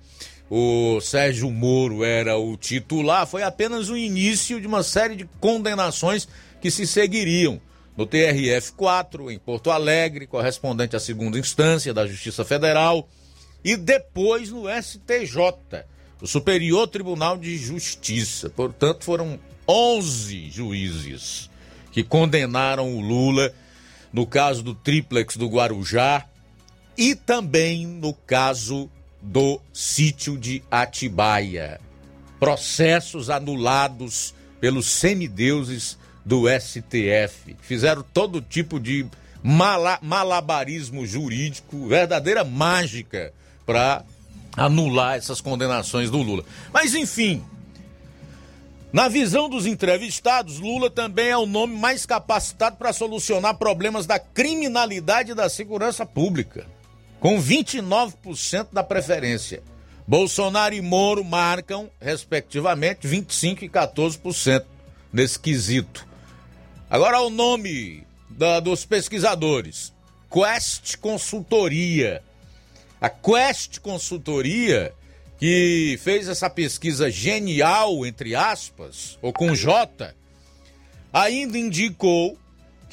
o 0.55 1.01
Sérgio 1.01 1.49
Moro 1.49 2.03
era 2.03 2.37
o 2.37 2.55
titular, 2.55 3.25
foi 3.25 3.41
apenas 3.41 3.89
o 3.89 3.97
início 3.97 4.61
de 4.61 4.67
uma 4.67 4.83
série 4.83 5.15
de 5.15 5.27
condenações 5.39 6.27
que 6.61 6.69
se 6.69 6.85
seguiriam 6.85 7.59
no 7.97 8.05
TRF4 8.05 9.31
em 9.31 9.39
Porto 9.39 9.71
Alegre, 9.71 10.27
correspondente 10.27 10.95
à 10.95 10.99
segunda 10.99 11.39
instância 11.39 11.91
da 11.91 12.05
Justiça 12.05 12.45
Federal, 12.45 13.09
e 13.65 13.75
depois 13.75 14.51
no 14.51 14.65
STJ, 14.69 15.85
o 16.21 16.27
Superior 16.27 16.87
Tribunal 16.87 17.35
de 17.35 17.57
Justiça. 17.57 18.47
Portanto, 18.47 19.05
foram 19.05 19.39
11 19.67 20.51
juízes 20.51 21.49
que 21.91 22.03
condenaram 22.03 22.95
o 22.95 23.01
Lula 23.01 23.51
no 24.11 24.27
caso 24.27 24.61
do 24.61 24.75
triplex 24.75 25.35
do 25.35 25.47
Guarujá 25.47 26.27
e 26.95 27.15
também 27.15 27.87
no 27.87 28.13
caso 28.13 28.87
do 29.23 29.59
sítio 29.71 30.37
de 30.37 30.61
Atibaia. 30.69 31.79
Processos 32.39 33.29
anulados 33.29 34.35
pelos 34.59 34.85
semideuses 34.85 35.97
do 36.25 36.43
STF. 36.47 37.55
Fizeram 37.61 38.03
todo 38.13 38.41
tipo 38.41 38.79
de 38.79 39.05
malabarismo 40.01 41.05
jurídico, 41.05 41.87
verdadeira 41.87 42.43
mágica 42.43 43.33
para 43.65 44.03
anular 44.55 45.17
essas 45.17 45.41
condenações 45.41 46.11
do 46.11 46.21
Lula. 46.21 46.43
Mas 46.71 46.93
enfim, 46.93 47.43
na 48.91 49.07
visão 49.07 49.49
dos 49.49 49.65
entrevistados, 49.65 50.59
Lula 50.59 50.89
também 50.89 51.29
é 51.29 51.37
o 51.37 51.47
nome 51.47 51.75
mais 51.75 52.05
capacitado 52.05 52.75
para 52.75 52.93
solucionar 52.93 53.57
problemas 53.57 54.05
da 54.05 54.19
criminalidade 54.19 55.31
e 55.31 55.35
da 55.35 55.49
segurança 55.49 56.05
pública, 56.05 56.67
com 57.23 57.41
29% 57.41 58.67
da 58.73 58.83
preferência. 58.83 59.63
Bolsonaro 60.05 60.75
e 60.75 60.81
Moro 60.81 61.23
marcam, 61.23 61.89
respectivamente, 61.99 63.07
25% 63.07 63.61
e 63.61 63.69
14% 63.69 64.65
nesse 65.11 65.39
quesito. 65.39 66.05
Agora 66.89 67.21
o 67.21 67.29
nome 67.29 68.05
da, 68.29 68.59
dos 68.59 68.83
pesquisadores: 68.83 69.93
Quest 70.29 70.97
Consultoria 70.97 72.21
a 73.03 73.09
Quest 73.09 73.79
Consultoria, 73.79 74.93
que 75.37 75.99
fez 76.01 76.29
essa 76.29 76.49
pesquisa 76.49 77.11
genial, 77.11 78.05
entre 78.05 78.33
aspas, 78.33 79.19
ou 79.21 79.33
com 79.33 79.53
J, 79.53 80.15
ainda 81.11 81.57
indicou 81.57 82.37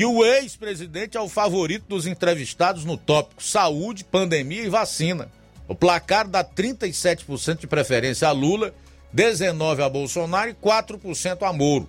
que 0.00 0.06
o 0.06 0.24
ex-presidente 0.24 1.18
é 1.18 1.20
o 1.20 1.28
favorito 1.28 1.84
dos 1.86 2.06
entrevistados 2.06 2.86
no 2.86 2.96
tópico 2.96 3.42
saúde, 3.42 4.02
pandemia 4.02 4.62
e 4.62 4.70
vacina. 4.70 5.30
O 5.68 5.74
placar 5.74 6.26
dá 6.26 6.42
37% 6.42 7.58
de 7.58 7.66
preferência 7.66 8.26
a 8.26 8.32
Lula, 8.32 8.72
19% 9.14 9.84
a 9.84 9.90
Bolsonaro 9.90 10.48
e 10.48 10.54
4% 10.54 11.42
a 11.42 11.52
Moro. 11.52 11.86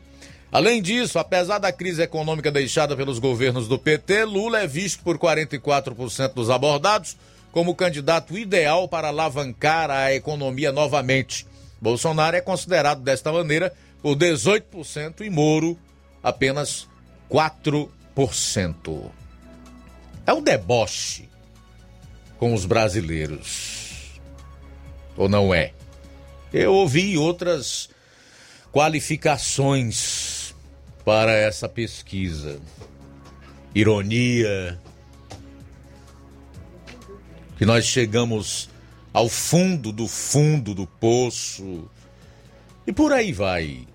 Além 0.51 0.81
disso, 0.81 1.19
apesar 1.19 1.57
da 1.57 1.71
crise 1.71 2.01
econômica 2.01 2.51
deixada 2.51 2.97
pelos 2.97 3.17
governos 3.17 3.69
do 3.69 3.79
PT, 3.79 4.25
Lula 4.25 4.59
é 4.59 4.67
visto 4.67 5.01
por 5.05 5.17
44% 5.17 6.33
dos 6.33 6.49
abordados 6.49 7.15
como 7.49 7.71
o 7.71 7.75
candidato 7.75 8.37
ideal 8.37 8.89
para 8.89 9.07
alavancar 9.07 9.89
a 9.89 10.13
economia 10.13 10.73
novamente. 10.73 11.47
Bolsonaro 11.79 12.35
é 12.35 12.41
considerado 12.41 13.03
desta 13.03 13.31
maneira 13.31 13.71
por 14.01 14.17
18% 14.17 15.21
e 15.21 15.29
Moro 15.29 15.79
apenas 16.21 16.89
4%. 17.29 18.00
É 20.25 20.33
um 20.33 20.41
deboche 20.41 21.29
com 22.37 22.53
os 22.53 22.65
brasileiros. 22.65 24.19
Ou 25.15 25.29
não 25.29 25.53
é? 25.53 25.73
Eu 26.53 26.73
ouvi 26.73 27.17
outras 27.17 27.89
qualificações 28.71 30.55
para 31.05 31.33
essa 31.33 31.67
pesquisa. 31.69 32.59
Ironia. 33.73 34.79
Que 37.57 37.65
nós 37.65 37.85
chegamos 37.85 38.69
ao 39.13 39.29
fundo 39.29 39.91
do 39.91 40.07
fundo 40.07 40.73
do 40.73 40.87
poço. 40.87 41.89
E 42.87 42.93
por 42.93 43.13
aí 43.13 43.31
vai. 43.31 43.87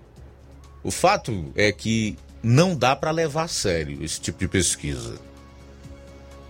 O 0.83 0.91
fato 0.91 1.51
é 1.55 1.71
que 1.71 2.17
não 2.47 2.73
dá 2.73 2.95
para 2.95 3.11
levar 3.11 3.43
a 3.43 3.47
sério 3.49 4.01
esse 4.01 4.21
tipo 4.21 4.39
de 4.39 4.47
pesquisa. 4.47 5.19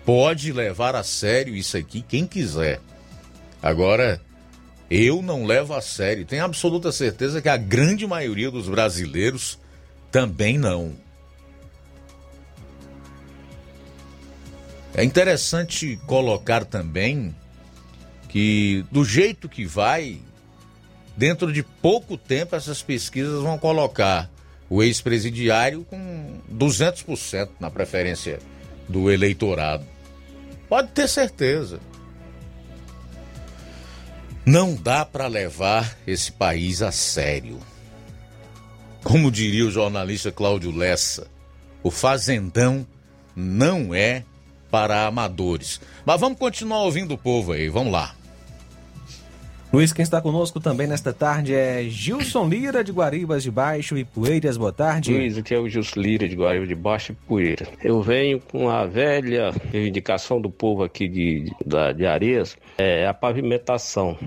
Pode 0.05 0.53
levar 0.53 0.95
a 0.95 1.03
sério 1.03 1.55
isso 1.55 1.75
aqui 1.75 2.03
quem 2.03 2.27
quiser. 2.27 2.79
Agora, 3.61 4.21
eu 4.91 5.23
não 5.23 5.43
levo 5.43 5.73
a 5.73 5.81
sério. 5.81 6.23
Tenho 6.23 6.45
absoluta 6.45 6.91
certeza 6.91 7.41
que 7.41 7.49
a 7.49 7.57
grande 7.57 8.05
maioria 8.05 8.51
dos 8.51 8.69
brasileiros 8.69 9.57
também 10.11 10.57
não. 10.57 10.95
É 14.93 15.03
interessante 15.03 15.99
colocar 16.05 16.63
também 16.63 17.35
que, 18.29 18.85
do 18.91 19.03
jeito 19.03 19.49
que 19.49 19.65
vai, 19.65 20.21
dentro 21.17 21.51
de 21.51 21.63
pouco 21.63 22.17
tempo 22.17 22.55
essas 22.55 22.83
pesquisas 22.83 23.41
vão 23.41 23.57
colocar 23.57 24.29
o 24.69 24.83
ex-presidiário 24.83 25.85
com 25.89 26.39
200% 26.51 27.49
na 27.59 27.69
preferência 27.69 28.39
do 28.87 29.11
eleitorado. 29.11 29.85
Pode 30.67 30.89
ter 30.89 31.07
certeza. 31.07 31.79
Não 34.45 34.75
dá 34.75 35.05
para 35.05 35.27
levar 35.27 35.97
esse 36.05 36.31
país 36.31 36.81
a 36.81 36.91
sério. 36.91 37.59
Como 39.03 39.31
diria 39.31 39.65
o 39.65 39.71
jornalista 39.71 40.31
Cláudio 40.31 40.75
Lessa, 40.75 41.27
o 41.83 41.91
fazendão 41.91 42.85
não 43.35 43.93
é 43.93 44.23
para 44.69 45.05
amadores. 45.05 45.79
Mas 46.05 46.19
vamos 46.19 46.39
continuar 46.39 46.79
ouvindo 46.79 47.13
o 47.13 47.17
povo 47.17 47.53
aí, 47.53 47.69
vamos 47.69 47.91
lá. 47.91 48.16
Luiz, 49.71 49.91
quem 49.91 50.01
está 50.01 50.21
conosco 50.21 50.61
também 50.61 50.87
nesta 50.87 51.11
tarde 51.11 51.53
é 51.53 51.83
Gilson 51.83 52.47
Lira, 52.47 52.85
de 52.85 52.91
Guaribas 52.93 53.43
de 53.43 53.51
Baixo 53.51 53.97
e 53.97 54.05
Poeiras. 54.05 54.55
Boa 54.55 54.71
tarde. 54.71 55.13
Luiz, 55.13 55.37
aqui 55.37 55.53
é 55.53 55.59
o 55.59 55.67
Gilson 55.67 55.99
Lira, 55.99 56.27
de 56.27 56.37
Guaribas 56.37 56.69
de 56.69 56.75
Baixo 56.75 57.11
e 57.11 57.15
Poeira. 57.15 57.67
Eu 57.83 58.01
venho 58.01 58.39
com 58.39 58.69
a 58.69 58.85
velha 58.85 59.51
reivindicação 59.69 60.39
do 60.39 60.49
povo 60.49 60.83
aqui 60.83 61.09
de, 61.09 61.53
de, 61.65 61.93
de 61.95 62.05
Areias, 62.05 62.57
é 62.77 63.05
a 63.07 63.13
pavimentação. 63.13 64.17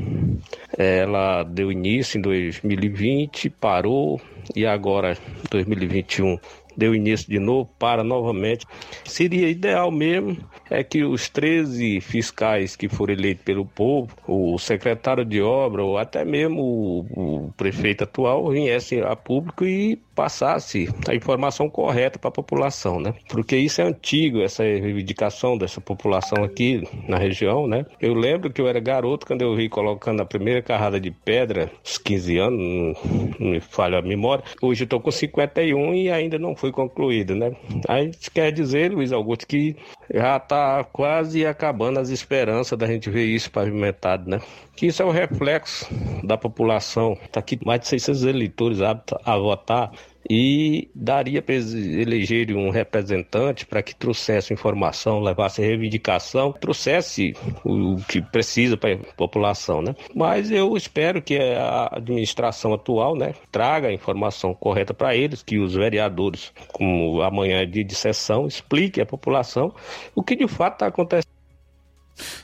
Ela 0.77 1.43
deu 1.43 1.73
início 1.73 2.19
em 2.19 2.21
2020, 2.21 3.49
parou 3.49 4.21
e 4.55 4.67
agora 4.67 5.17
2021 5.51 6.39
deu 6.77 6.95
início 6.95 7.29
de 7.29 7.39
novo, 7.39 7.69
para 7.79 8.03
novamente. 8.05 8.67
Seria 9.05 9.49
ideal 9.49 9.91
mesmo 9.91 10.37
é 10.71 10.85
que 10.85 11.05
os 11.05 11.29
13 11.29 12.01
fiscais 12.01 12.77
que 12.77 12.89
foram 12.89 13.15
eleitos 13.15 13.45
pelo 13.45 13.67
povo, 13.67 14.09
o 14.27 14.57
secretário 14.59 15.25
de 15.25 15.43
obra 15.43 15.83
ou 15.83 15.99
até 15.99 16.25
mesmo 16.25 16.63
o, 16.63 17.47
o 17.47 17.53
prefeito 17.57 18.05
atual 18.05 18.51
viessem 18.51 19.03
a 19.03 19.17
público 19.17 19.65
e 19.65 19.99
passasse 20.15 20.89
a 21.09 21.15
informação 21.15 21.69
correta 21.69 22.19
para 22.19 22.29
a 22.29 22.33
população, 22.33 23.01
né? 23.01 23.15
Porque 23.29 23.57
isso 23.57 23.81
é 23.81 23.85
antigo, 23.85 24.43
essa 24.43 24.63
reivindicação 24.63 25.57
dessa 25.57 25.81
população 25.81 26.45
aqui 26.45 26.87
na 27.09 27.17
região, 27.17 27.67
né? 27.67 27.87
Eu 28.01 28.15
lembro 28.15 28.53
que 28.53 28.61
eu 28.61 28.69
era 28.69 28.79
garoto 28.79 29.27
quando 29.27 29.43
eu 29.43 29.57
vi 29.57 29.69
colocando 29.69 30.21
a 30.21 30.27
primeira 30.27 30.61
carrada 30.61 31.01
de 31.01 31.11
pedra, 31.11 31.71
uns 31.83 31.97
15 31.97 32.39
anos, 32.39 32.97
não 33.39 33.49
me 33.51 33.61
falha 33.61 33.99
a 33.99 34.03
memória. 34.03 34.45
Hoje 34.61 34.83
eu 34.83 34.85
estou 34.85 35.01
com 35.01 35.11
51 35.11 35.95
e 35.95 36.11
ainda 36.11 36.39
não 36.39 36.55
foi 36.55 36.71
concluído, 36.71 37.35
né? 37.35 37.53
Aí 37.89 38.11
quer 38.35 38.53
dizer, 38.53 38.93
Luiz 38.93 39.13
Augusto, 39.13 39.47
que 39.47 39.75
já 40.13 40.37
está 40.37 40.60
quase 40.93 41.45
acabando 41.47 41.99
as 41.99 42.09
esperanças 42.09 42.79
da 42.79 42.87
gente 42.87 43.11
ver 43.11 43.25
isso 43.25 43.51
pavimentado, 43.51 44.29
né? 44.29 44.41
Que 44.77 44.87
isso 44.87 45.03
é 45.03 45.05
o 45.05 45.11
reflexo 45.11 45.87
da 46.25 46.37
população. 46.37 47.19
Está 47.23 47.41
aqui 47.41 47.59
mais 47.65 47.81
de 47.81 47.89
600 47.89 48.25
eleitores 48.25 48.81
aptos 48.81 49.19
a 49.25 49.37
votar 49.37 49.91
e 50.29 50.89
daria 50.95 51.41
para 51.41 51.55
eles 51.55 51.73
elegerem 51.73 52.57
um 52.57 52.71
representante 52.71 53.65
para 53.65 53.83
que 53.83 53.95
trouxesse 53.95 54.53
informação, 54.53 55.21
levasse 55.21 55.63
reivindicação, 55.63 56.53
trouxesse 56.53 57.35
o 57.65 57.97
que 58.09 58.21
precisa 58.21 58.77
para 58.77 58.95
a 58.95 58.99
população, 59.17 59.81
né? 59.81 59.95
Mas 60.15 60.51
eu 60.51 60.77
espero 60.77 61.23
que 61.23 61.39
a 61.39 61.91
administração 61.93 62.75
atual, 62.75 63.17
né, 63.17 63.35
traga 63.51 63.89
a 63.89 63.93
informação 63.93 64.55
correta 64.55 64.93
para 64.93 65.17
eles, 65.17 65.43
que 65.43 65.59
os 65.59 65.75
vereadores, 65.75 66.53
como 66.73 67.23
amanhã 67.23 67.63
é 67.63 67.67
dia 67.67 67.85
de 67.85 67.95
sessão, 67.95 68.47
expliquem 68.47 69.03
à 69.03 69.07
população 69.07 69.75
o 70.15 70.23
que 70.23 70.37
de 70.37 70.47
fato 70.47 70.75
está 70.75 70.87
acontecendo. 70.87 71.31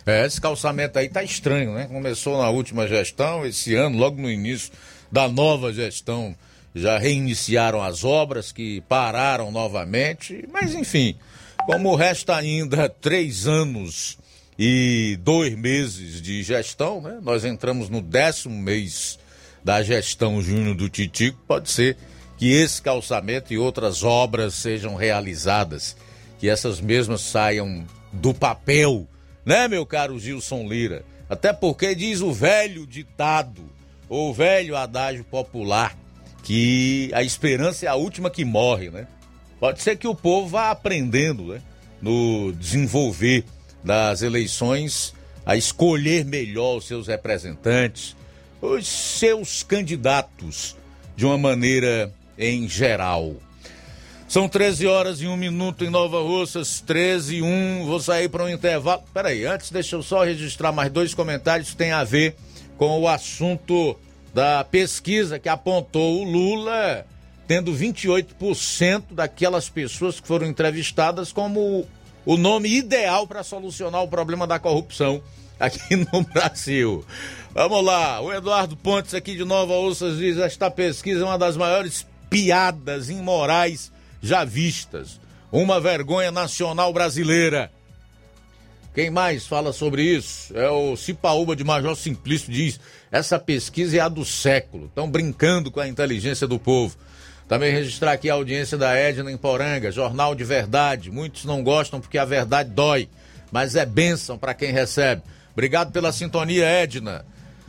É, 0.06 0.24
esse 0.24 0.40
calçamento 0.40 0.98
aí 0.98 1.08
tá 1.08 1.22
estranho, 1.22 1.74
né? 1.74 1.86
Começou 1.86 2.38
na 2.38 2.48
última 2.48 2.88
gestão, 2.88 3.44
esse 3.44 3.74
ano, 3.74 3.98
logo 3.98 4.20
no 4.20 4.30
início 4.30 4.72
da 5.12 5.28
nova 5.28 5.72
gestão 5.72 6.34
já 6.76 6.98
reiniciaram 6.98 7.82
as 7.82 8.04
obras 8.04 8.52
que 8.52 8.82
pararam 8.82 9.50
novamente, 9.50 10.46
mas 10.52 10.74
enfim, 10.74 11.16
como 11.64 11.96
resta 11.96 12.36
ainda 12.36 12.86
três 12.86 13.46
anos 13.46 14.18
e 14.58 15.18
dois 15.22 15.56
meses 15.56 16.20
de 16.20 16.42
gestão, 16.42 17.00
né? 17.00 17.18
Nós 17.22 17.46
entramos 17.46 17.88
no 17.88 18.02
décimo 18.02 18.54
mês 18.54 19.18
da 19.64 19.82
gestão 19.82 20.42
júnior 20.42 20.76
do 20.76 20.86
Titico, 20.90 21.38
pode 21.48 21.70
ser 21.70 21.96
que 22.36 22.52
esse 22.52 22.82
calçamento 22.82 23.54
e 23.54 23.58
outras 23.58 24.02
obras 24.02 24.52
sejam 24.52 24.94
realizadas, 24.96 25.96
que 26.38 26.46
essas 26.46 26.78
mesmas 26.78 27.22
saiam 27.22 27.86
do 28.12 28.34
papel, 28.34 29.08
né, 29.46 29.66
meu 29.66 29.86
caro 29.86 30.18
Gilson 30.20 30.68
Lira? 30.68 31.06
Até 31.26 31.54
porque 31.54 31.94
diz 31.94 32.20
o 32.20 32.34
velho 32.34 32.86
ditado, 32.86 33.64
ou 34.10 34.34
velho 34.34 34.76
adágio 34.76 35.24
popular, 35.24 35.96
que 36.46 37.10
a 37.12 37.24
esperança 37.24 37.86
é 37.86 37.88
a 37.88 37.96
última 37.96 38.30
que 38.30 38.44
morre, 38.44 38.88
né? 38.88 39.08
Pode 39.58 39.82
ser 39.82 39.96
que 39.96 40.06
o 40.06 40.14
povo 40.14 40.46
vá 40.46 40.70
aprendendo, 40.70 41.46
né? 41.46 41.60
No 42.00 42.52
desenvolver 42.52 43.44
das 43.82 44.22
eleições, 44.22 45.12
a 45.44 45.56
escolher 45.56 46.24
melhor 46.24 46.76
os 46.76 46.86
seus 46.86 47.08
representantes, 47.08 48.14
os 48.62 48.86
seus 48.86 49.64
candidatos, 49.64 50.76
de 51.16 51.26
uma 51.26 51.36
maneira 51.36 52.14
em 52.38 52.68
geral. 52.68 53.34
São 54.28 54.48
13 54.48 54.86
horas 54.86 55.20
e 55.20 55.26
um 55.26 55.36
minuto 55.36 55.84
em 55.84 55.90
Nova 55.90 56.20
Russas, 56.22 56.80
13 56.80 57.38
e 57.38 57.42
1. 57.42 57.86
Vou 57.86 57.98
sair 57.98 58.28
para 58.28 58.44
um 58.44 58.48
intervalo. 58.48 59.02
Peraí, 59.12 59.44
antes 59.44 59.72
deixa 59.72 59.96
eu 59.96 60.02
só 60.02 60.22
registrar 60.22 60.70
mais 60.70 60.92
dois 60.92 61.12
comentários 61.12 61.70
que 61.70 61.76
tem 61.76 61.90
a 61.90 62.04
ver 62.04 62.36
com 62.76 63.00
o 63.00 63.08
assunto 63.08 63.98
da 64.36 64.62
pesquisa 64.62 65.38
que 65.38 65.48
apontou 65.48 66.20
o 66.20 66.30
Lula 66.30 67.06
tendo 67.48 67.72
28% 67.72 69.04
daquelas 69.12 69.70
pessoas 69.70 70.20
que 70.20 70.28
foram 70.28 70.46
entrevistadas 70.46 71.32
como 71.32 71.88
o 72.22 72.36
nome 72.36 72.68
ideal 72.68 73.26
para 73.26 73.42
solucionar 73.42 74.02
o 74.02 74.08
problema 74.08 74.46
da 74.46 74.58
corrupção 74.58 75.22
aqui 75.58 75.96
no 76.12 76.20
Brasil. 76.20 77.02
Vamos 77.54 77.82
lá, 77.82 78.20
o 78.20 78.30
Eduardo 78.30 78.76
Pontes 78.76 79.14
aqui 79.14 79.34
de 79.34 79.44
Nova 79.46 79.72
Ossas 79.72 80.18
diz: 80.18 80.36
esta 80.36 80.70
pesquisa 80.70 81.22
é 81.22 81.24
uma 81.24 81.38
das 81.38 81.56
maiores 81.56 82.06
piadas 82.28 83.08
imorais 83.08 83.90
já 84.20 84.44
vistas. 84.44 85.18
Uma 85.50 85.80
vergonha 85.80 86.30
nacional 86.30 86.92
brasileira. 86.92 87.72
Quem 88.94 89.08
mais 89.08 89.46
fala 89.46 89.72
sobre 89.72 90.02
isso? 90.02 90.56
É 90.56 90.68
o 90.68 90.94
Cipaúba 90.94 91.56
de 91.56 91.64
Major 91.64 91.96
Simplício 91.96 92.52
diz: 92.52 92.78
essa 93.10 93.38
pesquisa 93.38 93.96
é 93.96 94.00
a 94.00 94.08
do 94.08 94.24
século. 94.24 94.86
Estão 94.86 95.10
brincando 95.10 95.70
com 95.70 95.80
a 95.80 95.88
inteligência 95.88 96.46
do 96.46 96.58
povo. 96.58 96.96
Também 97.48 97.72
registrar 97.72 98.12
aqui 98.12 98.28
a 98.28 98.34
audiência 98.34 98.76
da 98.76 98.92
Edna 98.94 99.30
em 99.30 99.36
Poranga, 99.36 99.92
jornal 99.92 100.34
de 100.34 100.42
verdade. 100.42 101.10
Muitos 101.10 101.44
não 101.44 101.62
gostam 101.62 102.00
porque 102.00 102.18
a 102.18 102.24
verdade 102.24 102.70
dói, 102.70 103.08
mas 103.52 103.76
é 103.76 103.86
bênção 103.86 104.36
para 104.36 104.54
quem 104.54 104.72
recebe. 104.72 105.22
Obrigado 105.52 105.92
pela 105.92 106.12
sintonia, 106.12 106.66
Edna. 106.66 107.24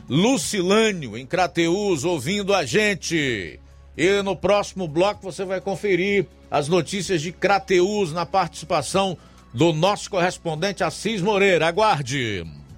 Lucilânio, 0.08 1.16
em 1.16 1.24
Crateus, 1.24 2.04
ouvindo 2.04 2.52
a 2.54 2.64
gente. 2.64 3.60
E 3.96 4.22
no 4.22 4.34
próximo 4.34 4.88
bloco 4.88 5.22
você 5.22 5.44
vai 5.44 5.60
conferir 5.60 6.26
as 6.50 6.66
notícias 6.66 7.22
de 7.22 7.30
Crateus 7.30 8.12
na 8.12 8.26
participação 8.26 9.16
do 9.52 9.72
nosso 9.72 10.10
correspondente 10.10 10.82
Assis 10.82 11.20
Moreira. 11.20 11.68
Aguarde. 11.68 12.44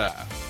Yeah. 0.00 0.49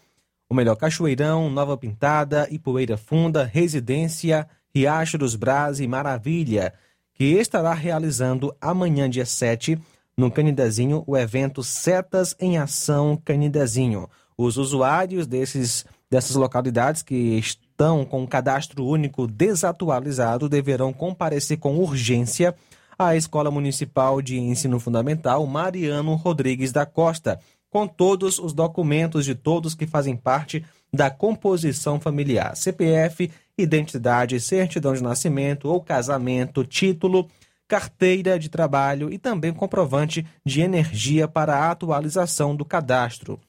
o 0.48 0.54
melhor 0.54 0.76
Cachoeirão, 0.76 1.50
Nova 1.50 1.76
Pintada, 1.76 2.46
Ipoeira 2.52 2.96
Funda, 2.96 3.42
Residência, 3.42 4.48
Riacho 4.72 5.18
dos 5.18 5.34
Braz 5.34 5.80
e 5.80 5.88
Maravilha 5.88 6.72
que 7.14 7.24
estará 7.24 7.72
realizando 7.74 8.54
amanhã, 8.60 9.08
dia 9.08 9.26
7, 9.26 9.78
no 10.16 10.30
Canidezinho, 10.30 11.04
o 11.06 11.16
evento 11.16 11.62
Setas 11.62 12.34
em 12.38 12.58
Ação 12.58 13.20
Canidezinho. 13.24 14.08
Os 14.36 14.56
usuários 14.56 15.26
desses, 15.26 15.84
dessas 16.10 16.36
localidades 16.36 17.02
que 17.02 17.14
estão 17.14 18.04
com 18.04 18.22
o 18.22 18.28
cadastro 18.28 18.84
único 18.84 19.26
desatualizado 19.26 20.48
deverão 20.48 20.92
comparecer 20.92 21.58
com 21.58 21.78
urgência 21.78 22.54
à 22.98 23.16
Escola 23.16 23.50
Municipal 23.50 24.20
de 24.20 24.38
Ensino 24.38 24.78
Fundamental 24.78 25.46
Mariano 25.46 26.14
Rodrigues 26.14 26.72
da 26.72 26.86
Costa, 26.86 27.40
com 27.70 27.86
todos 27.86 28.38
os 28.38 28.52
documentos 28.52 29.24
de 29.24 29.34
todos 29.34 29.74
que 29.74 29.86
fazem 29.86 30.14
parte 30.14 30.64
da 30.92 31.10
composição 31.10 31.98
familiar, 31.98 32.54
CPF, 32.54 33.30
identidade, 33.58 34.40
certidão 34.40 34.94
de 34.94 35.02
nascimento 35.02 35.68
ou 35.68 35.80
casamento, 35.80 36.64
título, 36.64 37.28
carteira 37.68 38.38
de 38.38 38.48
trabalho 38.48 39.12
e 39.12 39.18
também 39.18 39.52
comprovante 39.52 40.26
de 40.44 40.60
energia 40.60 41.26
para 41.26 41.56
a 41.56 41.70
atualização 41.70 42.54
do 42.54 42.64
cadastro. 42.64 43.40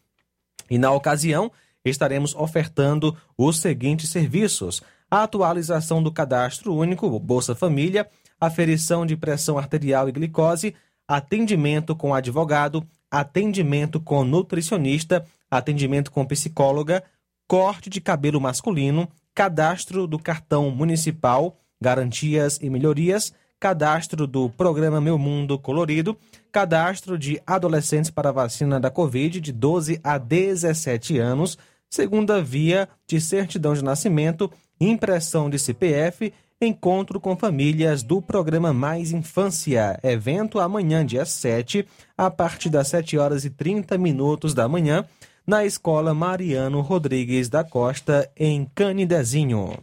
E 0.69 0.77
na 0.77 0.91
ocasião, 0.91 1.51
estaremos 1.83 2.35
ofertando 2.35 3.15
os 3.37 3.57
seguintes 3.57 4.09
serviços: 4.09 4.81
a 5.09 5.23
atualização 5.23 6.01
do 6.01 6.11
cadastro 6.11 6.73
único 6.73 7.19
Bolsa 7.19 7.53
Família, 7.53 8.07
aferição 8.39 9.05
de 9.05 9.15
pressão 9.17 9.57
arterial 9.57 10.07
e 10.07 10.11
glicose, 10.11 10.75
atendimento 11.07 11.95
com 11.95 12.13
advogado, 12.13 12.85
atendimento 13.11 13.99
com 13.99 14.23
nutricionista, 14.23 15.25
atendimento 15.51 16.11
com 16.11 16.25
psicóloga, 16.25 17.03
corte 17.47 17.89
de 17.89 18.01
cabelo 18.01 18.39
masculino, 18.39 19.07
cadastro 19.33 20.07
do 20.07 20.19
cartão 20.19 20.69
municipal, 20.69 21.57
garantias 21.81 22.59
e 22.61 22.69
melhorias, 22.69 23.33
cadastro 23.59 24.27
do 24.27 24.49
programa 24.49 24.99
Meu 24.99 25.17
Mundo 25.17 25.57
Colorido, 25.57 26.17
cadastro 26.51 27.17
de 27.17 27.41
adolescentes 27.47 28.11
para 28.11 28.31
vacina 28.31 28.79
da 28.79 28.89
Covid 28.89 29.39
de 29.39 29.51
12 29.51 29.99
a 30.03 30.17
17 30.17 31.17
anos, 31.17 31.57
segunda 31.89 32.41
via 32.41 32.89
de 33.07 33.21
certidão 33.21 33.73
de 33.73 33.83
nascimento, 33.83 34.51
impressão 34.79 35.49
de 35.49 35.57
CPF, 35.57 36.33
encontro 36.61 37.19
com 37.19 37.35
famílias 37.35 38.03
do 38.03 38.21
programa 38.21 38.73
Mais 38.73 39.11
Infância. 39.11 39.99
Evento 40.03 40.59
amanhã, 40.59 41.05
dia 41.05 41.25
7, 41.25 41.87
a 42.17 42.29
partir 42.29 42.69
das 42.69 42.87
7 42.89 43.17
horas 43.17 43.45
e 43.45 43.49
30 43.49 43.97
minutos 43.97 44.53
da 44.53 44.67
manhã 44.67 45.05
na 45.45 45.65
Escola 45.65 46.13
Mariano 46.13 46.81
Rodrigues 46.81 47.49
da 47.49 47.63
Costa, 47.63 48.29
em 48.37 48.65
Canidezinho. 48.73 49.77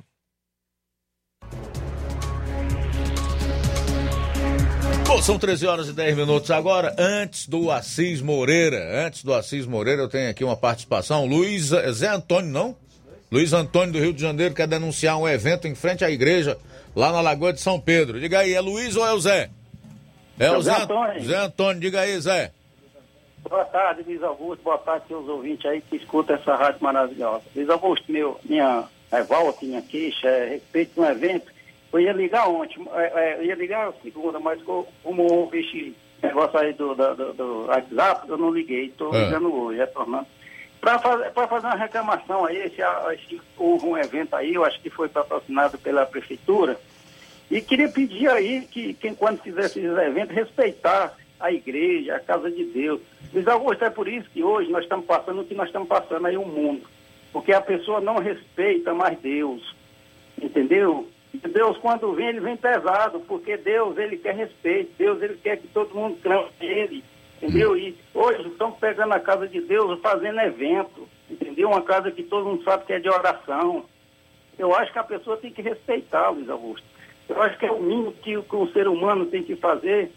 Bom, 5.06 5.20
são 5.20 5.38
13 5.38 5.66
horas 5.66 5.88
e 5.88 5.92
10 5.92 6.16
minutos 6.16 6.50
agora. 6.52 6.94
Antes 6.96 7.48
do 7.48 7.70
Assis 7.70 8.20
Moreira, 8.20 9.04
antes 9.06 9.24
do 9.24 9.34
Assis 9.34 9.66
Moreira, 9.66 10.02
eu 10.02 10.08
tenho 10.08 10.30
aqui 10.30 10.44
uma 10.44 10.56
participação. 10.56 11.26
Luiz 11.26 11.72
Zé 11.92 12.08
Antônio, 12.08 12.50
não? 12.50 12.76
Luiz 13.30 13.52
Antônio 13.52 13.92
do 13.92 13.98
Rio 13.98 14.12
de 14.12 14.20
Janeiro 14.20 14.54
quer 14.54 14.68
denunciar 14.68 15.18
um 15.18 15.28
evento 15.28 15.66
em 15.66 15.74
frente 15.74 16.04
à 16.04 16.10
igreja, 16.10 16.56
lá 16.94 17.12
na 17.12 17.20
Lagoa 17.20 17.52
de 17.52 17.60
São 17.60 17.80
Pedro. 17.80 18.20
Diga 18.20 18.38
aí, 18.38 18.54
é 18.54 18.60
Luiz 18.60 18.96
ou 18.96 19.04
é 19.06 19.12
o 19.12 19.20
Zé? 19.20 19.50
É, 20.38 20.50
o 20.52 20.62
Zé, 20.62 20.74
Zé 20.74 20.82
Antônio. 20.82 21.24
Zé 21.24 21.36
Antônio, 21.36 21.80
diga 21.80 22.00
aí, 22.00 22.20
Zé. 22.20 22.52
Boa 23.48 23.64
tarde, 23.64 24.02
Luiz 24.06 24.22
Augusto. 24.22 24.62
Boa 24.62 24.78
tarde, 24.78 25.06
seus 25.08 25.28
ouvintes 25.28 25.64
aí 25.66 25.80
que 25.80 25.96
escutam 25.96 26.36
essa 26.36 26.54
rádio 26.54 26.82
maravilhosa. 26.82 27.42
Luiz 27.54 27.68
Augusto, 27.68 28.10
meu, 28.10 28.38
minha 28.44 28.84
revolta, 29.10 29.64
minha 29.64 29.82
queixa 29.82 30.28
é 30.28 30.44
a 30.44 30.48
respeito 30.50 30.94
de 30.94 31.00
um 31.00 31.06
evento. 31.06 31.52
Eu 31.92 32.00
ia 32.00 32.12
ligar 32.12 32.48
ontem, 32.48 32.86
é, 32.94 33.02
é, 33.02 33.36
eu 33.38 33.44
ia 33.44 33.54
ligar 33.54 33.92
segunda, 34.02 34.38
mas 34.38 34.62
como 34.62 35.22
houve 35.32 35.60
esse 35.60 35.96
negócio 36.22 36.58
aí 36.58 36.72
do, 36.72 36.94
do, 36.94 37.32
do, 37.32 37.66
WhatsApp, 37.66 38.28
eu 38.28 38.38
não 38.38 38.50
liguei. 38.50 38.86
Estou 38.86 39.14
é. 39.14 39.24
ligando 39.24 39.52
hoje, 39.52 39.78
retornando. 39.78 40.26
Para 40.80 40.98
fazer, 40.98 41.30
fazer 41.32 41.66
uma 41.66 41.76
reclamação 41.76 42.44
aí, 42.46 42.56
esse, 42.58 42.80
esse, 43.12 43.40
houve 43.58 43.86
um 43.86 43.98
evento 43.98 44.34
aí, 44.34 44.54
eu 44.54 44.64
acho 44.64 44.80
que 44.80 44.88
foi 44.88 45.08
patrocinado 45.08 45.76
pela 45.78 46.06
prefeitura. 46.06 46.78
E 47.50 47.60
queria 47.60 47.88
pedir 47.88 48.30
aí 48.30 48.62
que 48.62 48.94
quem 48.94 49.14
quando 49.14 49.42
fizesse 49.42 49.80
esses 49.80 49.98
eventos, 49.98 50.34
respeitar 50.34 51.16
a 51.40 51.50
igreja, 51.50 52.14
a 52.14 52.20
casa 52.20 52.50
de 52.50 52.64
Deus. 52.64 53.00
Luiz 53.32 53.46
Augusto, 53.46 53.84
é 53.84 53.90
por 53.90 54.08
isso 54.08 54.28
que 54.30 54.42
hoje 54.42 54.70
nós 54.70 54.82
estamos 54.82 55.06
passando 55.06 55.40
o 55.40 55.44
que 55.44 55.54
nós 55.54 55.66
estamos 55.66 55.88
passando 55.88 56.26
aí 56.26 56.36
o 56.36 56.44
mundo. 56.44 56.82
Porque 57.32 57.52
a 57.52 57.60
pessoa 57.60 58.00
não 58.00 58.18
respeita 58.18 58.92
mais 58.92 59.16
Deus. 59.20 59.62
Entendeu? 60.40 61.08
Deus, 61.32 61.78
quando 61.78 62.12
vem, 62.12 62.28
ele 62.28 62.40
vem 62.40 62.56
pesado, 62.56 63.20
porque 63.20 63.56
Deus, 63.56 63.96
ele 63.98 64.16
quer 64.16 64.34
respeito. 64.34 64.90
Deus, 64.98 65.22
ele 65.22 65.36
quer 65.36 65.58
que 65.58 65.68
todo 65.68 65.94
mundo 65.94 66.18
crame 66.20 66.48
nele. 66.60 67.04
Entendeu? 67.40 67.76
E 67.76 67.96
hoje 68.12 68.48
estão 68.48 68.72
pegando 68.72 69.14
a 69.14 69.20
casa 69.20 69.46
de 69.46 69.60
Deus, 69.60 70.00
fazendo 70.00 70.40
evento. 70.40 71.08
Entendeu? 71.30 71.68
Uma 71.68 71.82
casa 71.82 72.10
que 72.10 72.24
todo 72.24 72.48
mundo 72.48 72.64
sabe 72.64 72.84
que 72.84 72.94
é 72.94 72.98
de 72.98 73.08
oração. 73.08 73.84
Eu 74.58 74.74
acho 74.74 74.92
que 74.92 74.98
a 74.98 75.04
pessoa 75.04 75.36
tem 75.36 75.52
que 75.52 75.62
respeitar, 75.62 76.30
Luiz 76.30 76.48
Augusto. 76.50 76.86
Eu 77.28 77.40
acho 77.40 77.56
que 77.58 77.66
é 77.66 77.70
o 77.70 77.80
mínimo 77.80 78.10
que, 78.10 78.42
que 78.42 78.56
o 78.56 78.72
ser 78.72 78.88
humano 78.88 79.26
tem 79.26 79.44
que 79.44 79.54
fazer. 79.54 80.10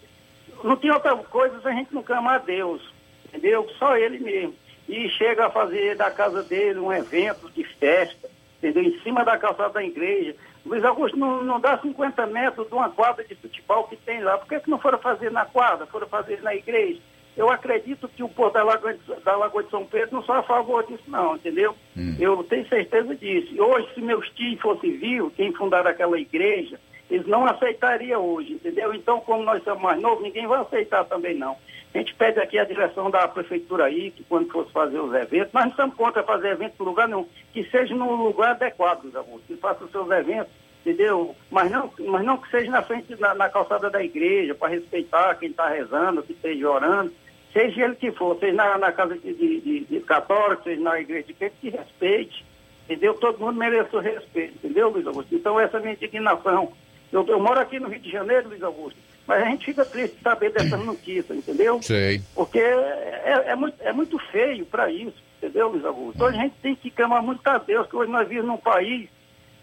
Não 0.63 0.75
tem 0.75 0.89
outra 0.89 1.15
coisa 1.15 1.61
se 1.61 1.67
a 1.67 1.71
gente 1.71 1.93
não 1.93 2.01
clamar 2.01 2.35
a 2.35 2.39
Deus 2.39 2.92
entendeu? 3.33 3.67
Só 3.79 3.97
ele 3.97 4.19
mesmo. 4.19 4.55
E 4.87 5.09
chega 5.09 5.47
a 5.47 5.49
fazer 5.49 5.95
da 5.95 6.11
casa 6.11 6.43
dele 6.43 6.79
um 6.79 6.91
evento 6.91 7.49
de 7.51 7.63
festa, 7.63 8.29
entendeu? 8.57 8.83
Em 8.83 8.99
cima 9.01 9.23
da 9.23 9.37
calçada 9.37 9.73
da 9.73 9.83
igreja. 9.83 10.35
Luiz 10.65 10.83
Augusto 10.83 11.17
não, 11.17 11.43
não 11.43 11.59
dá 11.59 11.77
50 11.77 12.25
metros 12.27 12.67
de 12.67 12.73
uma 12.73 12.89
quadra 12.89 13.23
de 13.23 13.35
futebol 13.35 13.85
que 13.85 13.95
tem 13.97 14.21
lá. 14.21 14.37
Por 14.37 14.47
que, 14.47 14.59
que 14.59 14.69
não 14.69 14.79
foram 14.79 14.99
fazer 14.99 15.31
na 15.31 15.45
quadra, 15.45 15.85
foram 15.87 16.07
fazer 16.07 16.41
na 16.41 16.55
igreja? 16.55 17.01
Eu 17.35 17.49
acredito 17.49 18.07
que 18.07 18.21
o 18.21 18.29
povo 18.29 18.51
da 18.51 18.63
Lagoa, 18.63 18.93
de, 18.93 18.99
da 19.23 19.35
Lagoa 19.35 19.63
de 19.63 19.71
São 19.71 19.85
Pedro 19.85 20.15
não 20.15 20.23
só 20.23 20.33
a 20.33 20.43
favor 20.43 20.85
disso, 20.85 21.03
não, 21.07 21.35
entendeu? 21.35 21.75
Hum. 21.97 22.15
Eu 22.19 22.43
tenho 22.43 22.67
certeza 22.67 23.15
disso. 23.15 23.53
E 23.53 23.59
hoje, 23.59 23.89
se 23.95 24.01
meus 24.01 24.29
tios 24.31 24.61
fossem 24.61 24.97
vivos, 24.97 25.33
quem 25.35 25.51
fundaram 25.53 25.89
aquela 25.89 26.19
igreja, 26.19 26.79
eles 27.09 27.25
não 27.25 27.45
aceitariam 27.45 28.23
hoje, 28.23 28.53
entendeu? 28.53 28.93
Então, 28.93 29.19
como 29.21 29.43
nós 29.43 29.63
somos 29.63 29.81
mais 29.81 29.99
novos, 29.99 30.23
ninguém 30.23 30.45
vai 30.45 30.61
aceitar 30.61 31.05
também 31.05 31.35
não. 31.35 31.57
A 31.93 31.99
gente 31.99 32.15
pede 32.15 32.39
aqui 32.39 32.57
a 32.57 32.65
direção 32.65 33.11
da 33.11 33.27
prefeitura 33.27 33.85
aí, 33.85 34.09
que 34.09 34.23
quando 34.23 34.51
fosse 34.51 34.71
fazer 34.71 34.99
os 34.99 35.13
eventos, 35.13 35.53
nós 35.53 35.65
não 35.65 35.71
estamos 35.71 35.95
contra 35.95 36.23
fazer 36.23 36.49
eventos 36.49 36.79
em 36.79 36.83
lugar 36.83 37.07
nenhum, 37.07 37.27
que 37.53 37.63
seja 37.69 37.93
num 37.93 38.15
lugar 38.15 38.51
adequado, 38.51 39.03
Luiz 39.03 39.15
Augusto, 39.15 39.45
que 39.45 39.55
faça 39.57 39.83
os 39.83 39.91
seus 39.91 40.09
eventos, 40.09 40.51
entendeu? 40.83 41.35
Mas 41.51 41.69
não, 41.69 41.91
mas 41.99 42.25
não 42.25 42.37
que 42.37 42.49
seja 42.49 42.71
na 42.71 42.81
frente, 42.81 43.15
na, 43.19 43.35
na 43.35 43.47
calçada 43.47 43.91
da 43.91 44.03
igreja, 44.03 44.55
para 44.55 44.69
respeitar 44.69 45.35
quem 45.35 45.51
está 45.51 45.69
rezando, 45.69 46.23
que 46.23 46.33
esteja 46.33 46.67
orando, 46.67 47.13
seja 47.53 47.85
ele 47.85 47.95
que 47.95 48.11
for, 48.11 48.39
seja 48.39 48.53
na, 48.53 48.77
na 48.79 48.91
casa 48.91 49.15
de, 49.15 49.31
de, 49.31 49.61
de, 49.61 49.79
de 49.85 49.99
católico, 49.99 50.63
seja 50.63 50.81
na 50.81 50.99
igreja 50.99 51.27
de 51.27 51.33
quem 51.35 51.51
que 51.61 51.69
respeite, 51.69 52.43
entendeu? 52.85 53.13
Todo 53.13 53.39
mundo 53.39 53.53
merece 53.53 53.95
o 53.95 53.99
respeito, 53.99 54.55
entendeu, 54.55 54.89
Luiz 54.89 55.05
Augusto? 55.05 55.35
Então 55.35 55.59
essa 55.59 55.77
é 55.77 55.79
a 55.79 55.83
minha 55.83 55.93
indignação. 55.93 56.73
Eu, 57.13 57.25
eu 57.27 57.39
moro 57.39 57.59
aqui 57.59 57.79
no 57.79 57.87
Rio 57.87 57.99
de 57.99 58.11
Janeiro, 58.11 58.49
Luiz 58.49 58.63
Augusto, 58.63 58.97
mas 59.27 59.43
a 59.43 59.45
gente 59.45 59.65
fica 59.65 59.85
triste 59.85 60.17
de 60.17 60.23
saber 60.23 60.51
dessas 60.51 60.79
notícias, 60.83 61.37
entendeu? 61.37 61.79
Sei. 61.81 62.21
Porque 62.35 62.59
é, 62.59 63.43
é 63.47 63.55
muito, 63.55 63.75
é 63.81 63.93
muito 63.93 64.17
feio 64.31 64.65
para 64.65 64.91
isso, 64.91 65.13
entendeu, 65.37 65.69
Luiz 65.69 65.85
Augusto? 65.85 66.15
Então 66.15 66.27
a 66.27 66.31
gente 66.31 66.55
tem 66.61 66.75
que 66.75 66.89
clamar 66.89 67.21
muito 67.21 67.45
a 67.47 67.57
Deus, 67.59 67.87
que 67.87 67.95
hoje 67.95 68.11
nós 68.11 68.27
vivemos 68.27 68.47
num 68.49 68.57
país 68.57 69.07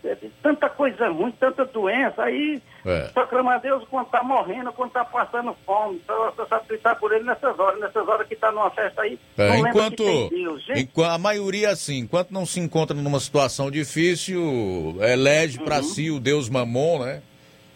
é, 0.02 0.16
tanta 0.42 0.66
coisa 0.70 1.08
ruim, 1.10 1.30
tanta 1.38 1.62
doença, 1.66 2.22
aí 2.22 2.62
É. 2.86 3.10
só 3.12 3.26
clamar 3.26 3.56
a 3.56 3.58
Deus 3.58 3.84
quando 3.90 4.06
está 4.06 4.22
morrendo, 4.22 4.72
quando 4.72 4.88
está 4.88 5.04
passando 5.04 5.54
fome, 5.66 6.00
só, 6.06 6.32
só 6.34 6.46
sabe 6.46 6.68
gritar 6.68 6.94
por 6.94 7.12
ele 7.12 7.24
nessas 7.24 7.58
horas, 7.58 7.78
nessas 7.78 8.08
horas 8.08 8.26
que 8.26 8.32
está 8.32 8.50
numa 8.50 8.70
festa 8.70 9.02
aí, 9.02 9.18
É, 9.36 9.58
enquanto, 9.58 10.02
Deus. 10.30 10.64
A 11.06 11.18
maioria 11.18 11.68
assim, 11.68 11.98
enquanto 11.98 12.30
não 12.30 12.46
se 12.46 12.60
encontra 12.60 12.96
numa 12.96 13.20
situação 13.20 13.70
difícil, 13.70 14.96
elege 15.00 15.58
pra 15.58 15.82
si 15.82 16.10
o 16.10 16.18
Deus 16.18 16.48
Mamon, 16.48 17.00
né? 17.04 17.22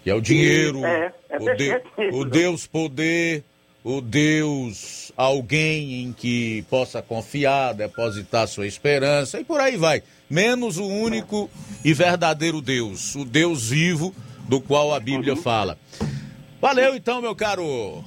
Que 0.04 0.10
é 0.10 0.14
o 0.14 0.20
dinheiro. 0.20 0.84
É, 0.84 1.12
é 1.30 1.36
o, 1.38 1.56
de- 1.56 1.82
o 2.12 2.24
Deus 2.24 2.66
poder, 2.66 3.42
o 3.82 4.00
Deus 4.00 5.10
alguém 5.16 6.02
em 6.02 6.12
que 6.12 6.62
possa 6.70 7.00
confiar, 7.02 7.72
depositar 7.74 8.46
sua 8.46 8.66
esperança 8.66 9.40
e 9.40 9.44
por 9.44 9.60
aí 9.60 9.76
vai. 9.76 10.02
Menos 10.28 10.76
o 10.78 10.86
único 10.86 11.50
e 11.84 11.92
verdadeiro 11.94 12.60
Deus, 12.60 13.14
o 13.14 13.24
Deus 13.24 13.70
vivo 13.70 14.14
do 14.48 14.60
qual 14.60 14.92
a 14.94 15.00
Bíblia 15.00 15.34
Uhum. 15.34 15.42
fala. 15.42 15.78
Valeu 16.60 16.94
então, 16.94 17.20
meu 17.20 17.34
caro 17.34 18.04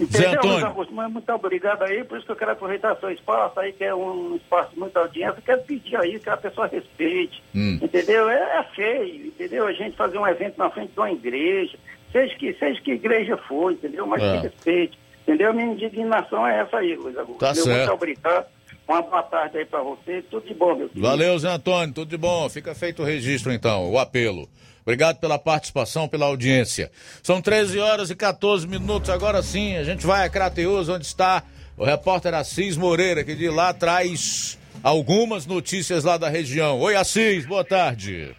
Entendeu, 0.00 0.30
Luiz 0.30 0.38
Antônio. 0.44 0.66
Augusto? 0.66 0.92
Muito 0.94 1.32
obrigado 1.32 1.82
aí, 1.82 2.02
por 2.04 2.16
isso 2.16 2.26
que 2.26 2.32
eu 2.32 2.36
quero 2.36 2.52
aproveitar 2.52 2.96
seu 2.96 3.10
espaço 3.10 3.58
aí, 3.60 3.72
que 3.72 3.84
é 3.84 3.94
um 3.94 4.36
espaço 4.36 4.72
de 4.72 4.78
muita 4.80 5.00
audiência, 5.00 5.42
quero 5.44 5.62
pedir 5.62 5.96
aí 5.96 6.18
que 6.18 6.30
a 6.30 6.36
pessoa 6.36 6.66
respeite, 6.66 7.42
Hum. 7.54 7.78
entendeu? 7.82 8.28
É, 8.28 8.58
é 8.58 8.62
feio, 8.74 9.26
entendeu? 9.26 9.66
A 9.66 9.72
gente 9.72 9.96
fazer 9.96 10.18
um 10.18 10.26
evento 10.26 10.56
na 10.58 10.70
frente 10.70 10.92
de 10.92 10.98
uma 10.98 11.10
igreja, 11.12 11.78
seja 12.12 12.34
que, 12.36 12.52
seja 12.54 12.80
que 12.80 12.92
igreja 12.92 13.36
for, 13.36 13.72
entendeu? 13.72 14.06
Mas 14.06 14.22
É. 14.22 14.36
que 14.36 14.42
respeite, 14.48 14.98
entendeu? 15.22 15.50
A 15.50 15.52
minha 15.52 15.66
indignação 15.72 16.46
é 16.46 16.60
essa 16.60 16.78
aí, 16.78 16.94
Luiz 16.96 17.16
Augusto. 17.16 17.38
Tá 17.40 17.54
certo. 17.54 17.68
Muito 17.76 17.92
obrigado, 17.92 18.46
uma 18.88 19.02
boa 19.02 19.22
tarde 19.22 19.58
aí 19.58 19.64
pra 19.64 19.82
você, 19.82 20.22
tudo 20.30 20.46
de 20.46 20.54
bom, 20.54 20.74
meu 20.74 20.88
filho. 20.88 21.02
Valeu, 21.02 21.38
Zé 21.38 21.48
Antônio, 21.50 21.94
tudo 21.94 22.08
de 22.08 22.16
bom. 22.16 22.48
Fica 22.48 22.74
feito 22.74 23.02
o 23.02 23.04
registro 23.04 23.52
então, 23.52 23.90
o 23.90 23.98
apelo. 23.98 24.48
Obrigado 24.90 25.20
pela 25.20 25.38
participação, 25.38 26.08
pela 26.08 26.26
audiência. 26.26 26.90
São 27.22 27.40
13 27.40 27.78
horas 27.78 28.10
e 28.10 28.16
14 28.16 28.66
minutos. 28.66 29.08
Agora 29.08 29.40
sim, 29.40 29.76
a 29.76 29.84
gente 29.84 30.04
vai 30.04 30.26
a 30.26 30.28
Crateus, 30.28 30.88
onde 30.88 31.06
está 31.06 31.44
o 31.78 31.84
repórter 31.84 32.34
Assis 32.34 32.76
Moreira, 32.76 33.22
que 33.22 33.36
de 33.36 33.48
lá 33.48 33.72
traz 33.72 34.58
algumas 34.82 35.46
notícias 35.46 36.02
lá 36.02 36.18
da 36.18 36.28
região. 36.28 36.80
Oi, 36.80 36.96
Assis, 36.96 37.46
boa 37.46 37.64
tarde. 37.64 38.34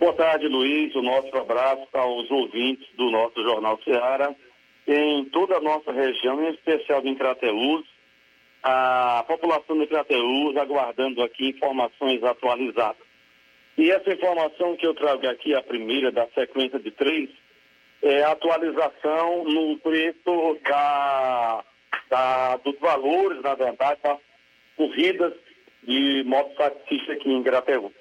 Boa 0.00 0.12
tarde, 0.14 0.48
Luiz. 0.48 0.92
O 0.96 1.02
nosso 1.02 1.36
abraço 1.36 1.86
aos 1.92 2.28
ouvintes 2.32 2.88
do 2.96 3.08
nosso 3.12 3.40
Jornal 3.44 3.78
Ceará. 3.84 4.34
Em 4.88 5.24
toda 5.26 5.58
a 5.58 5.60
nossa 5.60 5.92
região, 5.92 6.42
em 6.42 6.52
especial 6.52 7.00
em 7.06 7.14
Crateús, 7.14 7.86
a 8.60 9.24
população 9.28 9.78
de 9.78 9.86
Crateús 9.86 10.56
aguardando 10.56 11.22
aqui 11.22 11.50
informações 11.50 12.24
atualizadas. 12.24 13.05
E 13.78 13.90
essa 13.90 14.12
informação 14.12 14.76
que 14.76 14.86
eu 14.86 14.94
trago 14.94 15.26
aqui, 15.28 15.54
a 15.54 15.62
primeira 15.62 16.10
da 16.10 16.26
sequência 16.28 16.78
de 16.78 16.90
três, 16.90 17.28
é 18.02 18.22
a 18.22 18.32
atualização 18.32 19.44
no 19.44 19.78
preço 19.78 20.58
da, 20.68 21.64
da- 22.08 22.56
dos 22.58 22.78
valores, 22.78 23.40
na 23.42 23.54
verdade, 23.54 24.00
das 24.02 24.18
corridas 24.76 25.32
de 25.82 26.22
mototaxista 26.24 27.12
aqui 27.12 27.30
em 27.30 27.42
Crateús. 27.42 27.92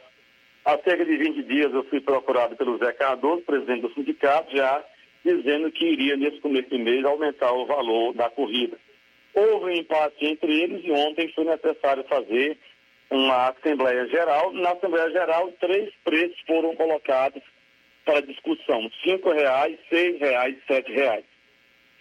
Há 0.64 0.78
cerca 0.80 1.06
de 1.06 1.16
20 1.18 1.44
dias 1.44 1.74
eu 1.74 1.84
fui 1.86 2.02
procurado 2.02 2.56
pelo 2.56 2.78
Zé 2.78 2.92
Cardoso, 2.94 3.44
presidente 3.44 3.82
do 3.82 3.94
sindicato, 3.94 4.56
já 4.56 4.84
dizendo 5.24 5.72
que 5.72 5.86
iria, 5.86 6.16
nesse 6.18 6.40
começo 6.40 6.70
de 6.70 6.78
mês, 6.78 7.04
aumentar 7.06 7.52
o 7.52 7.66
valor 7.66 8.14
da 8.14 8.30
corrida. 8.30 8.78
Houve 9.34 9.66
um 9.66 9.72
empate 9.76 10.26
entre 10.26 10.62
eles 10.62 10.82
e 10.86 10.92
ontem 10.92 11.32
foi 11.34 11.44
necessário 11.46 12.04
fazer 12.06 12.58
uma 13.16 13.50
Assembleia 13.50 14.08
Geral. 14.08 14.52
Na 14.54 14.72
Assembleia 14.72 15.10
Geral, 15.12 15.52
três 15.60 15.94
preços 16.04 16.40
foram 16.46 16.76
colocados 16.76 17.42
para 18.04 18.22
discussão: 18.22 18.90
cinco 19.04 19.32
reais, 19.32 19.78
seis 19.90 20.20
reais, 20.20 20.56
sete 20.68 20.92
reais. 20.92 21.26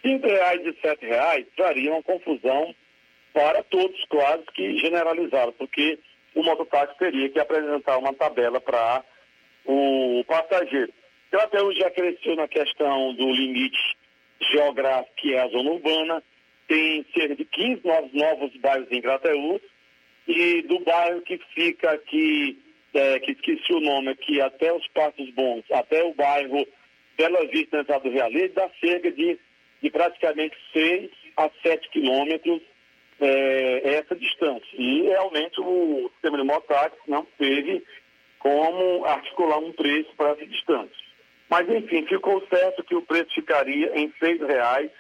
Cinco 0.02 0.26
reais 0.26 0.60
e 0.66 0.76
sete 0.80 1.06
reais 1.06 1.46
traria 1.56 1.92
uma 1.92 2.02
confusão 2.02 2.74
para 3.32 3.62
todos 3.64 4.04
quase 4.06 4.44
que 4.54 4.78
generalizaram, 4.78 5.52
porque 5.52 5.98
o 6.34 6.42
mototáxi 6.42 6.96
teria 6.98 7.28
que 7.30 7.40
apresentar 7.40 7.96
uma 7.98 8.12
tabela 8.12 8.60
para 8.60 9.02
o 9.64 10.22
passageiro. 10.26 10.92
Então, 11.28 11.40
até 11.40 11.62
hoje 11.62 11.80
já 11.80 11.90
cresceu 11.90 12.36
na 12.36 12.46
questão 12.46 13.14
do 13.14 13.30
limite 13.30 13.96
geográfico, 14.52 15.16
que 15.16 15.34
é 15.34 15.40
a 15.40 15.48
zona 15.48 15.70
urbana, 15.70 16.22
tem 16.68 17.04
cerca 17.12 17.34
de 17.34 17.44
15 17.44 17.80
novos, 17.84 18.12
novos 18.12 18.56
bairros 18.58 18.90
em 18.90 19.00
Crateús, 19.00 19.62
e 20.26 20.62
do 20.62 20.80
bairro 20.80 21.22
que 21.22 21.38
fica 21.54 21.92
aqui, 21.92 22.58
é, 22.92 23.18
que 23.20 23.32
esqueci 23.32 23.72
o 23.72 23.80
nome 23.80 24.10
aqui, 24.10 24.40
até 24.40 24.72
os 24.72 24.86
Passos 24.88 25.30
Bons, 25.30 25.64
até 25.70 26.02
o 26.04 26.14
bairro 26.14 26.66
Bela 27.16 27.46
Vista, 27.46 27.76
na 27.76 27.82
entrada 27.82 28.08
do 28.08 28.14
Realengo, 28.14 28.54
dá 28.54 28.70
cerca 28.80 29.10
de, 29.10 29.38
de 29.82 29.90
praticamente 29.90 30.56
6 30.72 31.10
a 31.36 31.50
7 31.62 31.88
quilômetros 31.90 32.62
é, 33.20 33.96
essa 33.96 34.14
distância. 34.14 34.68
E 34.74 35.02
realmente 35.02 35.60
o 35.60 36.10
sistema 36.14 36.38
de 36.38 36.44
mototáxi 36.44 36.96
não 37.06 37.26
teve 37.38 37.84
como 38.38 39.04
articular 39.04 39.58
um 39.58 39.72
preço 39.72 40.10
para 40.16 40.30
essa 40.32 40.46
distância. 40.46 41.04
Mas, 41.48 41.68
enfim, 41.68 42.06
ficou 42.06 42.44
certo 42.48 42.84
que 42.84 42.94
o 42.94 43.02
preço 43.02 43.32
ficaria 43.34 43.92
em 43.98 44.12
seis 44.18 44.40
reais. 44.40 44.90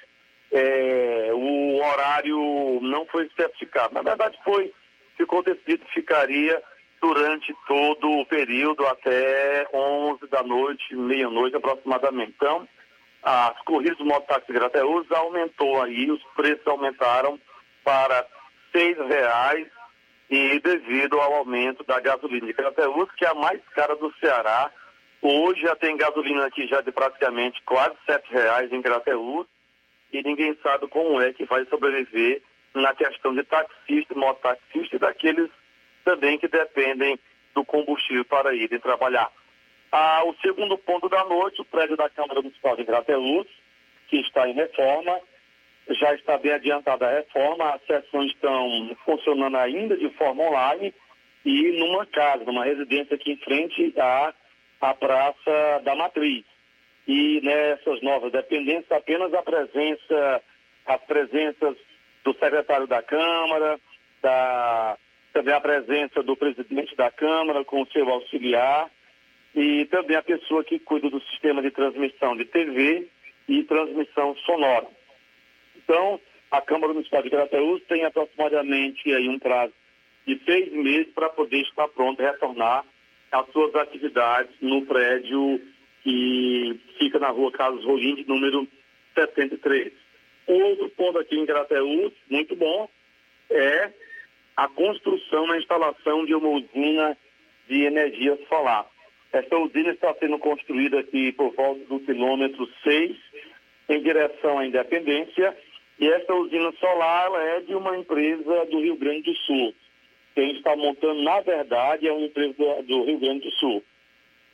É, 0.52 1.30
o 1.32 1.76
horário 1.76 2.80
não 2.80 3.04
foi 3.06 3.26
especificado. 3.26 3.94
Na 3.94 4.02
verdade, 4.02 4.38
foi, 4.44 4.72
ficou 5.16 5.42
decidido 5.42 5.84
que 5.86 5.94
ficaria 5.94 6.62
durante 7.00 7.54
todo 7.66 8.10
o 8.10 8.26
período 8.26 8.86
até 8.86 9.66
11 9.72 10.26
da 10.28 10.42
noite, 10.42 10.94
meia-noite 10.96 11.56
aproximadamente. 11.56 12.32
Então, 12.36 12.66
as 13.22 13.58
corridas 13.62 13.98
do 13.98 14.04
mototáxi 14.04 14.52
Grateus 14.52 15.10
aumentou 15.10 15.82
aí, 15.82 16.10
os 16.10 16.22
preços 16.34 16.66
aumentaram 16.66 17.38
para 17.82 18.26
seis 18.72 18.96
reais 18.96 19.66
e 20.30 20.58
devido 20.60 21.20
ao 21.20 21.34
aumento 21.34 21.84
da 21.84 22.00
gasolina 22.00 22.46
de 22.46 22.54
Crateus, 22.54 23.10
que 23.16 23.24
é 23.24 23.28
a 23.28 23.34
mais 23.34 23.60
cara 23.74 23.94
do 23.96 24.12
Ceará. 24.18 24.70
Hoje 25.22 25.60
já 25.60 25.76
tem 25.76 25.96
gasolina 25.96 26.46
aqui 26.46 26.66
já 26.66 26.80
de 26.80 26.90
praticamente 26.90 27.62
quase 27.64 27.94
sete 28.06 28.30
reais 28.32 28.72
em 28.72 28.82
Crateus 28.82 29.46
e 30.12 30.22
ninguém 30.22 30.56
sabe 30.62 30.86
como 30.88 31.20
é 31.20 31.32
que 31.32 31.44
vai 31.44 31.64
sobreviver 31.66 32.42
na 32.74 32.94
questão 32.94 33.34
de 33.34 33.42
taxista, 33.44 34.14
mototaxista 34.14 34.96
e 34.96 34.98
daqueles 34.98 35.50
também 36.04 36.38
que 36.38 36.48
dependem 36.48 37.18
do 37.54 37.64
combustível 37.64 38.24
para 38.24 38.54
irem 38.54 38.78
trabalhar. 38.80 39.30
Ah, 39.90 40.22
o 40.24 40.34
segundo 40.42 40.76
ponto 40.76 41.08
da 41.08 41.24
noite, 41.24 41.60
o 41.60 41.64
prédio 41.64 41.96
da 41.96 42.10
Câmara 42.10 42.42
Municipal 42.42 42.76
de 42.76 42.84
Grateus, 42.84 43.46
que 44.08 44.16
está 44.18 44.48
em 44.48 44.52
reforma, 44.52 45.20
já 45.90 46.14
está 46.14 46.36
bem 46.36 46.52
adiantada 46.52 47.06
a 47.06 47.12
reforma, 47.12 47.74
as 47.74 47.82
sessões 47.86 48.32
estão 48.32 48.96
funcionando 49.04 49.56
ainda 49.56 49.96
de 49.96 50.08
forma 50.10 50.42
online 50.42 50.92
e 51.44 51.78
numa 51.78 52.06
casa, 52.06 52.44
numa 52.44 52.64
residência 52.64 53.14
aqui 53.14 53.32
em 53.32 53.36
frente 53.36 53.94
à, 53.98 54.34
à 54.80 54.94
Praça 54.94 55.80
da 55.84 55.94
Matriz. 55.94 56.44
E 57.06 57.40
nessas 57.42 58.00
novas 58.02 58.32
dependências, 58.32 58.90
apenas 58.90 59.32
a 59.32 59.42
presença, 59.42 60.42
as 60.86 61.00
presenças 61.02 61.76
do 62.24 62.32
secretário 62.34 62.86
da 62.86 63.02
Câmara, 63.02 63.78
da, 64.22 64.96
também 65.32 65.54
a 65.54 65.60
presença 65.60 66.22
do 66.22 66.36
presidente 66.36 66.96
da 66.96 67.10
Câmara 67.10 67.64
com 67.64 67.82
o 67.82 67.86
seu 67.92 68.08
auxiliar 68.08 68.90
e 69.54 69.84
também 69.86 70.16
a 70.16 70.22
pessoa 70.22 70.64
que 70.64 70.78
cuida 70.78 71.10
do 71.10 71.20
sistema 71.22 71.62
de 71.62 71.70
transmissão 71.70 72.36
de 72.36 72.44
TV 72.46 73.08
e 73.46 73.62
transmissão 73.64 74.34
sonora. 74.38 74.86
Então, 75.76 76.18
a 76.50 76.60
Câmara 76.60 76.92
Municipal 76.92 77.22
de 77.22 77.30
Crateús 77.30 77.82
tem 77.88 78.04
aproximadamente 78.04 79.12
aí 79.12 79.28
um 79.28 79.38
prazo 79.38 79.74
de 80.26 80.40
seis 80.44 80.72
meses 80.72 81.12
para 81.14 81.28
poder 81.28 81.60
estar 81.62 81.86
pronto 81.88 82.20
e 82.20 82.24
retornar 82.24 82.84
às 83.30 83.46
suas 83.52 83.74
atividades 83.74 84.54
no 84.60 84.86
prédio 84.86 85.60
que 86.02 86.80
na 87.18 87.28
rua 87.28 87.50
Carlos 87.52 87.84
Rolim, 87.84 88.16
de 88.16 88.28
número 88.28 88.66
73. 89.14 90.03
Outro 90.46 90.88
ponto 90.90 91.18
aqui 91.18 91.38
em 91.38 91.46
Crateús, 91.46 92.12
muito 92.28 92.54
bom, 92.54 92.88
é 93.50 93.90
a 94.56 94.68
construção 94.68 95.46
e 95.48 95.52
a 95.52 95.58
instalação 95.58 96.24
de 96.24 96.34
uma 96.34 96.48
usina 96.48 97.16
de 97.68 97.84
energia 97.84 98.38
solar. 98.48 98.86
Essa 99.32 99.56
usina 99.56 99.90
está 99.90 100.14
sendo 100.14 100.38
construída 100.38 101.00
aqui 101.00 101.32
por 101.32 101.52
volta 101.54 101.84
do 101.86 101.98
quilômetro 102.00 102.68
6, 102.84 103.16
em 103.88 104.02
direção 104.02 104.58
à 104.58 104.66
Independência, 104.66 105.56
e 105.98 106.08
essa 106.08 106.34
usina 106.34 106.72
solar 106.72 107.30
é 107.40 107.60
de 107.60 107.74
uma 107.74 107.96
empresa 107.96 108.66
do 108.66 108.80
Rio 108.80 108.96
Grande 108.96 109.22
do 109.22 109.36
Sul. 109.38 109.74
Quem 110.34 110.56
está 110.56 110.76
montando, 110.76 111.22
na 111.22 111.40
verdade, 111.40 112.08
é 112.08 112.12
uma 112.12 112.26
empresa 112.26 112.82
do 112.82 113.04
Rio 113.04 113.18
Grande 113.18 113.40
do 113.40 113.50
Sul. 113.52 113.82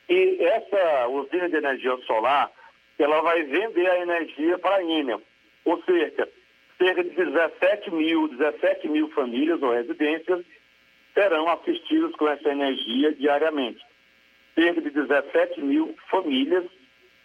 E 0.09 0.39
essa 0.41 1.09
usina 1.09 1.49
de 1.49 1.57
energia 1.57 1.97
solar, 2.07 2.51
ela 2.99 3.23
vai 3.23 3.43
vender 3.45 3.87
a 3.89 4.01
energia 4.01 4.59
para 4.59 4.77
a 4.77 4.83
Enel. 4.83 5.23
Ou 5.65 5.83
seja, 5.83 6.29
cerca 6.79 7.05
de 7.05 7.11
17 7.11 7.91
mil, 7.91 8.29
17 8.29 8.89
mil 8.89 9.11
famílias 9.11 9.63
ou 9.63 9.73
residências 9.73 10.45
serão 11.15 11.49
assistidas 11.49 12.13
com 12.17 12.29
essa 12.29 12.49
energia 12.49 13.13
diariamente. 13.15 13.85
Cerca 14.55 14.81
de 14.81 14.91
17 14.91 15.61
mil 15.61 15.95
famílias 16.11 16.65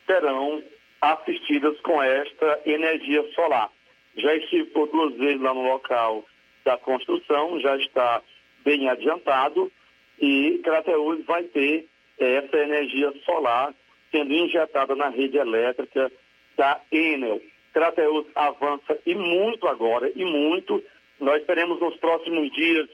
serão 0.06 0.64
assistidas 1.02 1.80
com 1.82 2.02
esta 2.02 2.62
energia 2.66 3.24
solar. 3.34 3.70
Já 4.18 4.36
estive 4.36 4.66
por 4.72 4.88
duas 4.88 5.16
vezes 5.16 5.42
lá 5.42 5.54
no 5.54 5.64
local 5.64 6.26
da 6.64 6.78
construção, 6.78 7.60
já 7.60 7.78
está 7.78 8.22
bem 8.64 8.90
adiantado 8.90 9.72
e 10.20 10.60
Crateús 10.64 11.24
vai 11.26 11.44
ter 11.44 11.88
essa 12.18 12.58
energia 12.58 13.14
solar 13.26 13.74
sendo 14.12 14.34
injetada 14.34 14.96
na 14.96 15.10
rede 15.10 15.38
elétrica 15.38 16.12
da 16.58 16.82
Enel. 16.92 17.42
Crateús 17.76 18.26
avança 18.34 18.98
e 19.06 19.14
muito 19.14 19.68
agora, 19.68 20.10
e 20.16 20.24
muito. 20.24 20.82
Nós 21.20 21.46
teremos 21.46 21.80
nos 21.82 21.98
próximos 21.98 22.50
dias, 22.54 22.88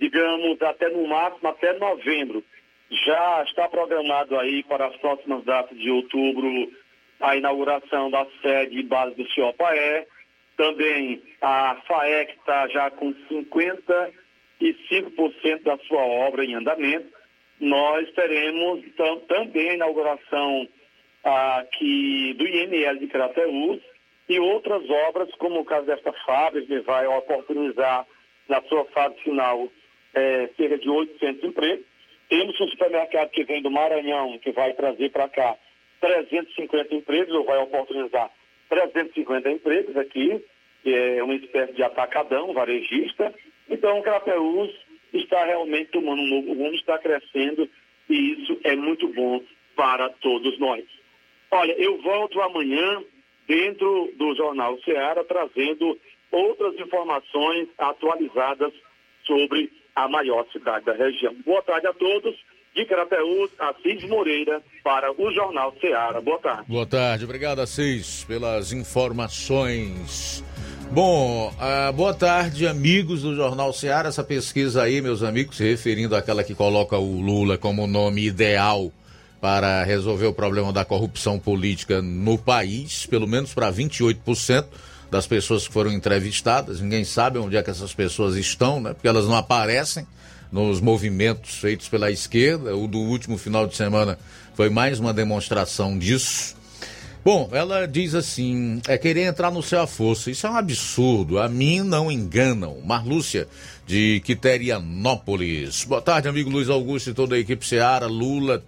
digamos, 0.00 0.62
até 0.62 0.88
no 0.88 1.04
máximo, 1.06 1.48
até 1.48 1.74
novembro. 1.74 2.42
Já 2.90 3.42
está 3.42 3.68
programado 3.68 4.38
aí 4.38 4.62
para 4.62 4.86
as 4.86 4.96
próximas 4.96 5.44
datas 5.44 5.76
de 5.76 5.90
outubro 5.90 6.72
a 7.20 7.36
inauguração 7.36 8.08
da 8.08 8.24
sede 8.40 8.82
base 8.84 9.16
do 9.16 9.28
CIOPAE. 9.32 10.06
Também 10.56 11.20
a 11.42 11.82
FAEC 11.86 12.38
está 12.38 12.68
já 12.68 12.90
com 12.92 13.12
55% 13.12 15.62
da 15.64 15.76
sua 15.78 16.02
obra 16.02 16.44
em 16.44 16.54
andamento 16.54 17.18
nós 17.60 18.10
teremos 18.12 18.84
então, 18.86 19.20
também 19.20 19.70
a 19.70 19.74
inauguração 19.74 20.68
aqui 21.24 22.34
do 22.34 22.46
IML 22.46 22.98
de 22.98 23.06
Crateús 23.08 23.80
e 24.28 24.38
outras 24.38 24.88
obras, 25.08 25.30
como 25.36 25.60
o 25.60 25.64
caso 25.64 25.86
desta 25.86 26.12
fábrica, 26.24 26.66
que 26.66 26.80
vai 26.80 27.06
oportunizar 27.06 28.06
na 28.48 28.62
sua 28.62 28.84
fase 28.86 29.16
final 29.20 29.68
é, 30.14 30.48
cerca 30.56 30.78
de 30.78 30.88
800 30.88 31.44
empregos. 31.44 31.86
Temos 32.28 32.60
um 32.60 32.68
supermercado 32.68 33.30
que 33.30 33.44
vem 33.44 33.62
do 33.62 33.70
Maranhão, 33.70 34.38
que 34.38 34.52
vai 34.52 34.74
trazer 34.74 35.10
para 35.10 35.28
cá 35.28 35.56
350 36.00 36.94
empregos, 36.94 37.34
ou 37.34 37.44
vai 37.44 37.58
oportunizar 37.58 38.30
350 38.68 39.50
empregos 39.50 39.96
aqui, 39.96 40.44
que 40.82 40.94
é 40.94 41.22
uma 41.22 41.34
espécie 41.34 41.72
de 41.72 41.82
atacadão, 41.82 42.52
varejista. 42.52 43.34
Então, 43.68 44.02
Crateús 44.02 44.70
está 45.12 45.44
realmente 45.44 45.90
tomando 45.90 46.20
um 46.20 46.28
novo 46.28 46.52
rumo, 46.52 46.74
está 46.74 46.98
crescendo 46.98 47.68
e 48.08 48.42
isso 48.42 48.58
é 48.64 48.76
muito 48.76 49.08
bom 49.08 49.42
para 49.74 50.08
todos 50.10 50.58
nós. 50.58 50.84
Olha, 51.50 51.72
eu 51.72 52.00
volto 52.02 52.40
amanhã 52.42 53.02
dentro 53.48 54.12
do 54.18 54.36
Jornal 54.36 54.78
Ceará 54.84 55.24
trazendo 55.24 55.98
outras 56.30 56.78
informações 56.78 57.68
atualizadas 57.78 58.72
sobre 59.26 59.72
a 59.96 60.06
maior 60.06 60.46
cidade 60.52 60.84
da 60.84 60.92
região. 60.92 61.34
Boa 61.44 61.62
tarde 61.62 61.86
a 61.86 61.92
todos. 61.94 62.36
De 62.74 62.84
Crateús, 62.84 63.50
Assis 63.58 64.04
Moreira, 64.08 64.62
para 64.84 65.10
o 65.10 65.32
Jornal 65.32 65.74
Ceará. 65.80 66.20
Boa 66.20 66.38
tarde. 66.38 66.64
Boa 66.68 66.86
tarde. 66.86 67.24
Obrigado, 67.24 67.60
Assis, 67.60 68.22
pelas 68.24 68.72
informações. 68.72 70.44
Bom, 70.92 71.48
uh, 71.48 71.92
boa 71.92 72.14
tarde, 72.14 72.68
amigos 72.68 73.22
do 73.22 73.34
Jornal 73.34 73.72
Ceará. 73.72 74.10
Essa 74.10 74.22
pesquisa 74.22 74.82
aí, 74.82 75.00
meus 75.00 75.24
amigos, 75.24 75.56
se 75.56 75.64
referindo 75.64 76.14
àquela 76.14 76.44
que 76.44 76.54
coloca 76.54 76.96
o 76.96 77.20
Lula 77.20 77.58
como 77.58 77.86
nome 77.86 78.24
ideal 78.24 78.92
para 79.40 79.84
resolver 79.84 80.26
o 80.26 80.32
problema 80.32 80.72
da 80.72 80.84
corrupção 80.84 81.38
política 81.38 82.02
no 82.02 82.36
país, 82.36 83.06
pelo 83.06 83.26
menos 83.26 83.54
para 83.54 83.72
28% 83.72 84.64
das 85.10 85.26
pessoas 85.26 85.66
que 85.66 85.72
foram 85.72 85.92
entrevistadas. 85.92 86.80
Ninguém 86.80 87.04
sabe 87.04 87.38
onde 87.38 87.56
é 87.56 87.62
que 87.62 87.70
essas 87.70 87.94
pessoas 87.94 88.36
estão, 88.36 88.80
né? 88.80 88.92
Porque 88.92 89.08
elas 89.08 89.26
não 89.26 89.36
aparecem 89.36 90.06
nos 90.50 90.80
movimentos 90.80 91.54
feitos 91.54 91.88
pela 91.88 92.10
esquerda. 92.10 92.76
O 92.76 92.86
do 92.86 92.98
último 92.98 93.38
final 93.38 93.66
de 93.66 93.76
semana 93.76 94.18
foi 94.54 94.68
mais 94.68 94.98
uma 94.98 95.14
demonstração 95.14 95.98
disso. 95.98 96.56
Bom, 97.24 97.48
ela 97.52 97.86
diz 97.86 98.14
assim: 98.14 98.80
é 98.86 98.96
querer 98.96 99.22
entrar 99.22 99.50
no 99.50 99.62
céu 99.62 99.82
à 99.82 99.86
força. 99.86 100.30
Isso 100.30 100.46
é 100.46 100.50
um 100.50 100.56
absurdo. 100.56 101.38
A 101.38 101.48
mim 101.48 101.80
não 101.80 102.10
enganam. 102.10 102.80
Marlúcia, 102.84 103.48
de 103.86 104.20
Quiterianópolis. 104.24 105.84
Boa 105.84 106.00
tarde, 106.00 106.28
amigo 106.28 106.50
Luiz 106.50 106.68
Augusto 106.68 107.10
e 107.10 107.14
toda 107.14 107.34
a 107.34 107.38
equipe 107.38 107.66
Seara. 107.66 108.06
Lula 108.06 108.62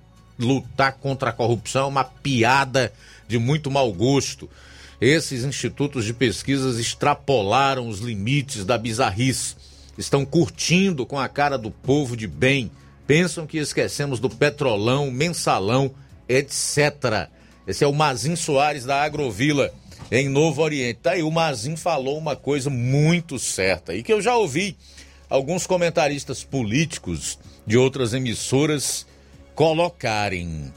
lutar 0.44 0.94
contra 0.94 1.30
a 1.30 1.32
corrupção 1.32 1.84
é 1.84 1.88
uma 1.88 2.04
piada 2.04 2.92
de 3.28 3.38
muito 3.38 3.70
mau 3.70 3.92
gosto. 3.92 4.48
Esses 5.00 5.44
institutos 5.44 6.04
de 6.04 6.12
pesquisas 6.12 6.78
extrapolaram 6.78 7.88
os 7.88 8.00
limites 8.00 8.64
da 8.64 8.76
bizarrice. 8.76 9.56
Estão 9.96 10.24
curtindo 10.24 11.06
com 11.06 11.18
a 11.18 11.28
cara 11.28 11.56
do 11.56 11.70
povo 11.70 12.16
de 12.16 12.26
bem. 12.26 12.70
Pensam 13.06 13.46
que 13.46 13.58
esquecemos 13.58 14.20
do 14.20 14.28
petrolão, 14.28 15.10
mensalão, 15.10 15.90
etc. 16.28 17.28
Esse 17.66 17.84
é 17.84 17.86
o 17.86 17.92
Mazin 17.92 18.36
Soares 18.36 18.84
da 18.84 19.02
Agrovila, 19.02 19.72
em 20.10 20.28
Novo 20.28 20.62
Oriente. 20.62 21.00
Tá 21.02 21.12
aí, 21.12 21.22
o 21.22 21.30
Mazin 21.30 21.76
falou 21.76 22.18
uma 22.18 22.36
coisa 22.36 22.68
muito 22.68 23.38
certa 23.38 23.94
e 23.94 24.02
que 24.02 24.12
eu 24.12 24.20
já 24.20 24.36
ouvi 24.36 24.76
alguns 25.28 25.66
comentaristas 25.66 26.42
políticos 26.42 27.38
de 27.66 27.78
outras 27.78 28.12
emissoras 28.12 29.06
colocarem. 29.60 30.72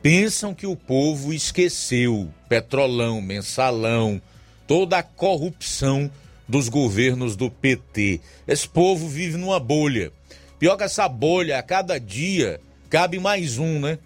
Pensam 0.00 0.54
que 0.54 0.66
o 0.66 0.74
povo 0.74 1.34
esqueceu 1.34 2.32
petrolão, 2.48 3.20
mensalão, 3.20 4.22
toda 4.66 4.96
a 4.96 5.02
corrupção 5.02 6.10
dos 6.48 6.70
governos 6.70 7.36
do 7.36 7.50
PT. 7.50 8.22
Esse 8.48 8.66
povo 8.66 9.06
vive 9.06 9.36
numa 9.36 9.60
bolha. 9.60 10.10
Pior 10.58 10.78
que 10.78 10.84
essa 10.84 11.06
bolha, 11.10 11.58
a 11.58 11.62
cada 11.62 12.00
dia 12.00 12.58
cabe 12.88 13.18
mais 13.18 13.58
um, 13.58 13.78
né? 13.78 13.98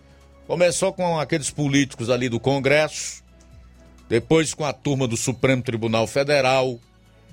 Começou 0.49 0.93
com 0.93 1.17
aqueles 1.21 1.51
políticos 1.51 2.11
ali 2.11 2.29
do 2.29 2.41
Congresso, 2.41 3.23
depois 4.09 4.53
com 4.55 4.65
a 4.65 4.73
turma 4.73 5.07
do 5.07 5.17
Supremo 5.17 5.63
Tribunal 5.63 6.09
Federal. 6.09 6.81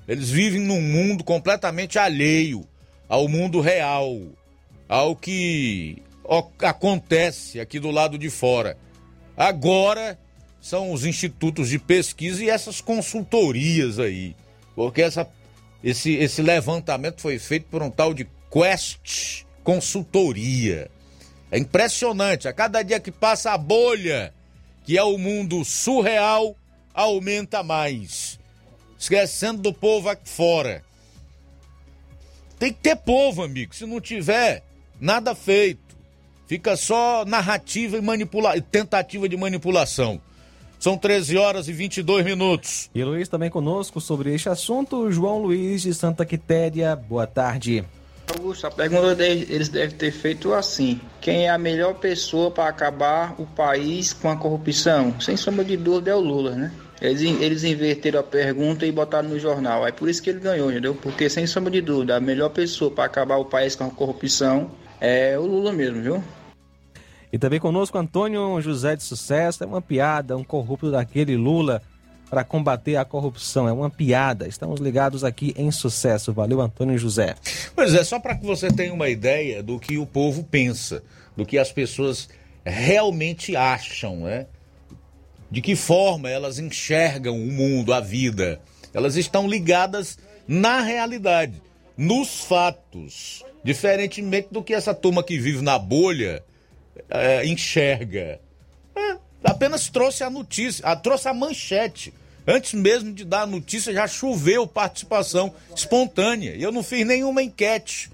Eles 0.06 0.30
vivem 0.30 0.60
num 0.60 0.80
mundo 0.80 1.24
completamente 1.24 1.98
alheio 1.98 2.64
ao 3.08 3.26
mundo 3.26 3.60
real, 3.60 4.16
ao 4.88 5.16
que 5.16 6.00
acontece 6.60 7.60
aqui 7.60 7.78
do 7.78 7.90
lado 7.90 8.16
de 8.18 8.30
fora. 8.30 8.76
Agora 9.36 10.18
são 10.60 10.92
os 10.92 11.04
institutos 11.04 11.68
de 11.68 11.78
pesquisa 11.78 12.44
e 12.44 12.50
essas 12.50 12.80
consultorias 12.80 13.98
aí, 13.98 14.36
porque 14.74 15.02
essa, 15.02 15.28
esse, 15.82 16.12
esse 16.14 16.40
levantamento 16.40 17.20
foi 17.20 17.38
feito 17.38 17.66
por 17.66 17.82
um 17.82 17.90
tal 17.90 18.14
de 18.14 18.28
Quest 18.50 19.44
Consultoria. 19.64 20.90
É 21.50 21.58
impressionante. 21.58 22.48
A 22.48 22.52
cada 22.52 22.82
dia 22.82 22.98
que 22.98 23.12
passa 23.12 23.52
a 23.52 23.58
bolha, 23.58 24.32
que 24.84 24.96
é 24.96 25.02
o 25.02 25.18
mundo 25.18 25.64
surreal, 25.64 26.56
aumenta 26.94 27.62
mais. 27.62 28.38
Esquecendo 28.98 29.60
do 29.60 29.72
povo 29.72 30.08
aqui 30.08 30.28
fora. 30.28 30.84
Tem 32.58 32.72
que 32.72 32.80
ter 32.80 32.96
povo, 32.96 33.42
amigo. 33.42 33.74
Se 33.74 33.84
não 33.84 34.00
tiver, 34.00 34.62
nada 35.00 35.34
feito. 35.34 35.91
Fica 36.52 36.76
só 36.76 37.24
narrativa 37.24 37.96
e 37.96 38.02
manipula... 38.02 38.60
tentativa 38.60 39.26
de 39.26 39.38
manipulação. 39.38 40.20
São 40.78 40.98
13 40.98 41.38
horas 41.38 41.66
e 41.66 41.72
22 41.72 42.26
minutos. 42.26 42.90
E 42.94 43.02
Luiz 43.02 43.26
também 43.26 43.48
conosco 43.48 44.02
sobre 44.02 44.34
este 44.34 44.50
assunto. 44.50 45.10
João 45.10 45.38
Luiz 45.38 45.80
de 45.80 45.94
Santa 45.94 46.26
Quitéria. 46.26 46.94
Boa 46.94 47.26
tarde. 47.26 47.82
Augusto, 48.36 48.66
a 48.66 48.70
pergunta 48.70 49.24
eles 49.24 49.70
devem 49.70 49.96
ter 49.96 50.12
feito 50.12 50.52
assim: 50.52 51.00
quem 51.22 51.46
é 51.46 51.48
a 51.48 51.56
melhor 51.56 51.94
pessoa 51.94 52.50
para 52.50 52.68
acabar 52.68 53.34
o 53.40 53.46
país 53.46 54.12
com 54.12 54.28
a 54.28 54.36
corrupção? 54.36 55.18
Sem 55.22 55.38
sombra 55.38 55.64
de 55.64 55.78
dúvida 55.78 56.10
é 56.10 56.14
o 56.14 56.20
Lula, 56.20 56.50
né? 56.50 56.70
Eles, 57.00 57.22
eles 57.22 57.64
inverteram 57.64 58.20
a 58.20 58.22
pergunta 58.22 58.84
e 58.84 58.92
botaram 58.92 59.30
no 59.30 59.38
jornal. 59.38 59.86
É 59.86 59.90
por 59.90 60.06
isso 60.06 60.22
que 60.22 60.28
ele 60.28 60.40
ganhou, 60.40 60.70
entendeu? 60.70 60.94
Porque, 60.94 61.30
sem 61.30 61.46
sombra 61.46 61.70
de 61.70 61.80
dúvida, 61.80 62.14
a 62.14 62.20
melhor 62.20 62.50
pessoa 62.50 62.90
para 62.90 63.04
acabar 63.04 63.38
o 63.38 63.46
país 63.46 63.74
com 63.74 63.84
a 63.84 63.90
corrupção 63.90 64.70
é 65.00 65.38
o 65.38 65.46
Lula 65.46 65.72
mesmo, 65.72 66.02
viu? 66.02 66.22
E 67.32 67.38
também 67.38 67.58
conosco 67.58 67.96
Antônio 67.96 68.60
José 68.60 68.94
de 68.94 69.02
Sucesso. 69.02 69.64
É 69.64 69.66
uma 69.66 69.80
piada, 69.80 70.36
um 70.36 70.44
corrupto 70.44 70.90
daquele 70.90 71.34
Lula 71.34 71.82
para 72.28 72.44
combater 72.44 72.96
a 72.96 73.04
corrupção. 73.06 73.66
É 73.66 73.72
uma 73.72 73.88
piada. 73.88 74.46
Estamos 74.46 74.80
ligados 74.80 75.24
aqui 75.24 75.54
em 75.56 75.70
sucesso. 75.70 76.32
Valeu, 76.32 76.60
Antônio 76.60 76.98
José. 76.98 77.34
Pois 77.74 77.94
é, 77.94 78.04
só 78.04 78.20
para 78.20 78.36
que 78.36 78.44
você 78.44 78.70
tenha 78.70 78.92
uma 78.92 79.08
ideia 79.08 79.62
do 79.62 79.78
que 79.78 79.96
o 79.96 80.04
povo 80.04 80.44
pensa, 80.44 81.02
do 81.34 81.46
que 81.46 81.56
as 81.56 81.72
pessoas 81.72 82.28
realmente 82.64 83.56
acham, 83.56 84.16
né? 84.20 84.46
De 85.50 85.62
que 85.62 85.74
forma 85.74 86.28
elas 86.28 86.58
enxergam 86.58 87.34
o 87.34 87.50
mundo, 87.50 87.94
a 87.94 88.00
vida. 88.00 88.60
Elas 88.92 89.16
estão 89.16 89.48
ligadas 89.48 90.18
na 90.46 90.82
realidade, 90.82 91.62
nos 91.96 92.44
fatos. 92.44 93.42
Diferentemente 93.64 94.48
do 94.50 94.62
que 94.62 94.74
essa 94.74 94.94
turma 94.94 95.22
que 95.22 95.38
vive 95.38 95.62
na 95.62 95.78
bolha 95.78 96.44
é, 97.10 97.46
enxerga. 97.46 98.40
É, 98.94 99.16
apenas 99.44 99.88
trouxe 99.88 100.24
a 100.24 100.30
notícia, 100.30 100.84
a, 100.86 100.96
trouxe 100.96 101.28
a 101.28 101.34
manchete. 101.34 102.12
Antes 102.46 102.74
mesmo 102.74 103.12
de 103.12 103.24
dar 103.24 103.42
a 103.42 103.46
notícia, 103.46 103.92
já 103.92 104.06
choveu 104.08 104.66
participação 104.66 105.54
espontânea. 105.74 106.56
Eu 106.56 106.72
não 106.72 106.82
fiz 106.82 107.06
nenhuma 107.06 107.42
enquete. 107.42 108.10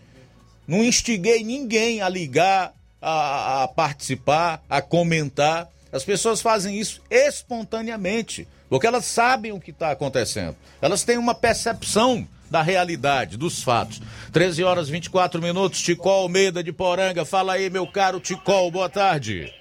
Não 0.66 0.84
instiguei 0.84 1.42
ninguém 1.42 2.02
a 2.02 2.08
ligar, 2.08 2.74
a, 3.00 3.62
a 3.62 3.68
participar, 3.68 4.62
a 4.68 4.82
comentar. 4.82 5.68
As 5.90 6.04
pessoas 6.04 6.42
fazem 6.42 6.78
isso 6.78 7.00
espontaneamente, 7.10 8.46
porque 8.68 8.86
elas 8.86 9.06
sabem 9.06 9.52
o 9.52 9.60
que 9.60 9.70
está 9.70 9.90
acontecendo. 9.90 10.56
Elas 10.82 11.02
têm 11.02 11.16
uma 11.16 11.34
percepção 11.34 12.28
da 12.50 12.62
realidade, 12.62 13.36
dos 13.36 13.62
fatos. 13.62 14.00
13 14.32 14.64
horas 14.64 14.88
24 14.88 15.40
minutos, 15.40 15.82
Ticol 15.82 16.22
Almeida 16.22 16.62
de 16.62 16.72
Poranga. 16.72 17.24
Fala 17.24 17.54
aí, 17.54 17.70
meu 17.70 17.86
caro 17.86 18.20
Ticol, 18.20 18.70
boa 18.70 18.88
tarde. 18.88 19.52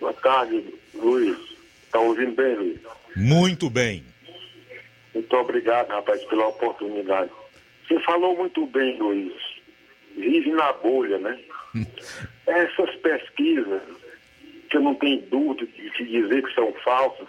Boa 0.00 0.12
tarde, 0.14 0.64
Luiz. 0.94 1.36
Tá 1.90 1.98
ouvindo 2.00 2.32
bem, 2.32 2.54
Luiz? 2.54 2.80
Muito 3.16 3.70
bem. 3.70 4.04
Muito 5.14 5.36
obrigado, 5.36 5.88
rapaz, 5.88 6.22
pela 6.24 6.48
oportunidade. 6.48 7.30
Você 7.86 7.98
falou 8.00 8.36
muito 8.36 8.66
bem, 8.66 8.98
Luiz. 8.98 9.32
Vive 10.16 10.50
na 10.52 10.72
bolha, 10.74 11.18
né? 11.18 11.38
Essas 12.46 12.94
pesquisas, 12.96 13.82
que 14.70 14.76
eu 14.76 14.82
não 14.82 14.94
tenho 14.94 15.22
dúvida 15.22 15.66
de 15.66 15.90
te 15.90 16.04
dizer 16.04 16.42
que 16.42 16.54
são 16.54 16.72
falsas, 16.84 17.28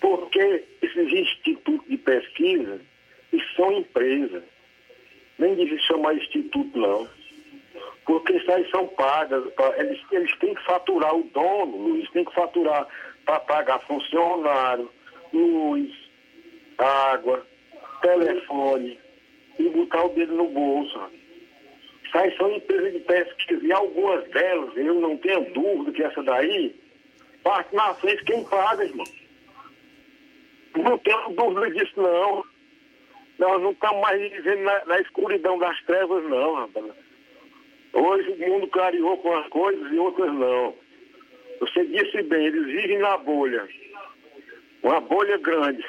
porque 0.00 0.64
esses 0.80 1.12
institutos 1.12 1.86
de 1.88 1.96
pesquisa 1.98 2.80
isso 3.36 3.54
são 3.56 3.72
empresas. 3.72 4.42
Nem 5.38 5.54
devia 5.54 5.78
chamar 5.80 6.14
instituto, 6.14 6.78
não. 6.78 7.08
Porque 8.06 8.34
isso 8.34 8.52
aí 8.52 8.68
são 8.70 8.86
pagas. 8.88 9.44
Eles, 9.78 10.00
eles 10.12 10.38
têm 10.38 10.54
que 10.54 10.64
faturar 10.64 11.14
o 11.14 11.24
dono, 11.24 11.76
Luiz, 11.76 12.10
tem 12.10 12.24
que 12.24 12.34
faturar 12.34 12.86
para 13.24 13.40
pagar 13.40 13.80
funcionário, 13.80 14.90
luz, 15.32 15.90
água, 16.78 17.46
telefone 18.02 18.98
e 19.58 19.68
botar 19.70 20.04
o 20.04 20.08
dedo 20.10 20.34
no 20.34 20.48
bolso. 20.48 21.00
Isso 22.04 22.18
aí 22.18 22.36
são 22.36 22.50
empresas 22.52 22.92
de 22.92 23.00
pesquisa 23.00 23.66
e 23.66 23.72
algumas 23.72 24.28
delas, 24.30 24.76
eu 24.76 24.94
não 24.94 25.16
tenho 25.16 25.52
dúvida 25.52 25.92
que 25.92 26.02
essa 26.02 26.22
daí 26.22 26.74
parte 27.42 27.74
na 27.74 27.94
frente 27.94 28.24
quem 28.24 28.44
paga, 28.44 28.84
irmão. 28.84 29.06
Não 30.76 30.98
tenho 30.98 31.30
dúvida 31.30 31.70
disso, 31.70 32.00
não. 32.00 32.44
Nós 33.38 33.62
não 33.62 33.72
estamos 33.72 34.00
mais 34.00 34.20
vivendo 34.20 34.62
na, 34.62 34.84
na, 34.84 35.00
escuridão 35.00 35.58
das 35.58 35.80
trevas, 35.82 36.24
não, 36.24 36.54
rapaz. 36.54 36.86
Hoje 37.92 38.30
o 38.30 38.48
mundo 38.48 38.68
clareou 38.68 39.16
com 39.18 39.36
as 39.36 39.48
coisas 39.48 39.92
e 39.92 39.98
outras 39.98 40.32
não. 40.32 40.74
Você 41.60 41.84
disse 41.86 42.22
bem, 42.22 42.46
eles 42.46 42.66
vivem 42.66 42.98
na 42.98 43.16
bolha. 43.18 43.66
Uma 44.82 45.00
bolha 45.00 45.38
grande. 45.38 45.84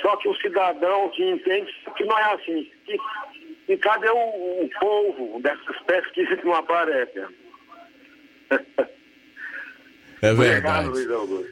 Só 0.00 0.16
que 0.16 0.28
o 0.28 0.36
cidadão 0.36 1.08
que 1.10 1.24
entende 1.24 1.72
que 1.96 2.04
não 2.04 2.18
é 2.18 2.34
assim. 2.34 2.70
E, 2.88 2.98
e 3.68 3.76
cadê 3.76 4.08
o, 4.10 4.64
o 4.64 4.70
povo 4.80 5.40
dessas 5.40 5.78
pesquisas 5.82 6.38
que 6.40 6.46
não 6.46 6.54
aparecem? 6.54 7.26
É 10.22 10.32
verdade. 10.32 10.88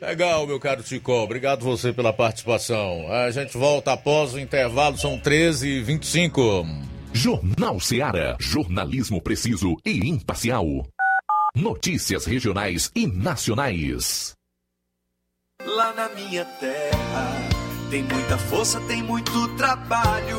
Legal, 0.01 0.47
meu 0.47 0.61
caro 0.61 0.83
Chico. 0.85 1.11
Obrigado 1.13 1.65
você 1.65 1.93
pela 1.93 2.13
participação. 2.13 3.13
A 3.13 3.29
gente 3.33 3.59
volta 3.59 3.93
após 3.93 4.33
o 4.33 4.39
intervalo, 4.39 4.97
são 4.97 5.19
13h25. 5.19 6.65
Jornal 7.13 7.81
Seara. 7.81 8.37
Jornalismo 8.39 9.21
preciso 9.21 9.77
e 9.85 10.09
imparcial. 10.09 10.87
Notícias 11.57 12.25
regionais 12.25 12.93
e 12.95 13.09
nacionais. 13.09 14.35
Lá 15.67 15.93
na 15.93 16.09
minha 16.11 16.45
terra 16.45 17.49
tem 17.91 18.05
muita 18.05 18.39
força, 18.39 18.81
tem 18.83 19.03
muito 19.03 19.49
trabalho 19.57 20.39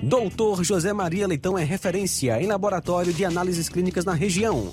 Doutor 0.00 0.62
José 0.62 0.92
Maria 0.92 1.26
Leitão 1.26 1.58
é 1.58 1.64
referência 1.64 2.40
em 2.40 2.46
laboratório 2.46 3.12
de 3.12 3.24
análises 3.24 3.68
clínicas 3.68 4.04
na 4.04 4.12
região 4.12 4.72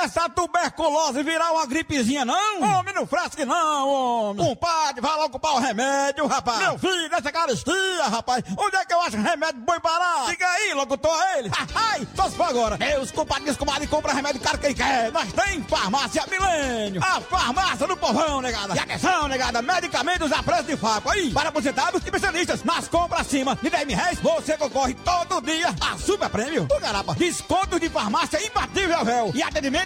dessa 0.00 0.28
tuberculose 0.28 1.22
virar 1.22 1.52
uma 1.52 1.66
gripezinha, 1.66 2.24
não? 2.24 2.62
Homem, 2.62 2.94
não 2.94 3.06
fresque 3.06 3.44
não, 3.44 3.88
homem. 3.88 4.46
Compadre, 4.46 5.00
vai 5.00 5.16
logo 5.16 5.30
comprar 5.30 5.52
o 5.52 5.58
remédio, 5.58 6.26
rapaz. 6.26 6.58
Meu 6.58 6.78
filho, 6.78 7.14
essa 7.14 7.32
caristia, 7.32 8.04
rapaz. 8.04 8.44
Onde 8.56 8.76
é 8.76 8.84
que 8.84 8.92
eu 8.92 9.00
acho 9.00 9.16
remédio 9.16 9.60
bom 9.60 9.78
barato? 9.82 10.30
Diga 10.30 10.46
aí, 10.46 10.74
locutor, 10.74 11.16
ele. 11.36 11.50
Ai, 11.74 12.06
só 12.14 12.28
se 12.28 12.36
for 12.36 12.44
agora. 12.44 12.76
Meus 12.76 13.10
compadres, 13.10 13.56
comadre, 13.56 13.86
compra 13.86 14.12
remédio 14.12 14.40
caro 14.40 14.58
que 14.58 14.66
ele 14.66 14.74
quer. 14.74 15.10
Nós 15.12 15.32
tem 15.32 15.62
farmácia 15.62 16.24
Milênio. 16.28 17.02
A 17.02 17.20
farmácia 17.20 17.86
do 17.86 17.96
povão, 17.96 18.40
negada. 18.40 18.74
E 18.74 18.78
atenção, 18.78 19.28
negada, 19.28 19.62
medicamentos 19.62 20.32
a 20.32 20.42
preço 20.42 20.64
de 20.64 20.76
fábrica. 20.76 21.12
Aí, 21.12 21.30
para 21.30 21.48
aposentados 21.48 22.02
e 22.02 22.04
especialistas. 22.04 22.64
Nas 22.64 22.88
compras 22.88 23.22
acima 23.22 23.56
de 23.62 23.70
10 23.70 23.86
mil 23.86 23.96
reais, 23.96 24.18
você 24.20 24.56
concorre 24.56 24.94
todo 24.94 25.40
dia 25.40 25.74
a 25.80 25.96
super 25.98 26.28
prêmio. 26.28 26.66
O 26.70 26.80
garapa, 26.80 27.14
desconto 27.14 27.78
de 27.78 27.88
farmácia 27.88 28.44
imbatível, 28.44 29.04
véu. 29.04 29.30
E 29.34 29.42
atendimento 29.42 29.85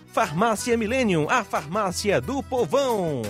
Farmácia 0.11 0.75
Millennium, 0.75 1.29
a 1.29 1.41
farmácia 1.41 2.19
do 2.19 2.43
povão. 2.43 3.21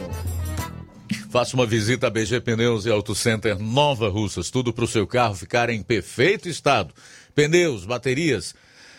Faça 1.30 1.56
uma 1.56 1.66
visita 1.66 2.08
a 2.08 2.10
BG 2.10 2.42
Pneus 2.42 2.88
e 2.88 2.90
Auto 2.90 3.14
Center 3.14 3.60
Nova 3.60 4.10
Russas. 4.10 4.50
Tudo 4.50 4.74
para 4.74 4.84
o 4.84 4.88
seu 4.88 5.06
carro 5.06 5.36
ficar 5.36 5.70
em 5.70 5.84
perfeito 5.84 6.50
estado. 6.50 6.92
Pneus, 7.36 7.86
baterias, 7.86 8.56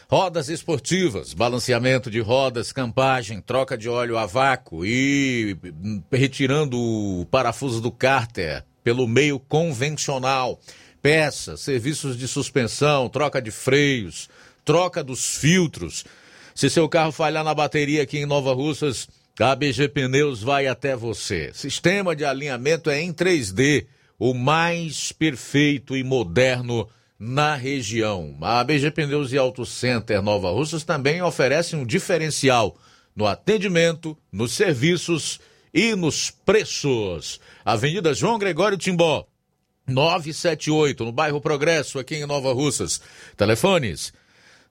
rodas 0.09 0.49
esportivas, 0.49 1.35
balanceamento 1.35 2.09
de 2.09 2.21
rodas, 2.21 2.71
campagem, 2.71 3.41
troca 3.41 3.77
de 3.77 3.89
óleo 3.89 4.17
a 4.17 4.27
vácuo 4.27 4.87
e 4.87 5.57
retirando 6.11 6.79
o 6.79 7.27
parafuso 7.33 7.81
do 7.81 7.91
cárter 7.91 8.65
pelo 8.85 9.09
meio 9.09 9.41
convencional. 9.41 10.61
Peças, 11.03 11.63
serviços 11.63 12.17
de 12.17 12.29
suspensão, 12.29 13.09
troca 13.09 13.43
de 13.43 13.51
freios, 13.51 14.31
troca 14.65 15.03
dos 15.03 15.35
filtros. 15.35 16.05
Se 16.55 16.69
seu 16.69 16.89
carro 16.89 17.13
falhar 17.13 17.45
na 17.45 17.55
bateria 17.55 18.03
aqui 18.03 18.19
em 18.19 18.27
Nova 18.27 18.53
Russas, 18.53 19.09
a 19.41 19.55
BG 19.55 19.89
Pneus 19.89 20.43
vai 20.43 20.67
até 20.67 20.95
você. 20.95 21.51
Sistema 21.55 22.15
de 22.15 22.25
alinhamento 22.25 22.91
é 22.91 23.01
em 23.01 23.13
3D, 23.13 23.87
o 24.19 24.35
mais 24.35 25.11
perfeito 25.11 25.97
e 25.97 26.05
moderno 26.05 26.89
na 27.19 27.55
região. 27.55 28.37
A 28.41 28.63
BG 28.63 28.91
Pneus 28.91 29.33
e 29.33 29.39
Auto 29.39 29.65
Center 29.65 30.21
Nova 30.21 30.51
Russas 30.51 30.85
também 30.85 31.23
oferece 31.23 31.75
um 31.75 31.87
diferencial 31.87 32.77
no 33.17 33.27
atendimento, 33.27 34.17
nos 34.31 34.53
serviços 34.53 35.41
e 35.73 35.95
nos 35.95 36.31
preços. 36.31 37.41
Avenida 37.65 38.13
João 38.13 38.39
Gregório 38.39 38.77
Timbó, 38.77 39.27
978, 39.87 41.05
no 41.05 41.13
bairro 41.13 41.41
Progresso, 41.41 41.99
aqui 41.99 42.17
em 42.17 42.27
Nova 42.27 42.53
Russas. 42.53 43.01
Telefones 43.37 44.13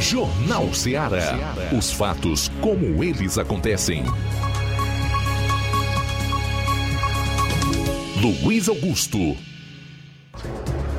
Jornal 0.00 0.72
Ceará. 0.74 1.54
Os 1.76 1.92
fatos 1.92 2.50
como 2.60 3.02
eles 3.02 3.38
acontecem. 3.38 4.04
Luiz 8.20 8.68
Augusto. 8.68 9.36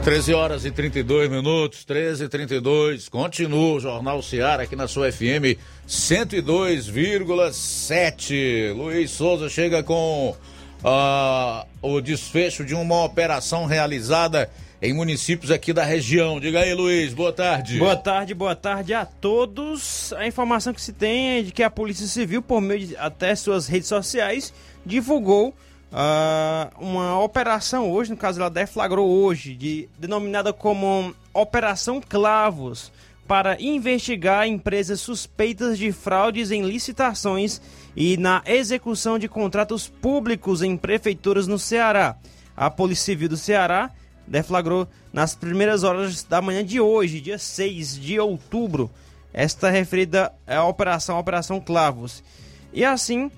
13 0.03 0.33
horas 0.33 0.65
e 0.65 0.71
32 0.71 1.29
minutos, 1.29 1.83
13 1.83 2.25
e 2.25 2.29
32. 2.29 3.09
Continua 3.09 3.75
o 3.75 3.79
Jornal 3.79 4.21
Seara 4.21 4.63
aqui 4.63 4.75
na 4.75 4.87
sua 4.87 5.11
FM 5.11 5.57
102,7. 5.87 8.73
Luiz 8.75 9.11
Souza 9.11 9.49
chega 9.49 9.81
com 9.81 10.35
ah, 10.83 11.65
o 11.81 11.99
desfecho 12.01 12.63
de 12.63 12.75
uma 12.75 13.03
operação 13.03 13.65
realizada 13.65 14.49
em 14.81 14.93
municípios 14.93 15.51
aqui 15.51 15.73
da 15.73 15.83
região. 15.83 16.39
Diga 16.39 16.59
aí, 16.59 16.73
Luiz, 16.73 17.13
boa 17.13 17.31
tarde. 17.31 17.79
Boa 17.79 17.95
tarde, 17.95 18.33
boa 18.33 18.55
tarde 18.55 18.93
a 18.93 19.05
todos. 19.05 20.13
A 20.13 20.27
informação 20.27 20.73
que 20.73 20.81
se 20.81 20.93
tem 20.93 21.39
é 21.39 21.41
de 21.41 21.51
que 21.51 21.63
a 21.63 21.69
Polícia 21.69 22.07
Civil, 22.07 22.41
por 22.41 22.61
meio 22.61 22.87
de 22.87 22.97
até 22.97 23.35
suas 23.35 23.67
redes 23.67 23.87
sociais, 23.87 24.53
divulgou 24.85 25.49
uh, 25.49 26.69
uma 26.79 27.19
operação 27.19 27.91
hoje, 27.91 28.11
no 28.11 28.17
caso 28.17 28.39
ela 28.39 28.49
deflagrou 28.49 29.09
hoje, 29.09 29.55
de, 29.55 29.89
denominada 29.97 30.51
como 30.51 31.15
Operação 31.33 32.01
Clavos, 32.01 32.91
para 33.27 33.59
investigar 33.59 34.47
empresas 34.47 35.01
suspeitas 35.01 35.79
de 35.79 35.91
fraudes 35.91 36.51
em 36.51 36.61
licitações 36.61 37.59
e 37.95 38.17
na 38.17 38.43
execução 38.45 39.17
de 39.17 39.27
contratos 39.27 39.87
públicos 39.87 40.61
em 40.61 40.77
prefeituras 40.77 41.47
no 41.47 41.57
Ceará. 41.57 42.17
A 42.55 42.69
Polícia 42.69 43.05
Civil 43.05 43.29
do 43.29 43.35
Ceará 43.35 43.91
deflagrou 44.27 44.87
nas 45.13 45.35
primeiras 45.35 45.83
horas 45.83 46.23
da 46.23 46.41
manhã 46.41 46.63
de 46.63 46.79
hoje, 46.79 47.21
dia 47.21 47.37
6 47.37 47.99
de 47.99 48.19
outubro, 48.19 48.89
esta 49.33 49.69
referida 49.69 50.31
à 50.47 50.63
operação, 50.63 51.15
a 51.15 51.19
Operação 51.19 51.59
Clavos. 51.59 52.23
E 52.73 52.83
assim, 52.83 53.29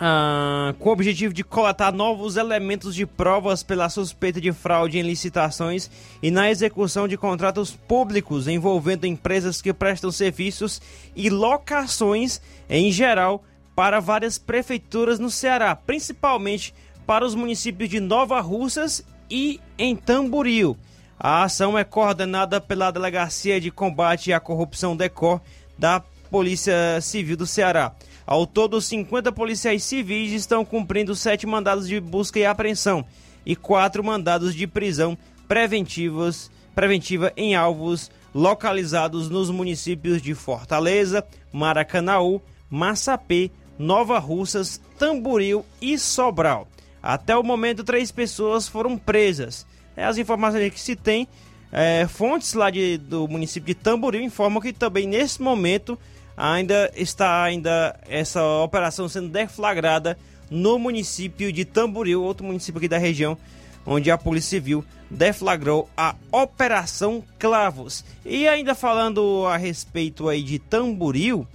ah, 0.00 0.74
com 0.78 0.88
o 0.88 0.92
objetivo 0.92 1.32
de 1.34 1.44
coletar 1.44 1.92
novos 1.92 2.36
elementos 2.36 2.94
de 2.94 3.06
provas 3.06 3.62
pela 3.62 3.88
suspeita 3.88 4.40
de 4.40 4.52
fraude 4.52 4.98
em 4.98 5.02
licitações 5.02 5.90
e 6.22 6.30
na 6.30 6.50
execução 6.50 7.06
de 7.06 7.16
contratos 7.16 7.70
públicos 7.70 8.48
envolvendo 8.48 9.06
empresas 9.06 9.62
que 9.62 9.72
prestam 9.72 10.10
serviços 10.10 10.80
e 11.14 11.30
locações 11.30 12.40
em 12.68 12.90
geral 12.90 13.44
para 13.76 14.00
várias 14.00 14.38
prefeituras 14.38 15.18
no 15.18 15.30
Ceará, 15.30 15.76
principalmente 15.76 16.74
para 17.06 17.24
os 17.24 17.34
municípios 17.34 17.88
de 17.88 18.00
Nova 18.00 18.40
Russas 18.40 19.04
e 19.32 19.58
em 19.78 19.96
Tamboril. 19.96 20.76
A 21.18 21.44
ação 21.44 21.78
é 21.78 21.84
coordenada 21.84 22.60
pela 22.60 22.90
Delegacia 22.90 23.58
de 23.58 23.70
Combate 23.70 24.30
à 24.30 24.38
Corrupção 24.38 24.94
DECOR 24.94 25.40
da 25.78 26.02
Polícia 26.30 27.00
Civil 27.00 27.36
do 27.38 27.46
Ceará. 27.46 27.94
Ao 28.26 28.46
todo, 28.46 28.78
50 28.78 29.32
policiais 29.32 29.82
civis 29.84 30.32
estão 30.32 30.66
cumprindo 30.66 31.14
sete 31.14 31.46
mandados 31.46 31.88
de 31.88 31.98
busca 31.98 32.38
e 32.38 32.44
apreensão 32.44 33.04
e 33.46 33.56
quatro 33.56 34.04
mandados 34.04 34.54
de 34.54 34.66
prisão 34.66 35.16
preventivos, 35.48 36.50
preventiva 36.74 37.32
em 37.34 37.54
alvos 37.54 38.10
localizados 38.34 39.30
nos 39.30 39.50
municípios 39.50 40.20
de 40.20 40.34
Fortaleza, 40.34 41.24
Maracanaú, 41.50 42.40
Massapê, 42.68 43.50
Nova 43.78 44.18
Russas, 44.18 44.80
Tamboril 44.98 45.64
e 45.80 45.98
Sobral. 45.98 46.68
Até 47.02 47.36
o 47.36 47.42
momento, 47.42 47.82
três 47.82 48.12
pessoas 48.12 48.68
foram 48.68 48.96
presas. 48.96 49.66
É, 49.96 50.04
as 50.04 50.18
informações 50.18 50.72
que 50.72 50.80
se 50.80 50.94
tem, 50.94 51.26
é, 51.72 52.06
fontes 52.06 52.54
lá 52.54 52.70
de, 52.70 52.98
do 52.98 53.26
município 53.26 53.74
de 53.74 53.74
Tamboril 53.74 54.22
informam 54.22 54.62
que 54.62 54.72
também 54.72 55.06
nesse 55.06 55.40
momento 55.40 55.98
ainda 56.36 56.90
está 56.94 57.42
ainda 57.42 57.98
essa 58.08 58.42
operação 58.62 59.08
sendo 59.08 59.28
deflagrada 59.28 60.18
no 60.50 60.78
município 60.78 61.50
de 61.52 61.64
Tamboril, 61.64 62.22
outro 62.22 62.44
município 62.46 62.78
aqui 62.78 62.88
da 62.88 62.98
região, 62.98 63.38
onde 63.86 64.10
a 64.10 64.18
Polícia 64.18 64.50
Civil 64.50 64.84
deflagrou 65.10 65.88
a 65.96 66.14
Operação 66.30 67.24
Clavos. 67.38 68.04
E 68.24 68.46
ainda 68.46 68.74
falando 68.74 69.46
a 69.46 69.56
respeito 69.56 70.28
aí 70.28 70.42
de 70.42 70.58
Tamboril, 70.58 71.46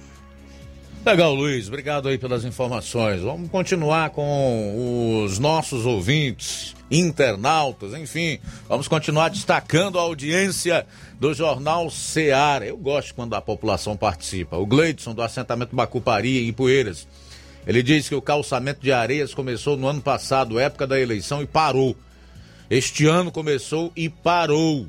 Legal, 1.05 1.35
Luiz. 1.35 1.67
Obrigado 1.67 2.09
aí 2.09 2.19
pelas 2.19 2.45
informações. 2.45 3.23
Vamos 3.23 3.51
continuar 3.51 4.11
com 4.11 5.25
os 5.25 5.39
nossos 5.39 5.87
ouvintes, 5.87 6.77
internautas, 6.91 7.95
enfim. 7.95 8.39
Vamos 8.69 8.87
continuar 8.87 9.31
destacando 9.31 9.99
a 9.99 10.03
audiência 10.03 10.87
do 11.19 11.33
Jornal 11.33 11.91
Seara. 11.91 12.67
Eu 12.67 12.77
gosto 12.77 13.15
quando 13.15 13.35
a 13.35 13.41
população 13.41 13.97
participa. 13.97 14.59
O 14.59 14.67
Gleidson, 14.67 15.15
do 15.15 15.23
assentamento 15.23 15.75
Bacupari, 15.75 16.47
em 16.47 16.53
Poeiras. 16.53 17.09
Ele 17.67 17.83
diz 17.83 18.07
que 18.07 18.15
o 18.15 18.21
calçamento 18.23 18.83
de 18.83 18.93
areias 18.93 19.33
começou 19.33 19.79
no 19.79 19.89
ano 19.89 20.03
passado, 20.03 20.59
época 20.59 20.87
da 20.87 21.01
eleição, 21.01 21.41
e 21.41 21.47
parou. 21.47 21.97
Este 22.69 23.07
ano 23.07 23.33
começou 23.33 23.91
e 23.97 24.11
parou. 24.11 24.87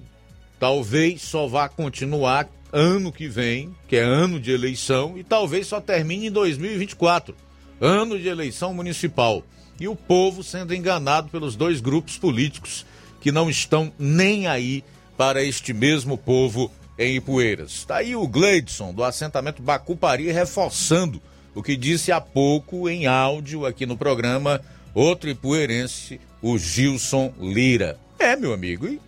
Talvez 0.59 1.21
só 1.21 1.47
vá 1.47 1.69
continuar 1.69 2.49
ano 2.71 3.11
que 3.11 3.27
vem, 3.27 3.75
que 3.87 3.95
é 3.95 4.01
ano 4.01 4.39
de 4.39 4.51
eleição, 4.51 5.17
e 5.17 5.23
talvez 5.23 5.67
só 5.67 5.81
termine 5.81 6.27
em 6.27 6.31
2024, 6.31 7.35
ano 7.79 8.17
de 8.19 8.27
eleição 8.27 8.73
municipal. 8.73 9.43
E 9.79 9.87
o 9.87 9.95
povo 9.95 10.43
sendo 10.43 10.73
enganado 10.73 11.29
pelos 11.29 11.55
dois 11.55 11.81
grupos 11.81 12.17
políticos 12.17 12.85
que 13.19 13.31
não 13.31 13.49
estão 13.49 13.91
nem 13.97 14.47
aí 14.47 14.83
para 15.17 15.43
este 15.43 15.73
mesmo 15.73 16.17
povo 16.17 16.71
em 16.97 17.15
Ipueiras. 17.17 17.71
Está 17.71 17.97
aí 17.97 18.15
o 18.15 18.27
Gleidson, 18.27 18.93
do 18.93 19.03
assentamento 19.03 19.61
Bacupari, 19.61 20.31
reforçando 20.31 21.21
o 21.53 21.61
que 21.61 21.75
disse 21.75 22.11
há 22.11 22.21
pouco 22.21 22.87
em 22.89 23.07
áudio 23.07 23.65
aqui 23.65 23.85
no 23.85 23.97
programa 23.97 24.61
outro 24.93 25.29
ipueirense, 25.29 26.19
o 26.41 26.57
Gilson 26.57 27.33
Lira. 27.39 27.97
É, 28.19 28.35
meu 28.35 28.53
amigo, 28.53 28.87
e 28.87 28.99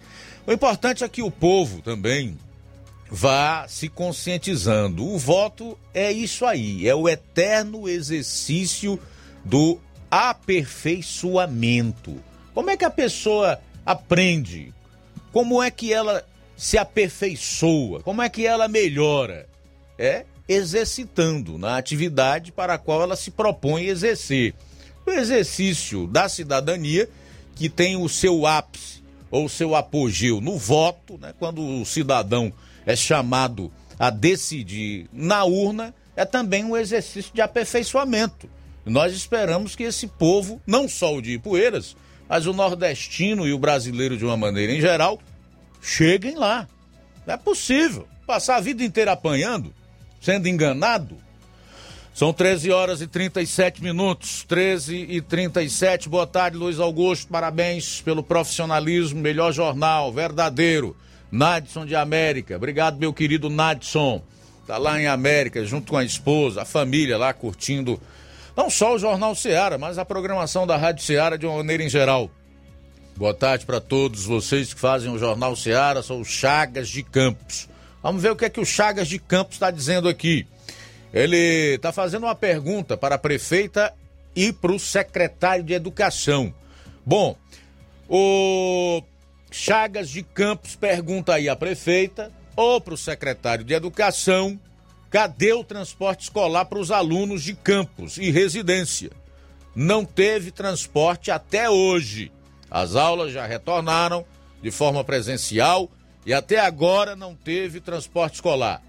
o 0.46 0.52
importante 0.52 1.04
é 1.04 1.10
que 1.10 1.22
o 1.22 1.32
povo 1.32 1.82
também 1.82 2.38
vá 3.16 3.68
se 3.68 3.88
conscientizando. 3.88 5.08
O 5.08 5.20
voto 5.20 5.78
é 5.94 6.12
isso 6.12 6.48
aí, 6.48 6.88
é 6.88 6.96
o 6.96 7.08
eterno 7.08 7.88
exercício 7.88 9.00
do 9.46 9.80
aperfeiçoamento. 10.10 12.20
Como 12.56 12.72
é 12.72 12.78
que 12.78 12.84
a 12.84 12.90
pessoa 12.90 13.62
aprende? 13.86 14.74
Como 15.32 15.62
é 15.62 15.70
que 15.70 15.94
ela 15.94 16.26
se 16.58 16.76
aperfeiçoa? 16.76 18.02
Como 18.02 18.20
é 18.20 18.28
que 18.30 18.48
ela 18.48 18.68
melhora? 18.68 19.48
É 19.96 20.26
exercitando 20.50 21.60
na 21.60 21.78
atividade 21.78 22.52
para 22.52 22.74
a 22.74 22.80
qual 22.80 23.04
ela 23.04 23.16
se 23.16 23.30
propõe 23.30 23.86
exercer. 23.86 24.56
O 25.06 25.12
exercício 25.12 26.08
da 26.08 26.28
cidadania, 26.28 27.08
que 27.56 27.70
tem 27.70 27.96
o 27.96 28.10
seu 28.10 28.48
ápice 28.48 29.04
ou 29.30 29.48
seu 29.48 29.76
apogeu 29.76 30.42
no 30.42 30.58
voto, 30.58 31.20
né? 31.20 31.32
quando 31.38 31.62
o 31.62 31.86
cidadão 31.86 32.52
é 32.86 32.96
chamado 32.96 33.72
a 33.98 34.10
decidir 34.10 35.08
na 35.12 35.44
urna, 35.44 35.94
é 36.16 36.26
também 36.26 36.64
um 36.64 36.76
exercício 36.76 37.34
de 37.34 37.42
aperfeiçoamento. 37.42 38.50
Nós 38.86 39.14
esperamos 39.14 39.76
que 39.76 39.84
esse 39.84 40.08
povo, 40.08 40.62
não 40.68 40.88
só 40.88 41.16
o 41.16 41.22
de 41.22 41.34
Ipueiras, 41.34 41.96
mas 42.28 42.46
o 42.46 42.54
nordestino 42.54 43.48
e 43.48 43.54
o 43.54 43.60
brasileiro 43.60 44.18
de 44.18 44.26
uma 44.26 44.36
maneira 44.36 44.74
em 44.74 44.82
geral, 44.82 45.20
cheguem 45.82 46.36
lá. 46.36 46.68
Não 47.26 47.34
é 47.34 47.38
possível 47.38 48.08
passar 48.28 48.58
a 48.58 48.62
vida 48.62 48.84
inteira 48.84 49.12
apanhando, 49.12 49.74
sendo 50.22 50.48
enganado. 50.48 51.18
São 52.14 52.32
13 52.32 52.72
horas 52.72 53.02
e 53.02 53.08
37 53.08 53.82
minutos, 53.82 54.44
13 54.48 55.08
e 55.10 55.22
37. 55.22 56.08
Boa 56.08 56.28
tarde, 56.28 56.58
Luiz 56.58 56.80
Augusto. 56.80 57.28
Parabéns 57.28 58.02
pelo 58.02 58.22
profissionalismo, 58.22 59.20
melhor 59.20 59.52
jornal, 59.52 60.12
verdadeiro. 60.12 60.96
Nadson 61.34 61.84
de 61.84 61.96
América. 61.96 62.56
Obrigado, 62.56 63.00
meu 63.00 63.12
querido 63.12 63.50
Nadson. 63.50 64.22
Tá 64.68 64.78
lá 64.78 65.02
em 65.02 65.08
América, 65.08 65.66
junto 65.66 65.92
com 65.92 65.98
a 65.98 66.04
esposa, 66.04 66.62
a 66.62 66.66
família 66.66 67.18
lá 67.18 67.34
curtindo 67.34 68.00
não 68.56 68.70
só 68.70 68.94
o 68.94 69.00
Jornal 69.00 69.34
Seara, 69.34 69.80
mas 69.80 69.98
a 69.98 70.06
programação 70.06 70.68
da 70.68 70.78
Rádio 70.78 71.04
Seara 71.04 71.36
de 71.36 71.48
uma 71.48 71.58
maneira 71.58 71.84
em 71.84 71.90
geral. 71.90 72.30
Boa 73.18 73.34
tarde 73.34 73.66
para 73.66 73.82
todos 73.82 74.26
vocês 74.26 74.76
que 74.76 74.80
fazem 74.80 75.12
o 75.12 75.18
Jornal 75.18 75.56
Seara, 75.56 76.04
sou 76.04 76.22
o 76.22 76.26
Chagas 76.26 76.88
de 76.88 77.02
Campos. 77.02 77.68
Vamos 78.04 78.22
ver 78.22 78.32
o 78.32 78.36
que 78.36 78.46
é 78.46 78.50
que 78.50 78.62
o 78.62 78.66
Chagas 78.66 79.08
de 79.08 79.18
Campos 79.18 79.56
está 79.56 79.72
dizendo 79.72 80.08
aqui. 80.08 80.46
Ele 81.12 81.76
está 81.76 81.92
fazendo 81.92 82.28
uma 82.28 82.36
pergunta 82.36 82.96
para 82.96 83.16
a 83.16 83.20
prefeita 83.20 83.92
e 84.36 84.54
para 84.54 84.72
o 84.72 84.80
secretário 84.80 85.64
de 85.64 85.74
Educação. 85.74 86.54
Bom, 87.04 87.36
o 88.08 89.02
Chagas 89.54 90.10
de 90.10 90.24
Campos 90.24 90.76
pergunta 90.76 91.36
aí 91.36 91.48
à 91.48 91.56
prefeita 91.56 92.32
ou 92.56 92.82
para 92.82 92.96
o 92.96 92.98
secretário 92.98 93.64
de 93.64 93.72
Educação 93.72 94.60
cadê 95.12 95.54
o 95.54 95.64
transporte 95.64 96.24
escolar 96.24 96.66
para 96.66 96.80
os 96.80 96.90
alunos 96.90 97.44
de 97.44 97.54
campus 97.54 98.18
e 98.18 98.32
residência. 98.32 99.12
Não 99.76 100.04
teve 100.04 100.50
transporte 100.50 101.30
até 101.30 101.70
hoje. 101.70 102.32
As 102.70 102.96
aulas 102.96 103.32
já 103.32 103.46
retornaram 103.46 104.26
de 104.60 104.72
forma 104.72 105.04
presencial 105.04 105.88
e 106.26 106.34
até 106.34 106.58
agora 106.58 107.16
não 107.16 107.36
teve 107.36 107.80
transporte 107.80 108.36
escolar. 108.36 108.82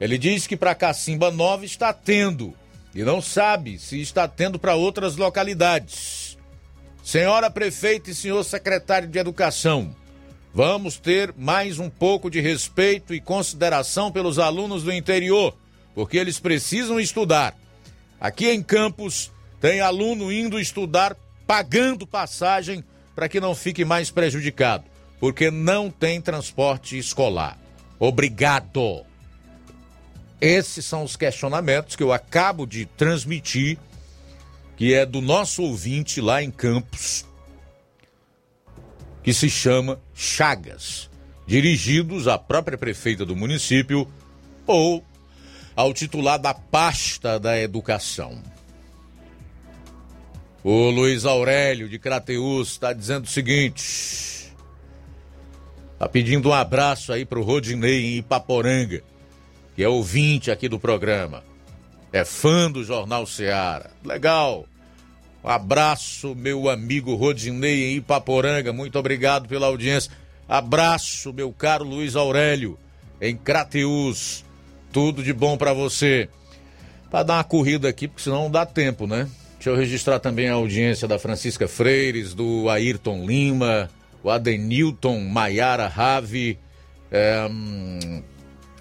Ele 0.00 0.16
diz 0.16 0.46
que 0.46 0.56
para 0.56 0.72
Cacimba 0.72 1.32
Nova 1.32 1.64
está 1.64 1.92
tendo 1.92 2.54
e 2.94 3.02
não 3.02 3.20
sabe 3.20 3.76
se 3.76 4.00
está 4.00 4.28
tendo 4.28 4.56
para 4.56 4.76
outras 4.76 5.16
localidades. 5.16 6.19
Senhora 7.02 7.50
prefeita 7.50 8.10
e 8.10 8.14
senhor 8.14 8.44
secretário 8.44 9.08
de 9.08 9.18
Educação, 9.18 9.94
vamos 10.54 10.98
ter 10.98 11.34
mais 11.36 11.78
um 11.78 11.88
pouco 11.88 12.30
de 12.30 12.40
respeito 12.40 13.14
e 13.14 13.20
consideração 13.20 14.12
pelos 14.12 14.38
alunos 14.38 14.82
do 14.82 14.92
interior, 14.92 15.56
porque 15.94 16.18
eles 16.18 16.38
precisam 16.38 17.00
estudar. 17.00 17.56
Aqui 18.20 18.50
em 18.50 18.62
Campos 18.62 19.32
tem 19.60 19.80
aluno 19.80 20.30
indo 20.30 20.60
estudar 20.60 21.16
pagando 21.46 22.06
passagem 22.06 22.84
para 23.14 23.28
que 23.28 23.40
não 23.40 23.54
fique 23.54 23.84
mais 23.84 24.10
prejudicado, 24.10 24.84
porque 25.18 25.50
não 25.50 25.90
tem 25.90 26.20
transporte 26.20 26.96
escolar. 26.96 27.58
Obrigado. 27.98 29.04
Esses 30.40 30.86
são 30.86 31.02
os 31.02 31.16
questionamentos 31.16 31.96
que 31.96 32.02
eu 32.02 32.12
acabo 32.12 32.66
de 32.66 32.86
transmitir, 32.86 33.78
que 34.80 34.94
é 34.94 35.04
do 35.04 35.20
nosso 35.20 35.62
ouvinte 35.62 36.22
lá 36.22 36.42
em 36.42 36.50
Campos, 36.50 37.26
que 39.22 39.34
se 39.34 39.50
chama 39.50 40.00
Chagas, 40.14 41.10
dirigidos 41.46 42.26
à 42.26 42.38
própria 42.38 42.78
prefeita 42.78 43.26
do 43.26 43.36
município 43.36 44.10
ou 44.66 45.04
ao 45.76 45.92
titular 45.92 46.38
da 46.38 46.54
pasta 46.54 47.38
da 47.38 47.60
educação. 47.60 48.42
O 50.64 50.88
Luiz 50.88 51.26
Aurélio 51.26 51.86
de 51.86 51.98
Crateus 51.98 52.70
está 52.70 52.94
dizendo 52.94 53.26
o 53.26 53.30
seguinte: 53.30 54.50
está 55.92 56.08
pedindo 56.08 56.48
um 56.48 56.54
abraço 56.54 57.12
aí 57.12 57.26
para 57.26 57.38
o 57.38 57.42
Rodinei 57.42 58.14
em 58.14 58.16
Ipaporanga, 58.16 59.02
que 59.76 59.84
é 59.84 59.88
ouvinte 59.90 60.50
aqui 60.50 60.70
do 60.70 60.80
programa, 60.80 61.44
é 62.12 62.24
fã 62.24 62.70
do 62.70 62.82
Jornal 62.82 63.26
Seara. 63.26 63.90
Legal. 64.04 64.66
Um 65.42 65.48
abraço, 65.48 66.34
meu 66.34 66.68
amigo 66.68 67.14
Rodinei 67.14 67.92
em 67.92 67.96
Ipaporanga, 67.96 68.72
muito 68.72 68.98
obrigado 68.98 69.48
pela 69.48 69.68
audiência. 69.68 70.12
Abraço, 70.46 71.32
meu 71.32 71.50
caro 71.52 71.84
Luiz 71.84 72.14
Aurélio, 72.14 72.78
em 73.20 73.36
Crateus. 73.36 74.44
Tudo 74.92 75.22
de 75.22 75.32
bom 75.32 75.56
para 75.56 75.72
você. 75.72 76.28
Para 77.10 77.22
dar 77.22 77.34
uma 77.34 77.44
corrida 77.44 77.88
aqui, 77.88 78.06
porque 78.06 78.22
senão 78.22 78.42
não 78.42 78.50
dá 78.50 78.66
tempo, 78.66 79.06
né? 79.06 79.28
Deixa 79.54 79.70
eu 79.70 79.76
registrar 79.76 80.18
também 80.18 80.48
a 80.48 80.54
audiência 80.54 81.06
da 81.06 81.18
Francisca 81.18 81.68
Freires, 81.68 82.34
do 82.34 82.68
Ayrton 82.68 83.24
Lima, 83.24 83.90
o 84.22 84.30
Adenilton 84.30 85.20
Maiara 85.20 85.86
Rave, 85.86 86.58
é, 87.10 87.46
hum, 87.50 88.22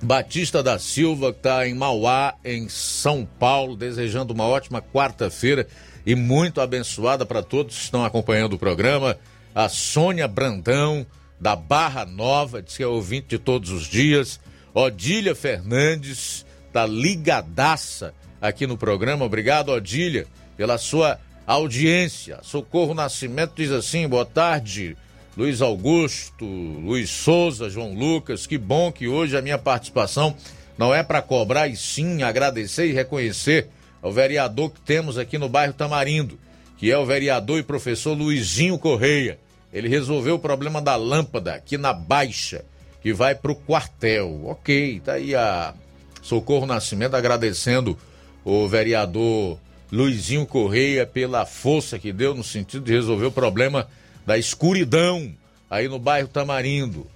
Batista 0.01 0.63
da 0.63 0.79
Silva, 0.79 1.31
que 1.31 1.39
está 1.39 1.67
em 1.67 1.73
Mauá, 1.73 2.35
em 2.43 2.69
São 2.69 3.25
Paulo, 3.25 3.75
desejando 3.75 4.33
uma 4.33 4.45
ótima 4.45 4.81
quarta-feira 4.81 5.67
e 6.05 6.15
muito 6.15 6.61
abençoada 6.61 7.25
para 7.25 7.43
todos 7.43 7.75
que 7.75 7.83
estão 7.83 8.03
acompanhando 8.05 8.53
o 8.53 8.59
programa. 8.59 9.17
A 9.53 9.67
Sônia 9.67 10.27
Brandão, 10.27 11.05
da 11.39 11.55
Barra 11.55 12.05
Nova, 12.05 12.61
diz 12.61 12.77
que 12.77 12.83
é 12.83 12.87
ouvinte 12.87 13.27
de 13.27 13.37
todos 13.37 13.71
os 13.71 13.87
dias. 13.87 14.39
Odília 14.73 15.35
Fernandes, 15.35 16.45
da 16.71 16.85
Ligadaça, 16.85 18.13
aqui 18.41 18.65
no 18.65 18.77
programa. 18.77 19.25
Obrigado, 19.25 19.69
Odília 19.69 20.27
pela 20.59 20.77
sua 20.77 21.17
audiência. 21.47 22.39
Socorro 22.43 22.93
Nascimento 22.93 23.53
diz 23.55 23.71
assim: 23.71 24.05
boa 24.09 24.25
tarde, 24.25 24.97
Luiz 25.39 25.61
Augusto, 25.61 26.43
Luiz 26.43 27.09
Souza, 27.09 27.69
João 27.69 27.93
Lucas. 27.93 28.45
Que 28.45 28.57
bom 28.57 28.91
que 28.91 29.07
hoje 29.07 29.37
a 29.37 29.41
minha 29.41 29.57
participação 29.57 30.35
não 30.77 30.93
é 30.93 31.01
para 31.01 31.21
cobrar 31.21 31.69
e 31.69 31.77
sim 31.77 32.23
agradecer 32.23 32.87
e 32.87 32.91
reconhecer 32.91 33.69
ao 34.01 34.11
vereador 34.11 34.69
que 34.69 34.81
temos 34.81 35.17
aqui 35.17 35.37
no 35.37 35.47
bairro 35.47 35.71
Tamarindo, 35.71 36.37
que 36.77 36.91
é 36.91 36.97
o 36.97 37.05
vereador 37.05 37.57
e 37.57 37.63
professor 37.63 38.17
Luizinho 38.17 38.77
Correia. 38.77 39.39
Ele 39.71 39.87
resolveu 39.87 40.35
o 40.35 40.39
problema 40.39 40.81
da 40.81 40.97
lâmpada 40.97 41.53
aqui 41.53 41.77
na 41.77 41.93
Baixa, 41.93 42.65
que 43.01 43.13
vai 43.13 43.33
para 43.33 43.53
o 43.53 43.55
quartel. 43.55 44.41
Ok, 44.43 45.01
tá 45.05 45.13
aí 45.13 45.33
a 45.33 45.73
Socorro 46.21 46.65
Nascimento 46.65 47.15
agradecendo 47.15 47.97
o 48.43 48.67
vereador 48.67 49.57
Luizinho 49.89 50.45
Correia 50.45 51.07
pela 51.07 51.45
força 51.45 51.97
que 51.97 52.11
deu 52.11 52.35
no 52.35 52.43
sentido 52.43 52.83
de 52.83 52.91
resolver 52.91 53.27
o 53.27 53.31
problema 53.31 53.87
da 54.29 54.37
escuridão 54.37 55.35
aí 55.67 55.87
no 55.87 55.97
bairro 55.97 56.27
Tamarindo. 56.27 57.07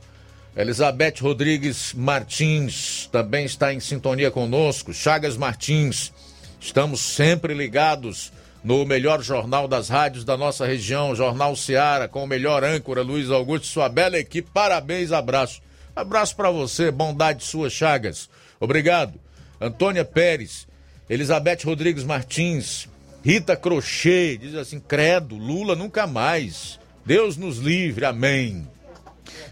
Elizabeth 0.57 1.21
Rodrigues 1.21 1.93
Martins 1.93 3.07
também 3.11 3.45
está 3.45 3.71
em 3.71 3.79
sintonia 3.79 4.31
conosco. 4.31 4.91
Chagas 4.91 5.37
Martins, 5.37 6.11
estamos 6.59 7.01
sempre 7.01 7.53
ligados 7.53 8.33
no 8.63 8.83
melhor 8.83 9.21
jornal 9.21 9.67
das 9.67 9.89
rádios 9.89 10.25
da 10.25 10.35
nossa 10.35 10.65
região, 10.65 11.15
Jornal 11.15 11.55
Seara, 11.55 12.07
com 12.07 12.23
o 12.23 12.27
melhor 12.27 12.63
âncora, 12.63 13.03
Luiz 13.03 13.29
Augusto, 13.29 13.67
sua 13.67 13.87
bela 13.89 14.17
equipe. 14.17 14.49
Parabéns, 14.51 15.11
abraço. 15.11 15.61
Abraço 15.95 16.35
para 16.35 16.49
você, 16.49 16.89
bondade 16.89 17.43
sua, 17.43 17.69
Chagas. 17.69 18.27
Obrigado. 18.59 19.19
Antônia 19.61 20.03
Pérez, 20.03 20.67
Elizabeth 21.07 21.59
Rodrigues 21.63 22.03
Martins, 22.03 22.89
Rita 23.23 23.55
Crochê, 23.55 24.35
diz 24.35 24.55
assim: 24.55 24.79
Credo, 24.79 25.37
Lula 25.37 25.75
nunca 25.75 26.07
mais. 26.07 26.81
Deus 27.05 27.37
nos 27.37 27.57
livre, 27.57 28.05
amém. 28.05 28.67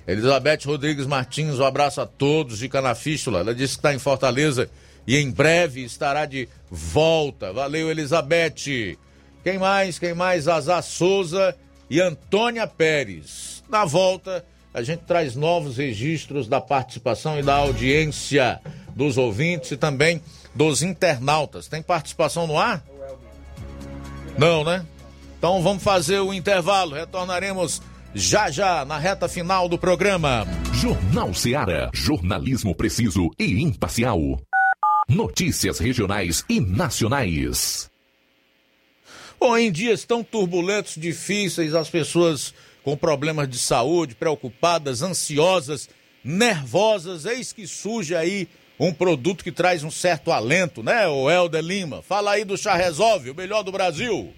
Elizabeth 0.08 0.60
Rodrigues 0.66 1.06
Martins, 1.06 1.60
um 1.60 1.66
abraço 1.66 2.02
a 2.02 2.06
todos 2.06 2.58
de 2.58 2.70
Canafístula. 2.70 3.40
Ela 3.40 3.54
disse 3.54 3.74
que 3.74 3.80
está 3.80 3.94
em 3.94 4.00
Fortaleza 4.00 4.70
e 5.06 5.18
em 5.18 5.30
breve 5.30 5.84
estará 5.84 6.26
de 6.26 6.48
volta. 6.70 7.52
Valeu, 7.52 7.90
Elizabeth. 7.90 8.98
Quem 9.44 9.58
mais? 9.58 10.00
Quem 10.00 10.14
mais? 10.14 10.48
Azar 10.48 10.82
Souza 10.84 11.56
e 11.90 12.00
Antônia 12.00 12.66
Pérez. 12.68 13.64
Na 13.70 13.86
volta, 13.86 14.46
a 14.74 14.82
gente 14.82 15.02
traz 15.02 15.36
novos 15.36 15.78
registros 15.78 16.48
da 16.48 16.62
participação 16.62 17.38
e 17.38 17.44
da 17.44 17.56
audiência 17.56 18.60
dos 18.96 19.18
ouvintes 19.18 19.72
e 19.72 19.78
também 19.78 20.22
dos 20.56 20.82
internautas. 20.82 21.68
Tem 21.68 21.82
participação 21.82 22.48
no 22.48 22.58
ar? 22.58 22.84
Não, 24.38 24.64
né? 24.64 24.86
Então 25.42 25.60
vamos 25.60 25.82
fazer 25.82 26.20
o 26.20 26.32
intervalo. 26.32 26.94
Retornaremos 26.94 27.82
já 28.14 28.52
já 28.52 28.86
na 28.86 29.00
reta 29.00 29.28
final 29.28 29.68
do 29.68 29.76
programa. 29.76 30.46
Jornal 30.72 31.34
Seara. 31.34 31.90
Jornalismo 31.92 32.76
preciso 32.76 33.32
e 33.40 33.60
imparcial. 33.60 34.40
Notícias 35.10 35.80
regionais 35.80 36.46
e 36.48 36.62
nacionais. 36.62 37.90
Bom, 39.40 39.58
em 39.58 39.72
dias 39.72 40.06
tão 40.06 40.24
turbulentos, 40.24 40.94
difíceis, 40.94 41.74
as 41.74 41.90
pessoas 41.90 42.54
com 42.84 42.96
problemas 42.96 43.50
de 43.50 43.58
saúde, 43.58 44.14
preocupadas, 44.14 45.02
ansiosas, 45.02 45.90
nervosas, 46.24 47.26
eis 47.26 47.52
que 47.52 47.66
surge 47.66 48.16
aí 48.16 48.48
um 48.80 48.94
produto 48.94 49.44
que 49.44 49.52
traz 49.52 49.84
um 49.84 49.90
certo 49.90 50.32
alento, 50.32 50.84
né, 50.84 51.08
o 51.08 51.28
Helder 51.32 51.64
Lima? 51.64 52.04
Fala 52.04 52.34
aí 52.34 52.46
do 52.46 52.56
Chá 52.56 52.76
Resolve, 52.76 53.32
o 53.32 53.36
melhor 53.36 53.64
do 53.64 53.72
Brasil. 53.72 54.36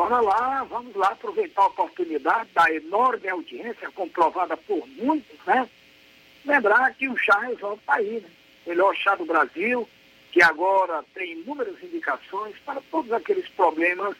Bora 0.00 0.18
lá, 0.18 0.64
vamos 0.64 0.96
lá 0.96 1.08
aproveitar 1.08 1.60
a 1.60 1.66
oportunidade 1.66 2.48
da 2.54 2.72
enorme 2.72 3.28
audiência 3.28 3.90
comprovada 3.90 4.56
por 4.56 4.88
muitos, 4.88 5.38
né? 5.44 5.68
Lembrar 6.42 6.94
que 6.94 7.06
o 7.06 7.14
chá 7.18 7.38
resolve 7.40 7.80
está 7.80 7.96
aí, 7.96 8.18
né? 8.20 8.30
Melhor 8.66 8.96
chá 8.96 9.14
do 9.14 9.26
Brasil, 9.26 9.86
que 10.32 10.42
agora 10.42 11.04
tem 11.12 11.32
inúmeras 11.32 11.74
indicações 11.82 12.56
para 12.64 12.80
todos 12.90 13.12
aqueles 13.12 13.46
problemas 13.50 14.16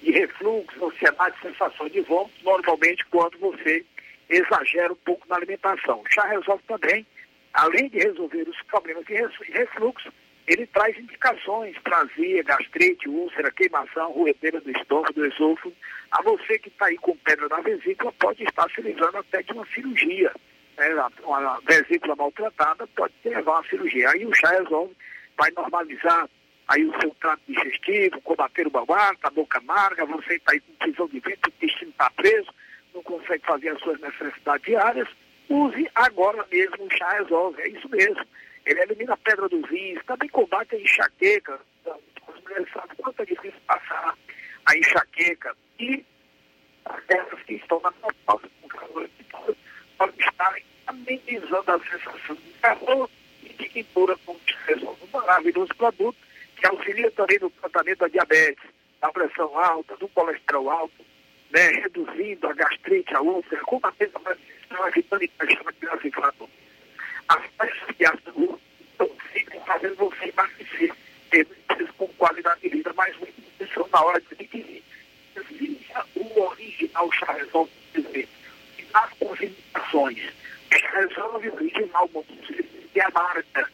de 0.00 0.12
refluxo, 0.12 0.86
ansiedade, 0.86 1.34
sensação 1.42 1.88
de 1.88 2.00
vômito, 2.02 2.44
normalmente 2.44 3.04
quando 3.06 3.36
você 3.38 3.84
exagera 4.28 4.92
um 4.92 5.02
pouco 5.04 5.26
na 5.28 5.34
alimentação. 5.34 6.00
O 6.00 6.12
chá 6.12 6.28
resolve 6.28 6.62
também 6.68 7.04
além 7.54 7.88
de 7.88 7.98
resolver 7.98 8.48
os 8.48 8.62
problemas 8.68 9.04
de 9.04 9.14
refluxo, 9.52 10.12
ele 10.46 10.66
traz 10.66 10.96
indicações 10.98 11.76
para 11.78 11.98
azia, 11.98 12.42
gastrite, 12.42 13.08
úlcera, 13.08 13.50
queimação, 13.50 14.12
ruedeira 14.12 14.60
do 14.60 14.70
estômago, 14.70 15.12
do 15.14 15.26
esôfago. 15.26 15.74
A 16.10 16.22
você 16.22 16.58
que 16.58 16.68
está 16.68 16.86
aí 16.86 16.96
com 16.98 17.16
pedra 17.16 17.48
na 17.48 17.60
vesícula 17.60 18.12
pode 18.12 18.42
estar 18.44 18.68
se 18.70 18.82
livrando 18.82 19.18
até 19.18 19.42
de 19.42 19.52
uma 19.52 19.66
cirurgia. 19.66 20.32
Né? 20.76 20.88
Uma 21.22 21.60
vesícula 21.66 22.14
maltratada 22.14 22.86
pode 22.88 23.14
levar 23.24 23.60
a 23.60 23.64
cirurgia. 23.64 24.10
Aí 24.10 24.26
o 24.26 24.34
chá 24.34 24.50
resolve 24.50 24.94
vai 25.36 25.50
normalizar 25.52 26.28
aí 26.68 26.84
o 26.84 27.00
seu 27.00 27.10
trato 27.20 27.42
digestivo, 27.46 28.20
combater 28.22 28.66
o 28.66 28.70
babado, 28.70 29.18
a 29.22 29.30
boca 29.30 29.58
amarga, 29.58 30.04
você 30.06 30.34
está 30.34 30.52
aí 30.52 30.60
com 30.60 30.72
prisão 30.74 31.06
de 31.08 31.20
ventre, 31.20 31.50
o 31.50 31.52
intestino 31.56 31.90
está 31.90 32.10
preso, 32.10 32.48
não 32.94 33.02
consegue 33.02 33.44
fazer 33.44 33.70
as 33.70 33.80
suas 33.80 34.00
necessidades 34.00 34.64
diárias, 34.64 35.08
use 35.48 35.90
agora 35.94 36.46
mesmo 36.50 36.84
o 36.84 36.96
chá 36.96 37.10
resolve, 37.18 37.60
é 37.62 37.68
isso 37.68 37.88
mesmo. 37.88 38.24
Ele 38.66 38.80
elimina 38.80 39.14
a 39.14 39.16
pedra 39.18 39.48
dos 39.48 39.68
rins, 39.68 40.02
também 40.04 40.28
combate 40.28 40.74
a 40.74 40.80
enxaqueca, 40.80 41.60
as 41.86 42.42
mulheres 42.42 42.72
sabem 42.72 42.96
quanto 42.96 43.22
é 43.22 43.26
difícil 43.26 43.60
passar 43.66 44.16
a 44.66 44.76
enxaqueca 44.76 45.54
e 45.78 46.04
aquelas 46.84 47.42
que 47.42 47.54
estão 47.54 47.80
na 47.80 47.92
pausa 48.26 48.48
com 48.60 48.68
calor 48.68 49.08
podem 49.98 50.18
estar 50.18 50.56
amenizando 50.86 51.72
a 51.72 51.78
sensação 51.80 52.34
de 52.36 52.52
calor 52.60 53.10
e 53.42 53.48
de 53.50 53.68
quentura 53.68 54.16
com. 54.24 54.34
Um 54.72 55.18
maravilhoso 55.18 55.74
produto 55.76 56.16
que 56.56 56.66
auxilia 56.66 57.10
também 57.10 57.38
no 57.38 57.50
tratamento 57.50 57.98
da 57.98 58.08
diabetes, 58.08 58.64
da 59.00 59.12
pressão 59.12 59.58
alta, 59.58 59.96
do 59.96 60.08
colesterol 60.08 60.70
alto, 60.70 61.04
né, 61.50 61.68
reduzindo 61.68 62.48
a 62.48 62.54
gastrite, 62.54 63.14
a 63.14 63.20
úlcera, 63.20 63.60
combatendo 63.62 64.12
a 64.16 64.20
maldição, 64.20 64.88
evitando 64.88 65.22
a 65.22 66.06
inflamatória. 66.06 66.63
As 67.28 67.50
taxas 67.56 67.96
de 67.96 68.06
ácido 68.06 68.60
ficam 69.32 69.60
fazendo 69.64 69.96
você 69.96 70.28
emagrecer, 70.28 70.92
tendo 71.30 71.92
com 71.94 72.08
qualidade 72.08 72.60
de 72.60 72.68
vida, 72.68 72.92
mas 72.94 73.16
muita 73.16 73.40
nutrição 73.40 73.88
na 73.92 74.04
hora 74.04 74.20
de 74.20 74.26
adquirir. 74.34 74.82
Veja 75.34 76.06
o 76.14 76.40
original 76.40 77.08
resolve 77.08 77.72
dizer, 77.94 78.28
e 78.78 78.82
nas 78.92 79.10
concentrações, 79.14 80.18
chá 80.72 80.90
resolve 81.00 81.48
o 81.48 81.54
original, 81.54 82.10
e 82.94 83.00
a 83.00 83.10
marca, 83.10 83.70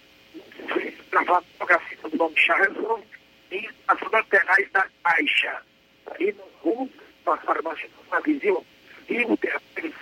gravado 1.11 1.47
fotografia 1.59 1.99
do 2.03 2.17
nome 2.17 2.35
resolve, 2.37 3.05
e 3.51 3.69
as 3.89 4.01
laterais 4.13 4.71
da 4.71 4.87
caixa. 5.03 5.63
Aí 6.07 6.33
no 6.33 6.45
rumo, 6.63 6.91
na 7.27 7.37
farmácia 7.39 7.91
na 8.11 8.21
visão, 8.21 8.65
digo, 9.09 9.37
tem 9.37 9.93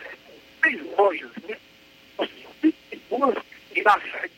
três 0.60 0.96
lojas, 0.96 1.30
né? 1.48 1.56
E 3.10 3.82
na 3.82 4.00
sede, 4.00 4.32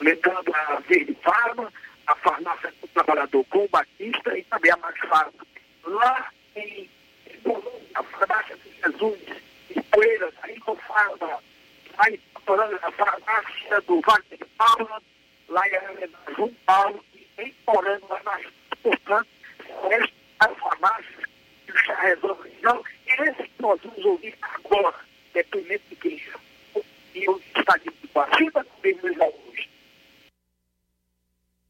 lembrando 0.00 0.54
a 0.54 0.80
Verde 0.80 1.16
Farma, 1.22 1.72
a 2.06 2.14
farmácia 2.16 2.72
do 2.80 2.88
trabalhador 2.88 3.44
com 3.46 3.64
o 3.64 3.68
Batista 3.68 4.36
e 4.36 4.44
também 4.44 4.70
a 4.72 4.76
Max 4.76 5.00
Farma. 5.08 5.46
Lá 5.84 6.30
em 6.56 6.90
a 7.94 8.02
farmácia 8.02 8.56
de 8.56 8.70
Jesus, 8.82 9.20
Poeiras, 9.90 10.34
aí 10.42 10.58
com 10.60 10.76
Farma, 10.76 11.38
lá 11.98 12.10
em 12.10 12.20
a 12.82 12.92
farmácia 12.92 13.80
do 13.82 14.00
Wagner 14.00 14.38
de 14.38 14.44
Paula, 14.56 15.02
lá 15.48 15.68
em 15.68 15.76
Arena 15.76 16.08
João 16.36 16.54
Paulo, 16.66 17.04
e 17.14 17.26
em 17.38 17.52
Porano, 17.64 18.06
lá 18.08 18.20
na 18.24 18.40
portanto, 18.82 19.28
as 20.40 20.58
farmácias 20.58 21.24
que 21.66 21.72
o 21.72 21.76
chá 21.76 22.10
e 22.10 23.22
esse 23.22 23.42
que 23.42 23.62
nós 23.62 23.80
vamos 23.82 24.04
ouvir 24.04 24.36
agora, 24.42 24.94
depoimento 25.32 25.84
de 25.88 25.96
quem 25.96 26.18
e 27.14 27.24
eu 27.24 27.40
está 27.56 27.76
de 27.78 27.90
Guacima, 28.14 28.64
também 28.64 28.98
Luiz 29.02 29.20
Augusto. 29.20 29.79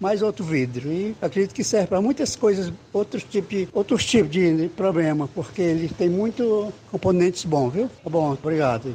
mais 0.00 0.22
outro 0.22 0.44
vidro. 0.44 0.90
E 0.90 1.14
acredito 1.20 1.54
que 1.54 1.64
serve 1.64 1.88
para 1.88 2.00
muitas 2.00 2.36
coisas, 2.36 2.72
outros 2.92 3.24
tipos, 3.24 3.68
outros 3.72 4.04
tipos 4.04 4.30
de 4.30 4.68
problema, 4.76 5.28
porque 5.28 5.62
ele 5.62 5.88
tem 5.88 6.08
muito 6.08 6.72
componentes 6.90 7.44
bons, 7.44 7.72
viu? 7.72 7.90
Tá 8.02 8.10
bom, 8.10 8.32
obrigado. 8.32 8.94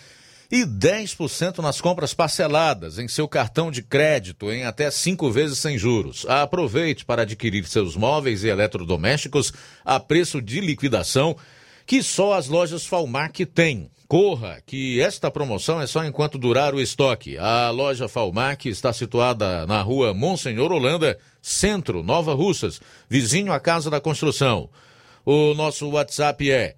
e 0.52 0.66
10% 0.66 1.60
nas 1.60 1.80
compras 1.80 2.14
parceladas 2.14 2.98
em 2.98 3.08
seu 3.08 3.28
cartão 3.28 3.70
de 3.70 3.84
crédito 3.84 4.52
em 4.52 4.64
até 4.64 4.90
cinco 4.90 5.30
vezes 5.30 5.60
sem 5.60 5.78
juros. 5.78 6.26
Aproveite 6.28 7.06
para 7.06 7.22
adquirir 7.22 7.68
seus 7.68 7.95
móveis 7.95 8.44
e 8.44 8.48
eletrodomésticos 8.48 9.54
a 9.86 9.99
preço 9.99 10.41
de 10.41 10.60
liquidação 10.60 11.38
que 11.88 12.04
só 12.04 12.34
as 12.34 12.50
lojas 12.50 12.86
Falmac 12.86 13.46
têm. 13.46 13.90
Corra, 14.10 14.62
que 14.66 15.00
esta 15.02 15.32
promoção 15.32 15.82
é 15.82 15.88
só 15.88 16.06
enquanto 16.06 16.38
durar 16.38 16.76
o 16.76 16.82
estoque. 16.82 17.38
A 17.38 17.70
loja 17.70 18.08
Falmac 18.08 18.70
está 18.70 18.94
situada 18.94 19.66
na 19.66 19.82
rua 19.82 20.14
Monsenhor 20.14 20.72
Holanda, 20.72 21.18
Centro, 21.42 22.02
Nova 22.04 22.34
Russas, 22.34 22.80
vizinho 23.10 23.52
à 23.52 23.60
Casa 23.60 23.90
da 23.90 24.00
Construção. 24.00 24.70
O 25.26 25.54
nosso 25.54 25.90
WhatsApp 25.90 26.50
é 26.52 26.76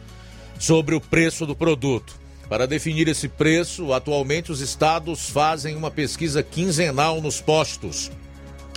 sobre 0.59 0.95
o 0.95 1.01
preço 1.01 1.47
do 1.47 1.57
produto. 1.57 2.21
Para 2.47 2.67
definir 2.67 3.09
esse 3.09 3.27
preço, 3.27 3.95
atualmente 3.95 4.53
os 4.53 4.61
estados 4.61 5.31
fazem 5.31 5.75
uma 5.75 5.91
pesquisa 5.91 6.43
quinzenal 6.43 7.23
nos 7.23 7.41
postos. 7.41 8.13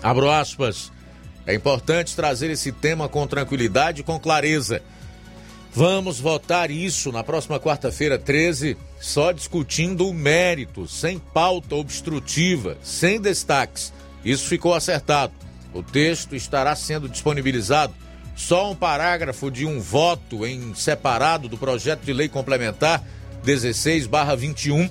Abro 0.02 0.32
aspas. 0.32 0.90
É 1.46 1.54
importante 1.54 2.16
trazer 2.16 2.50
esse 2.50 2.72
tema 2.72 3.10
com 3.10 3.28
tranquilidade 3.28 4.00
e 4.00 4.04
com 4.04 4.18
clareza. 4.18 4.82
Vamos 5.74 6.18
votar 6.18 6.72
isso 6.72 7.12
na 7.12 7.26
próxima 7.26 7.60
quarta-feira, 7.60 8.18
13, 8.18 8.78
só 9.02 9.34
discutindo 9.34 10.08
o 10.08 10.14
mérito, 10.14 10.88
sem 10.88 11.20
pauta 11.20 11.76
obstrutiva, 11.76 12.78
sem 12.82 13.20
destaques. 13.20 13.92
Isso 14.24 14.48
ficou 14.48 14.74
acertado. 14.74 15.49
O 15.74 15.84
texto 15.84 16.36
estará 16.36 16.76
sendo 16.76 17.08
disponibilizado 17.08 17.94
só 18.36 18.72
um 18.72 18.76
parágrafo 18.76 19.52
de 19.52 19.66
um 19.66 19.80
voto 19.80 20.46
em 20.46 20.74
separado 20.74 21.48
do 21.48 21.58
projeto 21.58 22.02
de 22.02 22.14
lei 22.14 22.30
complementar 22.30 23.04
16/21 23.46 24.90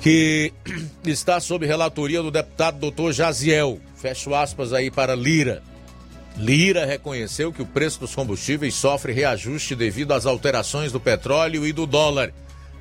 que 0.00 0.52
está 1.04 1.38
sob 1.40 1.66
relatoria 1.66 2.22
do 2.22 2.30
deputado 2.30 2.78
doutor 2.78 3.12
Jaziel. 3.12 3.78
Fecho 3.94 4.34
aspas 4.34 4.72
aí 4.72 4.90
para 4.90 5.14
Lira. 5.14 5.62
Lira 6.36 6.84
reconheceu 6.84 7.52
que 7.52 7.62
o 7.62 7.66
preço 7.66 8.00
dos 8.00 8.14
combustíveis 8.14 8.74
sofre 8.74 9.12
reajuste 9.12 9.76
devido 9.76 10.12
às 10.12 10.26
alterações 10.26 10.90
do 10.90 10.98
petróleo 10.98 11.66
e 11.66 11.72
do 11.72 11.86
dólar, 11.86 12.32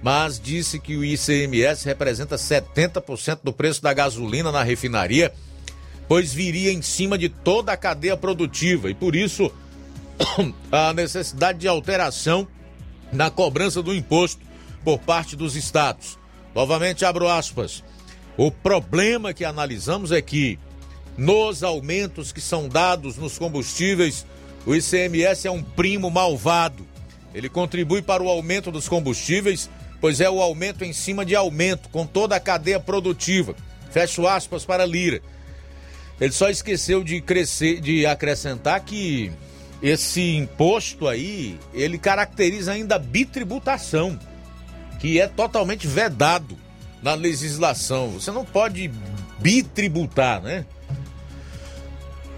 mas 0.01 0.39
disse 0.39 0.79
que 0.79 0.95
o 0.95 1.03
ICMS 1.03 1.85
representa 1.85 2.37
70% 2.37 3.39
do 3.43 3.53
preço 3.53 3.83
da 3.83 3.93
gasolina 3.93 4.51
na 4.51 4.63
refinaria, 4.63 5.33
pois 6.11 6.33
viria 6.33 6.73
em 6.73 6.81
cima 6.81 7.17
de 7.17 7.29
toda 7.29 7.71
a 7.71 7.77
cadeia 7.77 8.17
produtiva 8.17 8.89
e 8.89 8.93
por 8.93 9.15
isso 9.15 9.49
a 10.69 10.91
necessidade 10.91 11.59
de 11.59 11.69
alteração 11.69 12.45
na 13.13 13.31
cobrança 13.31 13.81
do 13.81 13.95
imposto 13.95 14.41
por 14.83 14.99
parte 14.99 15.37
dos 15.37 15.55
estados. 15.55 16.19
Novamente 16.53 17.05
abro 17.05 17.29
aspas. 17.29 17.81
O 18.35 18.51
problema 18.51 19.33
que 19.33 19.45
analisamos 19.45 20.11
é 20.11 20.21
que 20.21 20.59
nos 21.17 21.63
aumentos 21.63 22.33
que 22.33 22.41
são 22.41 22.67
dados 22.67 23.15
nos 23.15 23.37
combustíveis, 23.37 24.25
o 24.65 24.75
ICMS 24.75 25.47
é 25.47 25.51
um 25.51 25.63
primo 25.63 26.11
malvado. 26.11 26.85
Ele 27.33 27.47
contribui 27.47 28.01
para 28.01 28.21
o 28.21 28.27
aumento 28.27 28.69
dos 28.69 28.89
combustíveis, 28.89 29.69
pois 30.01 30.19
é 30.19 30.29
o 30.29 30.41
aumento 30.41 30.83
em 30.83 30.91
cima 30.91 31.23
de 31.23 31.37
aumento, 31.37 31.87
com 31.87 32.05
toda 32.05 32.35
a 32.35 32.39
cadeia 32.41 32.81
produtiva. 32.81 33.55
Fecho 33.91 34.27
aspas 34.27 34.65
para 34.65 34.85
Lira. 34.85 35.21
Ele 36.21 36.31
só 36.31 36.49
esqueceu 36.51 37.03
de 37.03 37.19
crescer, 37.19 37.81
de 37.81 38.05
acrescentar 38.05 38.79
que 38.81 39.31
esse 39.81 40.35
imposto 40.35 41.07
aí, 41.07 41.57
ele 41.73 41.97
caracteriza 41.97 42.73
ainda 42.73 42.95
a 42.95 42.99
bitributação, 42.99 44.19
que 44.99 45.19
é 45.19 45.27
totalmente 45.27 45.87
vedado 45.87 46.55
na 47.01 47.15
legislação. 47.15 48.09
Você 48.11 48.29
não 48.29 48.45
pode 48.45 48.91
bitributar, 49.39 50.39
né? 50.43 50.63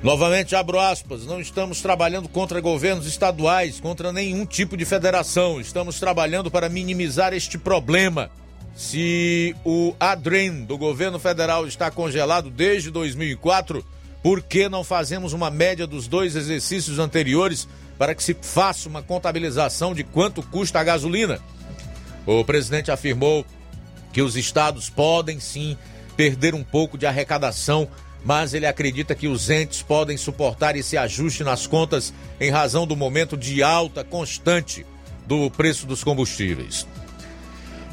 Novamente 0.01 0.55
abro 0.55 0.80
aspas, 0.80 1.26
não 1.26 1.41
estamos 1.41 1.81
trabalhando 1.81 2.30
contra 2.30 2.61
governos 2.61 3.05
estaduais, 3.05 3.81
contra 3.81 4.14
nenhum 4.14 4.45
tipo 4.45 4.77
de 4.77 4.85
federação. 4.85 5.60
Estamos 5.60 5.99
trabalhando 5.99 6.49
para 6.49 6.69
minimizar 6.69 7.34
este 7.34 7.57
problema. 7.57 8.31
Se 8.76 9.56
o 9.64 9.95
ADREN 10.00 10.64
do 10.66 10.78
governo 10.78 11.20
federal 11.20 11.68
está 11.68 11.91
congelado 11.91 12.50
desde 12.50 12.90
2004, 12.90 13.86
por 14.24 14.41
que 14.41 14.68
não 14.68 14.84
fazemos 14.84 15.34
uma 15.34 15.52
média 15.52 15.86
dos 15.86 16.08
dois 16.08 16.36
exercícios 16.36 16.98
anteriores 16.98 17.68
para 17.98 18.16
que 18.16 18.24
se 18.24 18.36
faça 18.41 18.90
uma 18.90 19.04
contabilização 19.04 19.94
de 19.94 20.04
quanto 20.04 20.41
custa 20.41 20.80
a 20.80 20.84
gasolina? 20.84 21.40
O 22.26 22.44
presidente 22.44 22.90
afirmou 22.90 23.45
que 24.12 24.22
os 24.22 24.36
estados 24.36 24.90
podem 24.90 25.40
sim 25.40 25.78
perder 26.16 26.56
um 26.56 26.64
pouco 26.64 26.98
de 26.98 27.06
arrecadação, 27.06 27.88
mas 28.24 28.54
ele 28.54 28.66
acredita 28.66 29.14
que 29.14 29.28
os 29.28 29.50
entes 29.50 29.84
podem 29.84 30.18
suportar 30.18 30.76
esse 30.76 30.98
ajuste 30.98 31.44
nas 31.44 31.68
contas 31.68 32.14
em 32.40 32.50
razão 32.50 32.88
do 32.88 32.95
momento 32.95 33.36
de 33.36 33.62
alta 33.62 34.04
constante 34.04 34.86
do 35.28 35.52
preço 35.52 35.86
dos 35.86 36.04
combustíveis. 36.04 36.88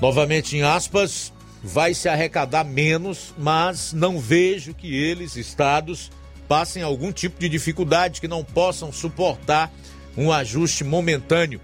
Novamente 0.00 0.56
em 0.56 0.62
aspas, 0.62 1.32
vai 1.62 1.92
se 1.92 2.08
arrecadar 2.08 2.64
menos, 2.64 3.34
mas 3.36 3.92
não 3.92 4.18
vejo 4.18 4.74
que 4.74 4.94
eles, 4.94 5.36
estados, 5.36 6.10
passem 6.48 6.82
algum 6.82 7.12
tipo 7.12 7.38
de 7.38 7.48
dificuldade 7.48 8.20
que 8.20 8.28
não 8.28 8.42
possam 8.42 8.92
suportar 8.92 9.70
um 10.16 10.32
ajuste 10.32 10.82
momentâneo 10.82 11.60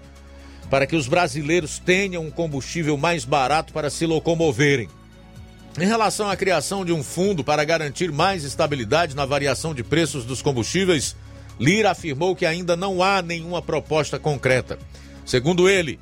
para 0.69 0.85
que 0.85 0.95
os 0.95 1.07
brasileiros 1.07 1.79
tenham 1.79 2.23
um 2.23 2.31
combustível 2.31 2.97
mais 2.97 3.25
barato 3.25 3.73
para 3.73 3.89
se 3.89 4.05
locomoverem. 4.05 4.89
Em 5.79 5.85
relação 5.85 6.29
à 6.29 6.35
criação 6.35 6.83
de 6.83 6.91
um 6.91 7.03
fundo 7.03 7.43
para 7.43 7.63
garantir 7.63 8.11
mais 8.11 8.43
estabilidade 8.43 9.15
na 9.15 9.25
variação 9.25 9.73
de 9.73 9.83
preços 9.83 10.25
dos 10.25 10.41
combustíveis, 10.41 11.15
Lira 11.59 11.91
afirmou 11.91 12.35
que 12.35 12.45
ainda 12.45 12.75
não 12.75 13.01
há 13.01 13.21
nenhuma 13.21 13.61
proposta 13.61 14.19
concreta. 14.19 14.77
Segundo 15.25 15.69
ele, 15.69 15.99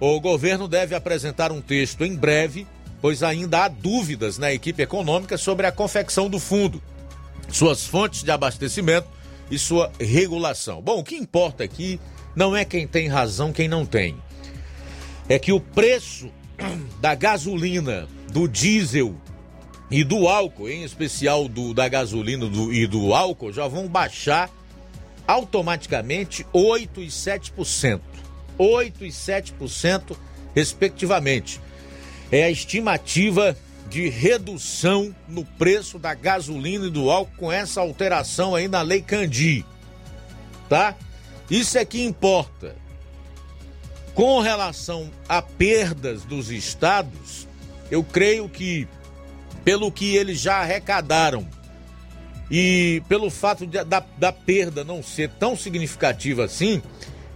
o 0.00 0.18
governo 0.18 0.66
deve 0.66 0.94
apresentar 0.94 1.52
um 1.52 1.60
texto 1.60 2.04
em 2.04 2.16
breve, 2.16 2.66
pois 3.02 3.22
ainda 3.22 3.64
há 3.64 3.68
dúvidas 3.68 4.38
na 4.38 4.50
equipe 4.50 4.82
econômica 4.82 5.36
sobre 5.36 5.66
a 5.66 5.72
confecção 5.72 6.28
do 6.28 6.38
fundo, 6.38 6.82
suas 7.50 7.86
fontes 7.86 8.22
de 8.22 8.30
abastecimento 8.30 9.06
e 9.50 9.58
sua 9.58 9.92
regulação. 10.00 10.80
Bom, 10.80 11.00
o 11.00 11.04
que 11.04 11.16
importa 11.16 11.62
aqui 11.62 12.00
não 12.34 12.56
é 12.56 12.64
quem 12.64 12.86
tem 12.86 13.08
razão, 13.08 13.52
quem 13.52 13.68
não 13.68 13.84
tem. 13.84 14.16
É 15.28 15.38
que 15.38 15.52
o 15.52 15.60
preço 15.60 16.30
da 17.00 17.14
gasolina, 17.14 18.08
do 18.32 18.48
diesel 18.48 19.14
e 19.90 20.02
do 20.02 20.28
álcool, 20.28 20.68
em 20.68 20.82
especial 20.82 21.46
do, 21.46 21.74
da 21.74 21.88
gasolina 21.88 22.46
do, 22.46 22.72
e 22.72 22.86
do 22.86 23.12
álcool, 23.12 23.52
já 23.52 23.68
vão 23.68 23.86
baixar 23.86 24.48
automaticamente 25.26 26.46
8 26.52 27.02
e 27.02 27.08
7%. 27.08 28.00
8 28.60 29.06
e 29.06 29.08
7%, 29.08 30.14
respectivamente. 30.54 31.58
É 32.30 32.44
a 32.44 32.50
estimativa 32.50 33.56
de 33.88 34.10
redução 34.10 35.14
no 35.26 35.44
preço 35.44 35.98
da 35.98 36.12
gasolina 36.12 36.86
e 36.86 36.90
do 36.90 37.10
álcool 37.10 37.36
com 37.36 37.50
essa 37.50 37.80
alteração 37.80 38.54
aí 38.54 38.68
na 38.68 38.82
Lei 38.82 39.00
Candi. 39.00 39.64
Tá? 40.68 40.94
Isso 41.50 41.78
é 41.78 41.84
que 41.86 42.04
importa. 42.04 42.76
Com 44.14 44.40
relação 44.40 45.10
a 45.26 45.40
perdas 45.40 46.24
dos 46.24 46.50
estados, 46.50 47.48
eu 47.90 48.04
creio 48.04 48.46
que, 48.46 48.86
pelo 49.64 49.90
que 49.90 50.14
eles 50.14 50.38
já 50.38 50.56
arrecadaram 50.56 51.48
e 52.50 53.02
pelo 53.08 53.30
fato 53.30 53.66
de, 53.66 53.82
da, 53.84 54.04
da 54.18 54.32
perda 54.32 54.84
não 54.84 55.02
ser 55.02 55.30
tão 55.30 55.56
significativa 55.56 56.44
assim, 56.44 56.82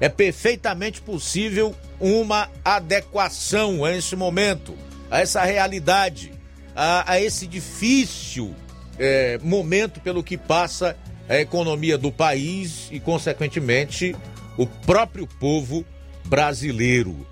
é 0.00 0.08
perfeitamente 0.08 1.00
possível 1.00 1.74
uma 2.00 2.50
adequação 2.64 3.84
a 3.84 3.96
esse 3.96 4.16
momento, 4.16 4.74
a 5.10 5.20
essa 5.20 5.42
realidade, 5.44 6.32
a, 6.74 7.12
a 7.12 7.20
esse 7.20 7.46
difícil 7.46 8.54
é, 8.98 9.38
momento 9.42 10.00
pelo 10.00 10.22
que 10.22 10.36
passa 10.36 10.96
a 11.28 11.38
economia 11.38 11.96
do 11.96 12.12
país 12.12 12.88
e, 12.90 13.00
consequentemente, 13.00 14.14
o 14.56 14.66
próprio 14.66 15.26
povo 15.26 15.84
brasileiro. 16.24 17.26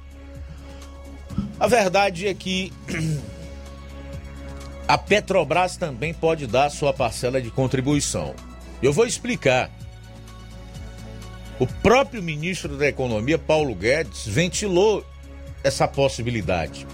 A 1.59 1.67
verdade 1.67 2.27
é 2.27 2.35
que 2.35 2.73
a 4.89 4.99
Petrobras 4.99 5.77
também 5.77 6.13
pode 6.13 6.47
dar 6.47 6.71
sua 6.71 6.93
parcela 6.93 7.41
de 7.41 7.51
contribuição. 7.51 8.35
Eu 8.83 8.93
vou 8.93 9.07
explicar. 9.07 9.71
O 11.63 11.67
próprio 11.81 12.21
ministro 12.21 12.77
da 12.77 12.89
Economia, 12.89 13.39
Paulo 13.39 13.73
Guedes, 13.73 14.27
ventilou 14.27 15.07
essa 15.63 15.87
possibilidade. 15.87 16.85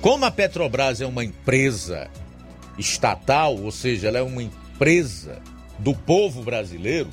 Como 0.00 0.24
a 0.24 0.30
Petrobras 0.30 1.00
é 1.00 1.06
uma 1.06 1.24
empresa 1.24 2.08
estatal, 2.78 3.56
ou 3.56 3.72
seja, 3.72 4.06
ela 4.06 4.18
é 4.18 4.22
uma 4.22 4.44
empresa 4.44 5.42
do 5.76 5.92
povo 5.92 6.44
brasileiro, 6.44 7.10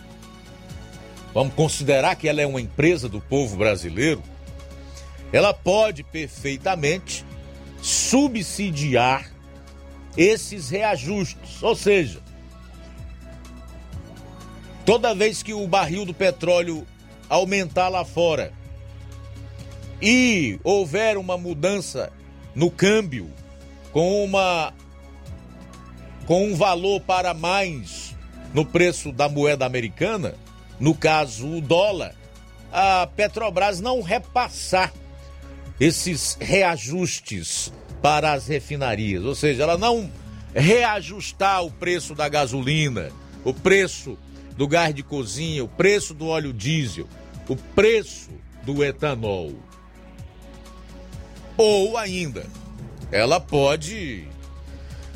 vamos 1.34 1.56
considerar 1.56 2.16
que 2.16 2.30
ela 2.30 2.44
é 2.44 2.46
uma 2.46 2.62
empresa 2.62 3.10
do 3.10 3.20
povo 3.20 3.58
brasileiro, 3.58 4.22
ela 5.34 5.52
pode 5.52 6.04
perfeitamente 6.04 7.26
subsidiar 7.82 9.32
esses 10.16 10.70
reajustes. 10.70 11.64
Ou 11.64 11.76
seja, 11.76 12.20
toda 14.86 15.16
vez 15.16 15.42
que 15.42 15.54
o 15.54 15.68
barril 15.68 16.06
do 16.06 16.14
petróleo 16.14 16.86
aumentar 17.28 17.90
lá 17.90 18.06
fora 18.06 18.54
e 20.02 20.60
houver 20.64 21.18
uma 21.18 21.38
mudança 21.38 22.12
no 22.54 22.70
câmbio 22.70 23.30
com 23.92 24.24
uma 24.24 24.74
com 26.26 26.48
um 26.48 26.56
valor 26.56 27.02
para 27.02 27.34
mais 27.34 28.16
no 28.54 28.66
preço 28.66 29.12
da 29.12 29.28
moeda 29.28 29.66
americana, 29.66 30.36
no 30.80 30.96
caso 30.96 31.48
o 31.48 31.62
dólar, 31.62 32.16
a 32.72 33.08
Petrobras 33.16 33.80
não 33.80 34.02
repassar 34.02 34.92
esses 35.80 36.38
reajustes 36.40 37.72
para 38.02 38.34
as 38.34 38.48
refinarias, 38.48 39.24
ou 39.24 39.36
seja, 39.36 39.64
ela 39.64 39.78
não 39.78 40.10
reajustar 40.54 41.64
o 41.64 41.72
preço 41.72 42.16
da 42.16 42.30
gasolina, 42.30 43.12
o 43.44 43.54
preço 43.54 44.18
do 44.58 44.68
gás 44.68 44.94
de 44.94 45.04
cozinha, 45.04 45.64
o 45.64 45.68
preço 45.68 46.14
do 46.14 46.28
óleo 46.28 46.54
diesel, 46.54 47.08
o 47.48 47.56
preço 47.56 48.30
do 48.64 48.84
etanol. 48.84 49.54
Ou 51.58 51.98
ainda, 51.98 52.46
ela 53.12 53.40
pode 53.40 54.28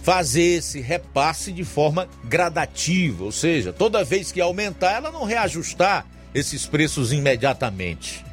fazer 0.01 0.57
esse 0.57 0.79
repasse 0.79 1.51
de 1.51 1.63
forma 1.63 2.07
gradativa, 2.23 3.23
ou 3.23 3.31
seja, 3.31 3.73
toda 3.73 4.03
vez 4.03 4.31
que 4.31 4.39
aumentar, 4.39 4.93
ela 4.93 5.11
não 5.11 5.23
reajustar 5.23 6.05
esses 6.33 6.65
preços 6.65 7.11
imediatamente 7.11 8.23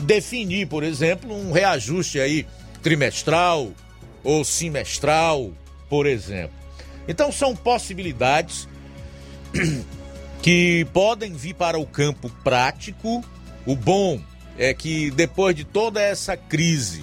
definir, 0.00 0.66
por 0.66 0.82
exemplo, 0.82 1.34
um 1.34 1.52
reajuste 1.52 2.20
aí 2.20 2.46
trimestral 2.82 3.72
ou 4.22 4.44
semestral, 4.44 5.52
por 5.88 6.06
exemplo. 6.06 6.56
Então 7.08 7.30
são 7.30 7.54
possibilidades 7.54 8.68
que 10.46 10.86
podem 10.92 11.32
vir 11.32 11.54
para 11.54 11.76
o 11.76 11.84
campo 11.84 12.30
prático. 12.44 13.20
O 13.66 13.74
bom 13.74 14.20
é 14.56 14.72
que 14.72 15.10
depois 15.10 15.56
de 15.56 15.64
toda 15.64 16.00
essa 16.00 16.36
crise, 16.36 17.02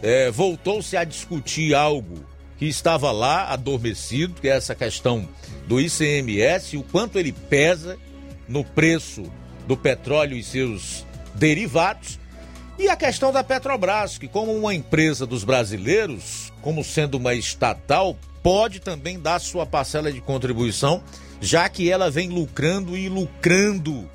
é, 0.00 0.30
voltou-se 0.30 0.96
a 0.96 1.02
discutir 1.02 1.74
algo 1.74 2.24
que 2.56 2.66
estava 2.66 3.10
lá 3.10 3.52
adormecido, 3.52 4.40
que 4.40 4.48
é 4.48 4.52
essa 4.52 4.76
questão 4.76 5.28
do 5.66 5.80
ICMS, 5.80 6.76
o 6.76 6.84
quanto 6.84 7.18
ele 7.18 7.32
pesa 7.32 7.98
no 8.46 8.62
preço 8.62 9.24
do 9.66 9.76
petróleo 9.76 10.36
e 10.36 10.42
seus 10.44 11.04
derivados. 11.34 12.16
E 12.78 12.88
a 12.88 12.94
questão 12.94 13.32
da 13.32 13.42
Petrobras, 13.42 14.18
que 14.18 14.28
como 14.28 14.56
uma 14.56 14.72
empresa 14.72 15.26
dos 15.26 15.42
brasileiros, 15.42 16.52
como 16.62 16.84
sendo 16.84 17.16
uma 17.16 17.34
estatal, 17.34 18.16
pode 18.40 18.78
também 18.78 19.18
dar 19.18 19.40
sua 19.40 19.66
parcela 19.66 20.12
de 20.12 20.20
contribuição, 20.20 21.02
já 21.40 21.68
que 21.68 21.90
ela 21.90 22.10
vem 22.10 22.28
lucrando 22.28 22.96
e 22.96 23.08
lucrando 23.08 24.08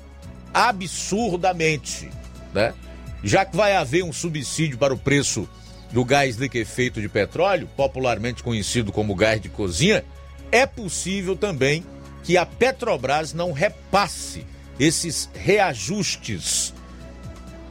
absurdamente, 0.52 2.08
né? 2.52 2.74
Já 3.22 3.44
que 3.44 3.56
vai 3.56 3.74
haver 3.74 4.04
um 4.04 4.12
subsídio 4.12 4.76
para 4.76 4.92
o 4.92 4.98
preço 4.98 5.48
do 5.90 6.04
gás 6.04 6.36
liquefeito 6.36 7.00
de 7.00 7.08
petróleo, 7.08 7.68
popularmente 7.76 8.42
conhecido 8.42 8.92
como 8.92 9.14
gás 9.14 9.40
de 9.40 9.48
cozinha, 9.48 10.04
é 10.52 10.66
possível 10.66 11.34
também 11.34 11.84
que 12.22 12.36
a 12.36 12.44
Petrobras 12.44 13.32
não 13.32 13.52
repasse 13.52 14.46
esses 14.78 15.30
reajustes 15.34 16.74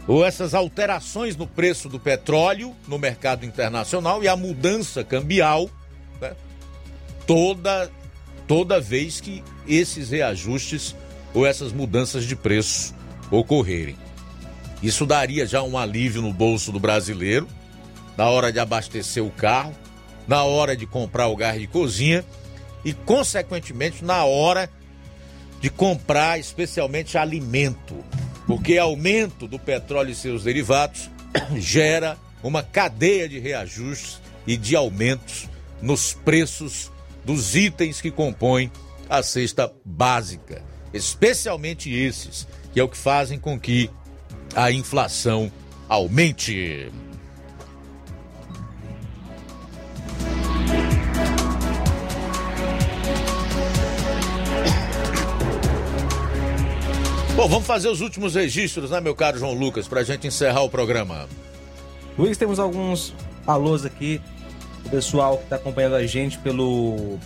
ou 0.08 0.26
essas 0.26 0.54
alterações 0.54 1.36
no 1.36 1.48
preço 1.48 1.88
do 1.88 2.00
petróleo 2.00 2.76
no 2.88 2.98
mercado 2.98 3.46
internacional 3.46 4.24
e 4.24 4.28
a 4.28 4.36
mudança 4.36 5.04
cambial 5.04 5.70
né, 6.20 6.34
toda, 7.26 7.90
toda 8.48 8.80
vez 8.80 9.20
que 9.20 9.44
esses 9.68 10.10
reajustes 10.10 10.96
ou 11.34 11.46
essas 11.46 11.72
mudanças 11.72 12.26
de 12.26 12.36
preço 12.36 12.94
ocorrerem. 13.32 13.96
Isso 14.82 15.06
daria 15.06 15.46
já 15.46 15.64
um 15.64 15.78
alívio 15.78 16.22
no 16.22 16.34
bolso 16.34 16.72
do 16.72 16.80
brasileiro 16.80 17.48
na 18.18 18.30
hora 18.30 18.52
de 18.52 18.60
abastecer 18.60 19.24
o 19.24 19.32
carro, 19.32 19.74
na 20.28 20.44
hora 20.44 20.78
de 20.78 20.86
comprar 20.86 21.28
o 21.28 21.36
gás 21.36 21.60
de 21.60 21.68
cozinha 21.68 22.24
e, 22.86 22.94
consequentemente, 22.94 24.06
na 24.06 24.24
hora 24.24 24.70
de 25.60 25.70
comprar 25.70 26.40
especialmente 26.40 27.18
alimento 27.18 28.04
porque 28.46 28.78
aumento 28.78 29.48
do 29.48 29.58
petróleo 29.58 30.12
e 30.12 30.16
seus 30.16 30.44
derivados 30.44 31.10
gera 31.58 32.18
uma 32.42 32.62
cadeia 32.62 33.28
de 33.28 33.40
reajustes 33.40 34.20
e 34.46 34.58
de 34.58 34.76
aumentos 34.76 35.48
nos 35.82 36.14
preços 36.14 36.92
dos 37.26 37.56
itens 37.56 38.02
que 38.02 38.12
compõem 38.12 38.72
a 39.10 39.22
cesta 39.22 39.72
básica, 39.86 40.64
especialmente 40.94 41.94
esses, 41.94 42.48
que 42.74 42.80
é 42.80 42.84
o 42.84 42.90
que 42.90 42.98
fazem 42.98 43.40
com 43.40 43.60
que 43.60 43.90
a 44.56 44.72
inflação 44.72 45.52
aumente. 45.88 46.92
Bom, 57.36 57.50
vamos 57.50 57.66
fazer 57.66 57.90
os 57.90 58.00
últimos 58.00 58.36
registros, 58.36 58.92
né, 58.92 59.02
meu 59.02 59.16
caro 59.16 59.40
João 59.40 59.54
Lucas, 59.54 59.88
para 59.88 60.02
a 60.02 60.04
gente 60.04 60.28
encerrar 60.28 60.62
o 60.62 60.70
programa. 60.70 61.28
Luiz, 62.18 62.38
temos 62.38 62.60
alguns 62.60 63.14
alôs 63.46 63.84
aqui, 63.86 64.22
o 64.86 64.90
pessoal 64.90 65.38
que 65.38 65.44
está 65.44 65.56
acompanhando 65.56 65.96
a 65.96 66.06
gente 66.06 66.38
pelo 66.40 67.18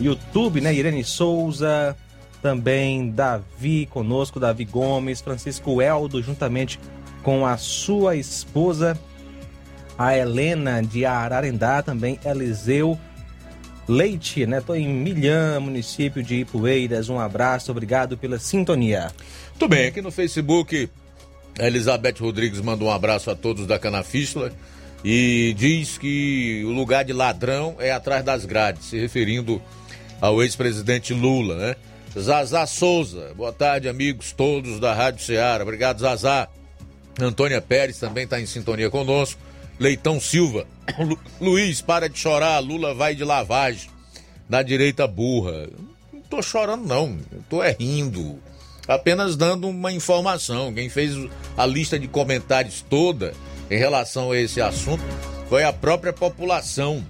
YouTube, 0.00 0.60
né? 0.60 0.74
Irene 0.74 1.04
Souza, 1.04 1.96
também 2.42 3.10
Davi 3.10 3.86
conosco, 3.86 4.40
Davi 4.40 4.64
Gomes, 4.64 5.20
Francisco 5.20 5.82
Eldo, 5.82 6.22
juntamente 6.22 6.78
com 7.22 7.44
a 7.44 7.56
sua 7.56 8.16
esposa, 8.16 8.98
a 9.98 10.16
Helena 10.16 10.80
de 10.82 11.04
Ararendá, 11.04 11.82
também 11.82 12.18
Eliseu 12.24 12.98
Leite, 13.88 14.46
né? 14.46 14.60
Tô 14.60 14.74
em 14.74 14.86
Milhã, 14.86 15.58
município 15.58 16.22
de 16.22 16.36
Ipueiras. 16.40 17.08
Um 17.08 17.18
abraço, 17.18 17.70
obrigado 17.70 18.16
pela 18.18 18.38
sintonia. 18.38 19.10
Tudo 19.58 19.70
bem, 19.70 19.86
aqui 19.88 20.02
no 20.02 20.10
Facebook, 20.10 20.88
a 21.58 21.66
Elizabeth 21.66 22.16
Rodrigues 22.20 22.60
manda 22.60 22.84
um 22.84 22.90
abraço 22.90 23.30
a 23.30 23.34
todos 23.34 23.66
da 23.66 23.78
Canafístula 23.78 24.52
e 25.04 25.54
diz 25.56 25.96
que 25.96 26.62
o 26.64 26.70
lugar 26.70 27.04
de 27.04 27.12
ladrão 27.12 27.76
é 27.78 27.92
atrás 27.92 28.24
das 28.24 28.44
grades, 28.44 28.86
se 28.86 28.98
referindo 28.98 29.62
ao 30.20 30.42
ex-presidente 30.42 31.14
Lula, 31.14 31.56
né? 31.56 31.76
Zazá 32.18 32.66
Souza, 32.66 33.32
boa 33.36 33.52
tarde, 33.52 33.88
amigos 33.88 34.32
todos 34.32 34.80
da 34.80 34.92
Rádio 34.92 35.24
Ceará. 35.24 35.62
Obrigado, 35.62 36.00
Zazá. 36.00 36.48
Antônia 37.20 37.60
Pérez 37.60 37.98
também 37.98 38.24
está 38.24 38.40
em 38.40 38.46
sintonia 38.46 38.90
conosco. 38.90 39.40
Leitão 39.78 40.20
Silva. 40.20 40.66
Lu, 40.98 41.18
Luiz, 41.40 41.80
para 41.80 42.08
de 42.08 42.18
chorar, 42.18 42.58
Lula 42.58 42.94
vai 42.94 43.14
de 43.14 43.24
lavagem. 43.24 43.88
Na 44.48 44.62
direita 44.62 45.06
burra. 45.06 45.68
Não 46.12 46.20
tô 46.22 46.42
chorando, 46.42 46.86
não. 46.86 47.18
Eu 47.30 47.44
tô 47.48 47.62
é 47.62 47.76
rindo. 47.78 48.38
Apenas 48.88 49.36
dando 49.36 49.68
uma 49.68 49.92
informação. 49.92 50.72
Quem 50.72 50.88
fez 50.88 51.14
a 51.56 51.66
lista 51.66 51.98
de 51.98 52.08
comentários 52.08 52.84
toda 52.88 53.34
em 53.70 53.76
relação 53.76 54.30
a 54.32 54.38
esse 54.38 54.60
assunto 54.60 55.02
foi 55.48 55.64
a 55.64 55.72
própria 55.72 56.12
população. 56.12 57.04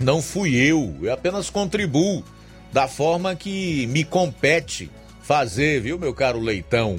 Não 0.00 0.22
fui 0.22 0.54
eu. 0.54 0.96
Eu 1.02 1.12
apenas 1.12 1.50
contribuo 1.50 2.24
da 2.72 2.86
forma 2.86 3.34
que 3.34 3.86
me 3.88 4.04
compete 4.04 4.90
fazer, 5.22 5.80
viu, 5.80 5.98
meu 5.98 6.14
caro 6.14 6.40
Leitão? 6.40 6.98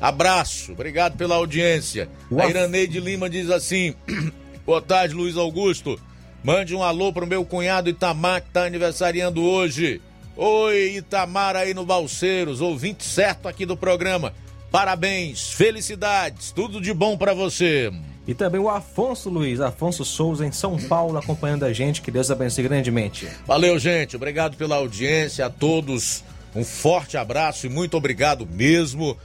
Abraço, 0.00 0.72
obrigado 0.72 1.16
pela 1.16 1.36
audiência. 1.36 2.08
A 2.38 2.46
Iraneide 2.46 3.00
Lima 3.00 3.30
diz 3.30 3.50
assim: 3.50 3.94
Boa 4.66 4.82
tarde, 4.82 5.14
Luiz 5.14 5.36
Augusto. 5.36 5.98
Mande 6.44 6.74
um 6.74 6.82
alô 6.82 7.12
pro 7.12 7.26
meu 7.26 7.44
cunhado 7.44 7.88
Itamar, 7.88 8.42
que 8.42 8.50
tá 8.50 8.64
aniversariando 8.64 9.42
hoje. 9.42 10.00
Oi, 10.36 10.96
Itamar 10.96 11.56
aí 11.56 11.72
no 11.72 11.84
Balseiros, 11.84 12.60
ouvinte 12.60 13.04
certo 13.04 13.48
aqui 13.48 13.64
do 13.64 13.76
programa. 13.76 14.34
Parabéns, 14.70 15.50
felicidades, 15.52 16.52
tudo 16.52 16.80
de 16.80 16.92
bom 16.92 17.16
para 17.16 17.32
você. 17.32 17.90
E 18.26 18.34
também 18.34 18.60
o 18.60 18.68
Afonso 18.68 19.30
Luiz, 19.30 19.60
Afonso 19.60 20.04
Souza, 20.04 20.44
em 20.44 20.50
São 20.50 20.76
Paulo, 20.76 21.16
acompanhando 21.16 21.64
a 21.64 21.72
gente. 21.72 22.02
Que 22.02 22.10
Deus 22.10 22.30
abençoe 22.30 22.64
grandemente. 22.64 23.28
Valeu, 23.46 23.78
gente. 23.78 24.16
Obrigado 24.16 24.56
pela 24.56 24.76
audiência. 24.76 25.46
A 25.46 25.50
todos 25.50 26.24
um 26.54 26.64
forte 26.64 27.16
abraço 27.16 27.66
e 27.66 27.68
muito 27.68 27.96
obrigado 27.96 28.46
mesmo. 28.46 29.16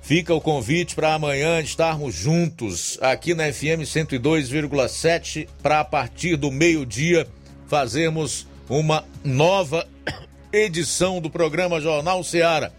Fica 0.00 0.32
o 0.32 0.40
convite 0.40 0.94
para 0.94 1.12
amanhã 1.12 1.60
estarmos 1.60 2.14
juntos 2.14 2.96
aqui 3.02 3.34
na 3.34 3.52
FM 3.52 3.82
102,7 3.84 5.48
para 5.62 5.80
a 5.80 5.84
partir 5.84 6.36
do 6.36 6.50
meio-dia 6.50 7.26
fazermos 7.66 8.46
uma 8.68 9.04
nova 9.22 9.86
edição 10.50 11.20
do 11.20 11.28
programa 11.28 11.80
Jornal 11.80 12.24
Seara. 12.24 12.72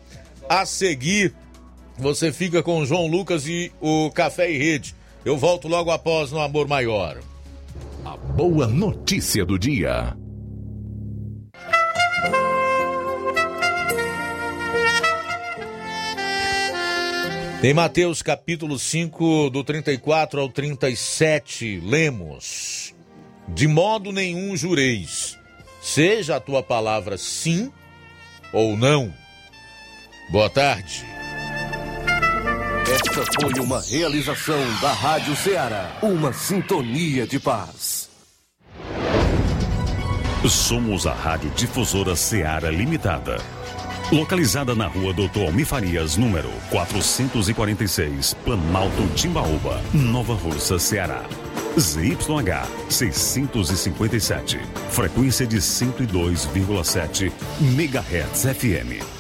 A 0.48 0.66
seguir, 0.66 1.36
você 1.98 2.32
fica 2.32 2.64
com 2.64 2.80
o 2.80 2.86
João 2.86 3.06
Lucas 3.06 3.46
e 3.46 3.72
o 3.80 4.10
Café 4.12 4.50
e 4.52 4.58
Rede. 4.58 4.96
Eu 5.26 5.38
volto 5.38 5.68
logo 5.68 5.92
após 5.92 6.32
no 6.32 6.40
Amor 6.40 6.68
Maior. 6.68 7.20
A 8.06 8.16
boa 8.16 8.66
notícia 8.66 9.46
do 9.46 9.60
dia. 9.60 10.16
Em 17.62 17.74
Mateus 17.74 18.22
capítulo 18.22 18.80
5, 18.80 19.50
do 19.50 19.62
34 19.62 20.40
ao 20.40 20.48
37, 20.48 21.82
lemos: 21.84 22.96
De 23.50 23.68
modo 23.68 24.14
nenhum 24.14 24.56
jureis, 24.56 25.38
seja 25.82 26.38
a 26.38 26.40
tua 26.40 26.64
palavra 26.64 27.18
sim 27.18 27.70
ou 28.54 28.78
não. 28.78 29.14
Boa 30.32 30.50
tarde. 30.50 31.19
Esta 33.00 33.24
foi 33.40 33.54
uma 33.64 33.80
realização 33.80 34.60
da 34.82 34.92
Rádio 34.92 35.34
Ceará, 35.34 35.98
uma 36.02 36.34
sintonia 36.34 37.26
de 37.26 37.40
paz. 37.40 38.10
Somos 40.46 41.08
a 41.08 41.14
Rádio 41.14 41.50
Difusora 41.52 42.14
Ceará 42.14 42.70
Limitada. 42.70 43.38
Localizada 44.12 44.76
na 44.76 44.88
rua 44.88 45.14
Doutor 45.14 45.46
Almir 45.46 45.66
Farias, 45.66 46.18
número 46.18 46.50
446, 46.72 48.34
Planalto 48.44 49.08
Timbaúba, 49.16 49.82
Nova 49.94 50.34
Russa, 50.34 50.78
Ceará. 50.78 51.24
ZYH 51.80 52.68
657, 52.90 54.60
frequência 54.90 55.48
de 55.48 55.58
102,7 55.58 57.32
MHz 57.62 58.58
FM. 58.58 59.19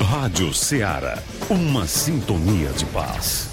Rádio 0.00 0.52
Ceará, 0.54 1.22
uma 1.50 1.86
sintonia 1.86 2.70
de 2.70 2.84
paz. 2.86 3.47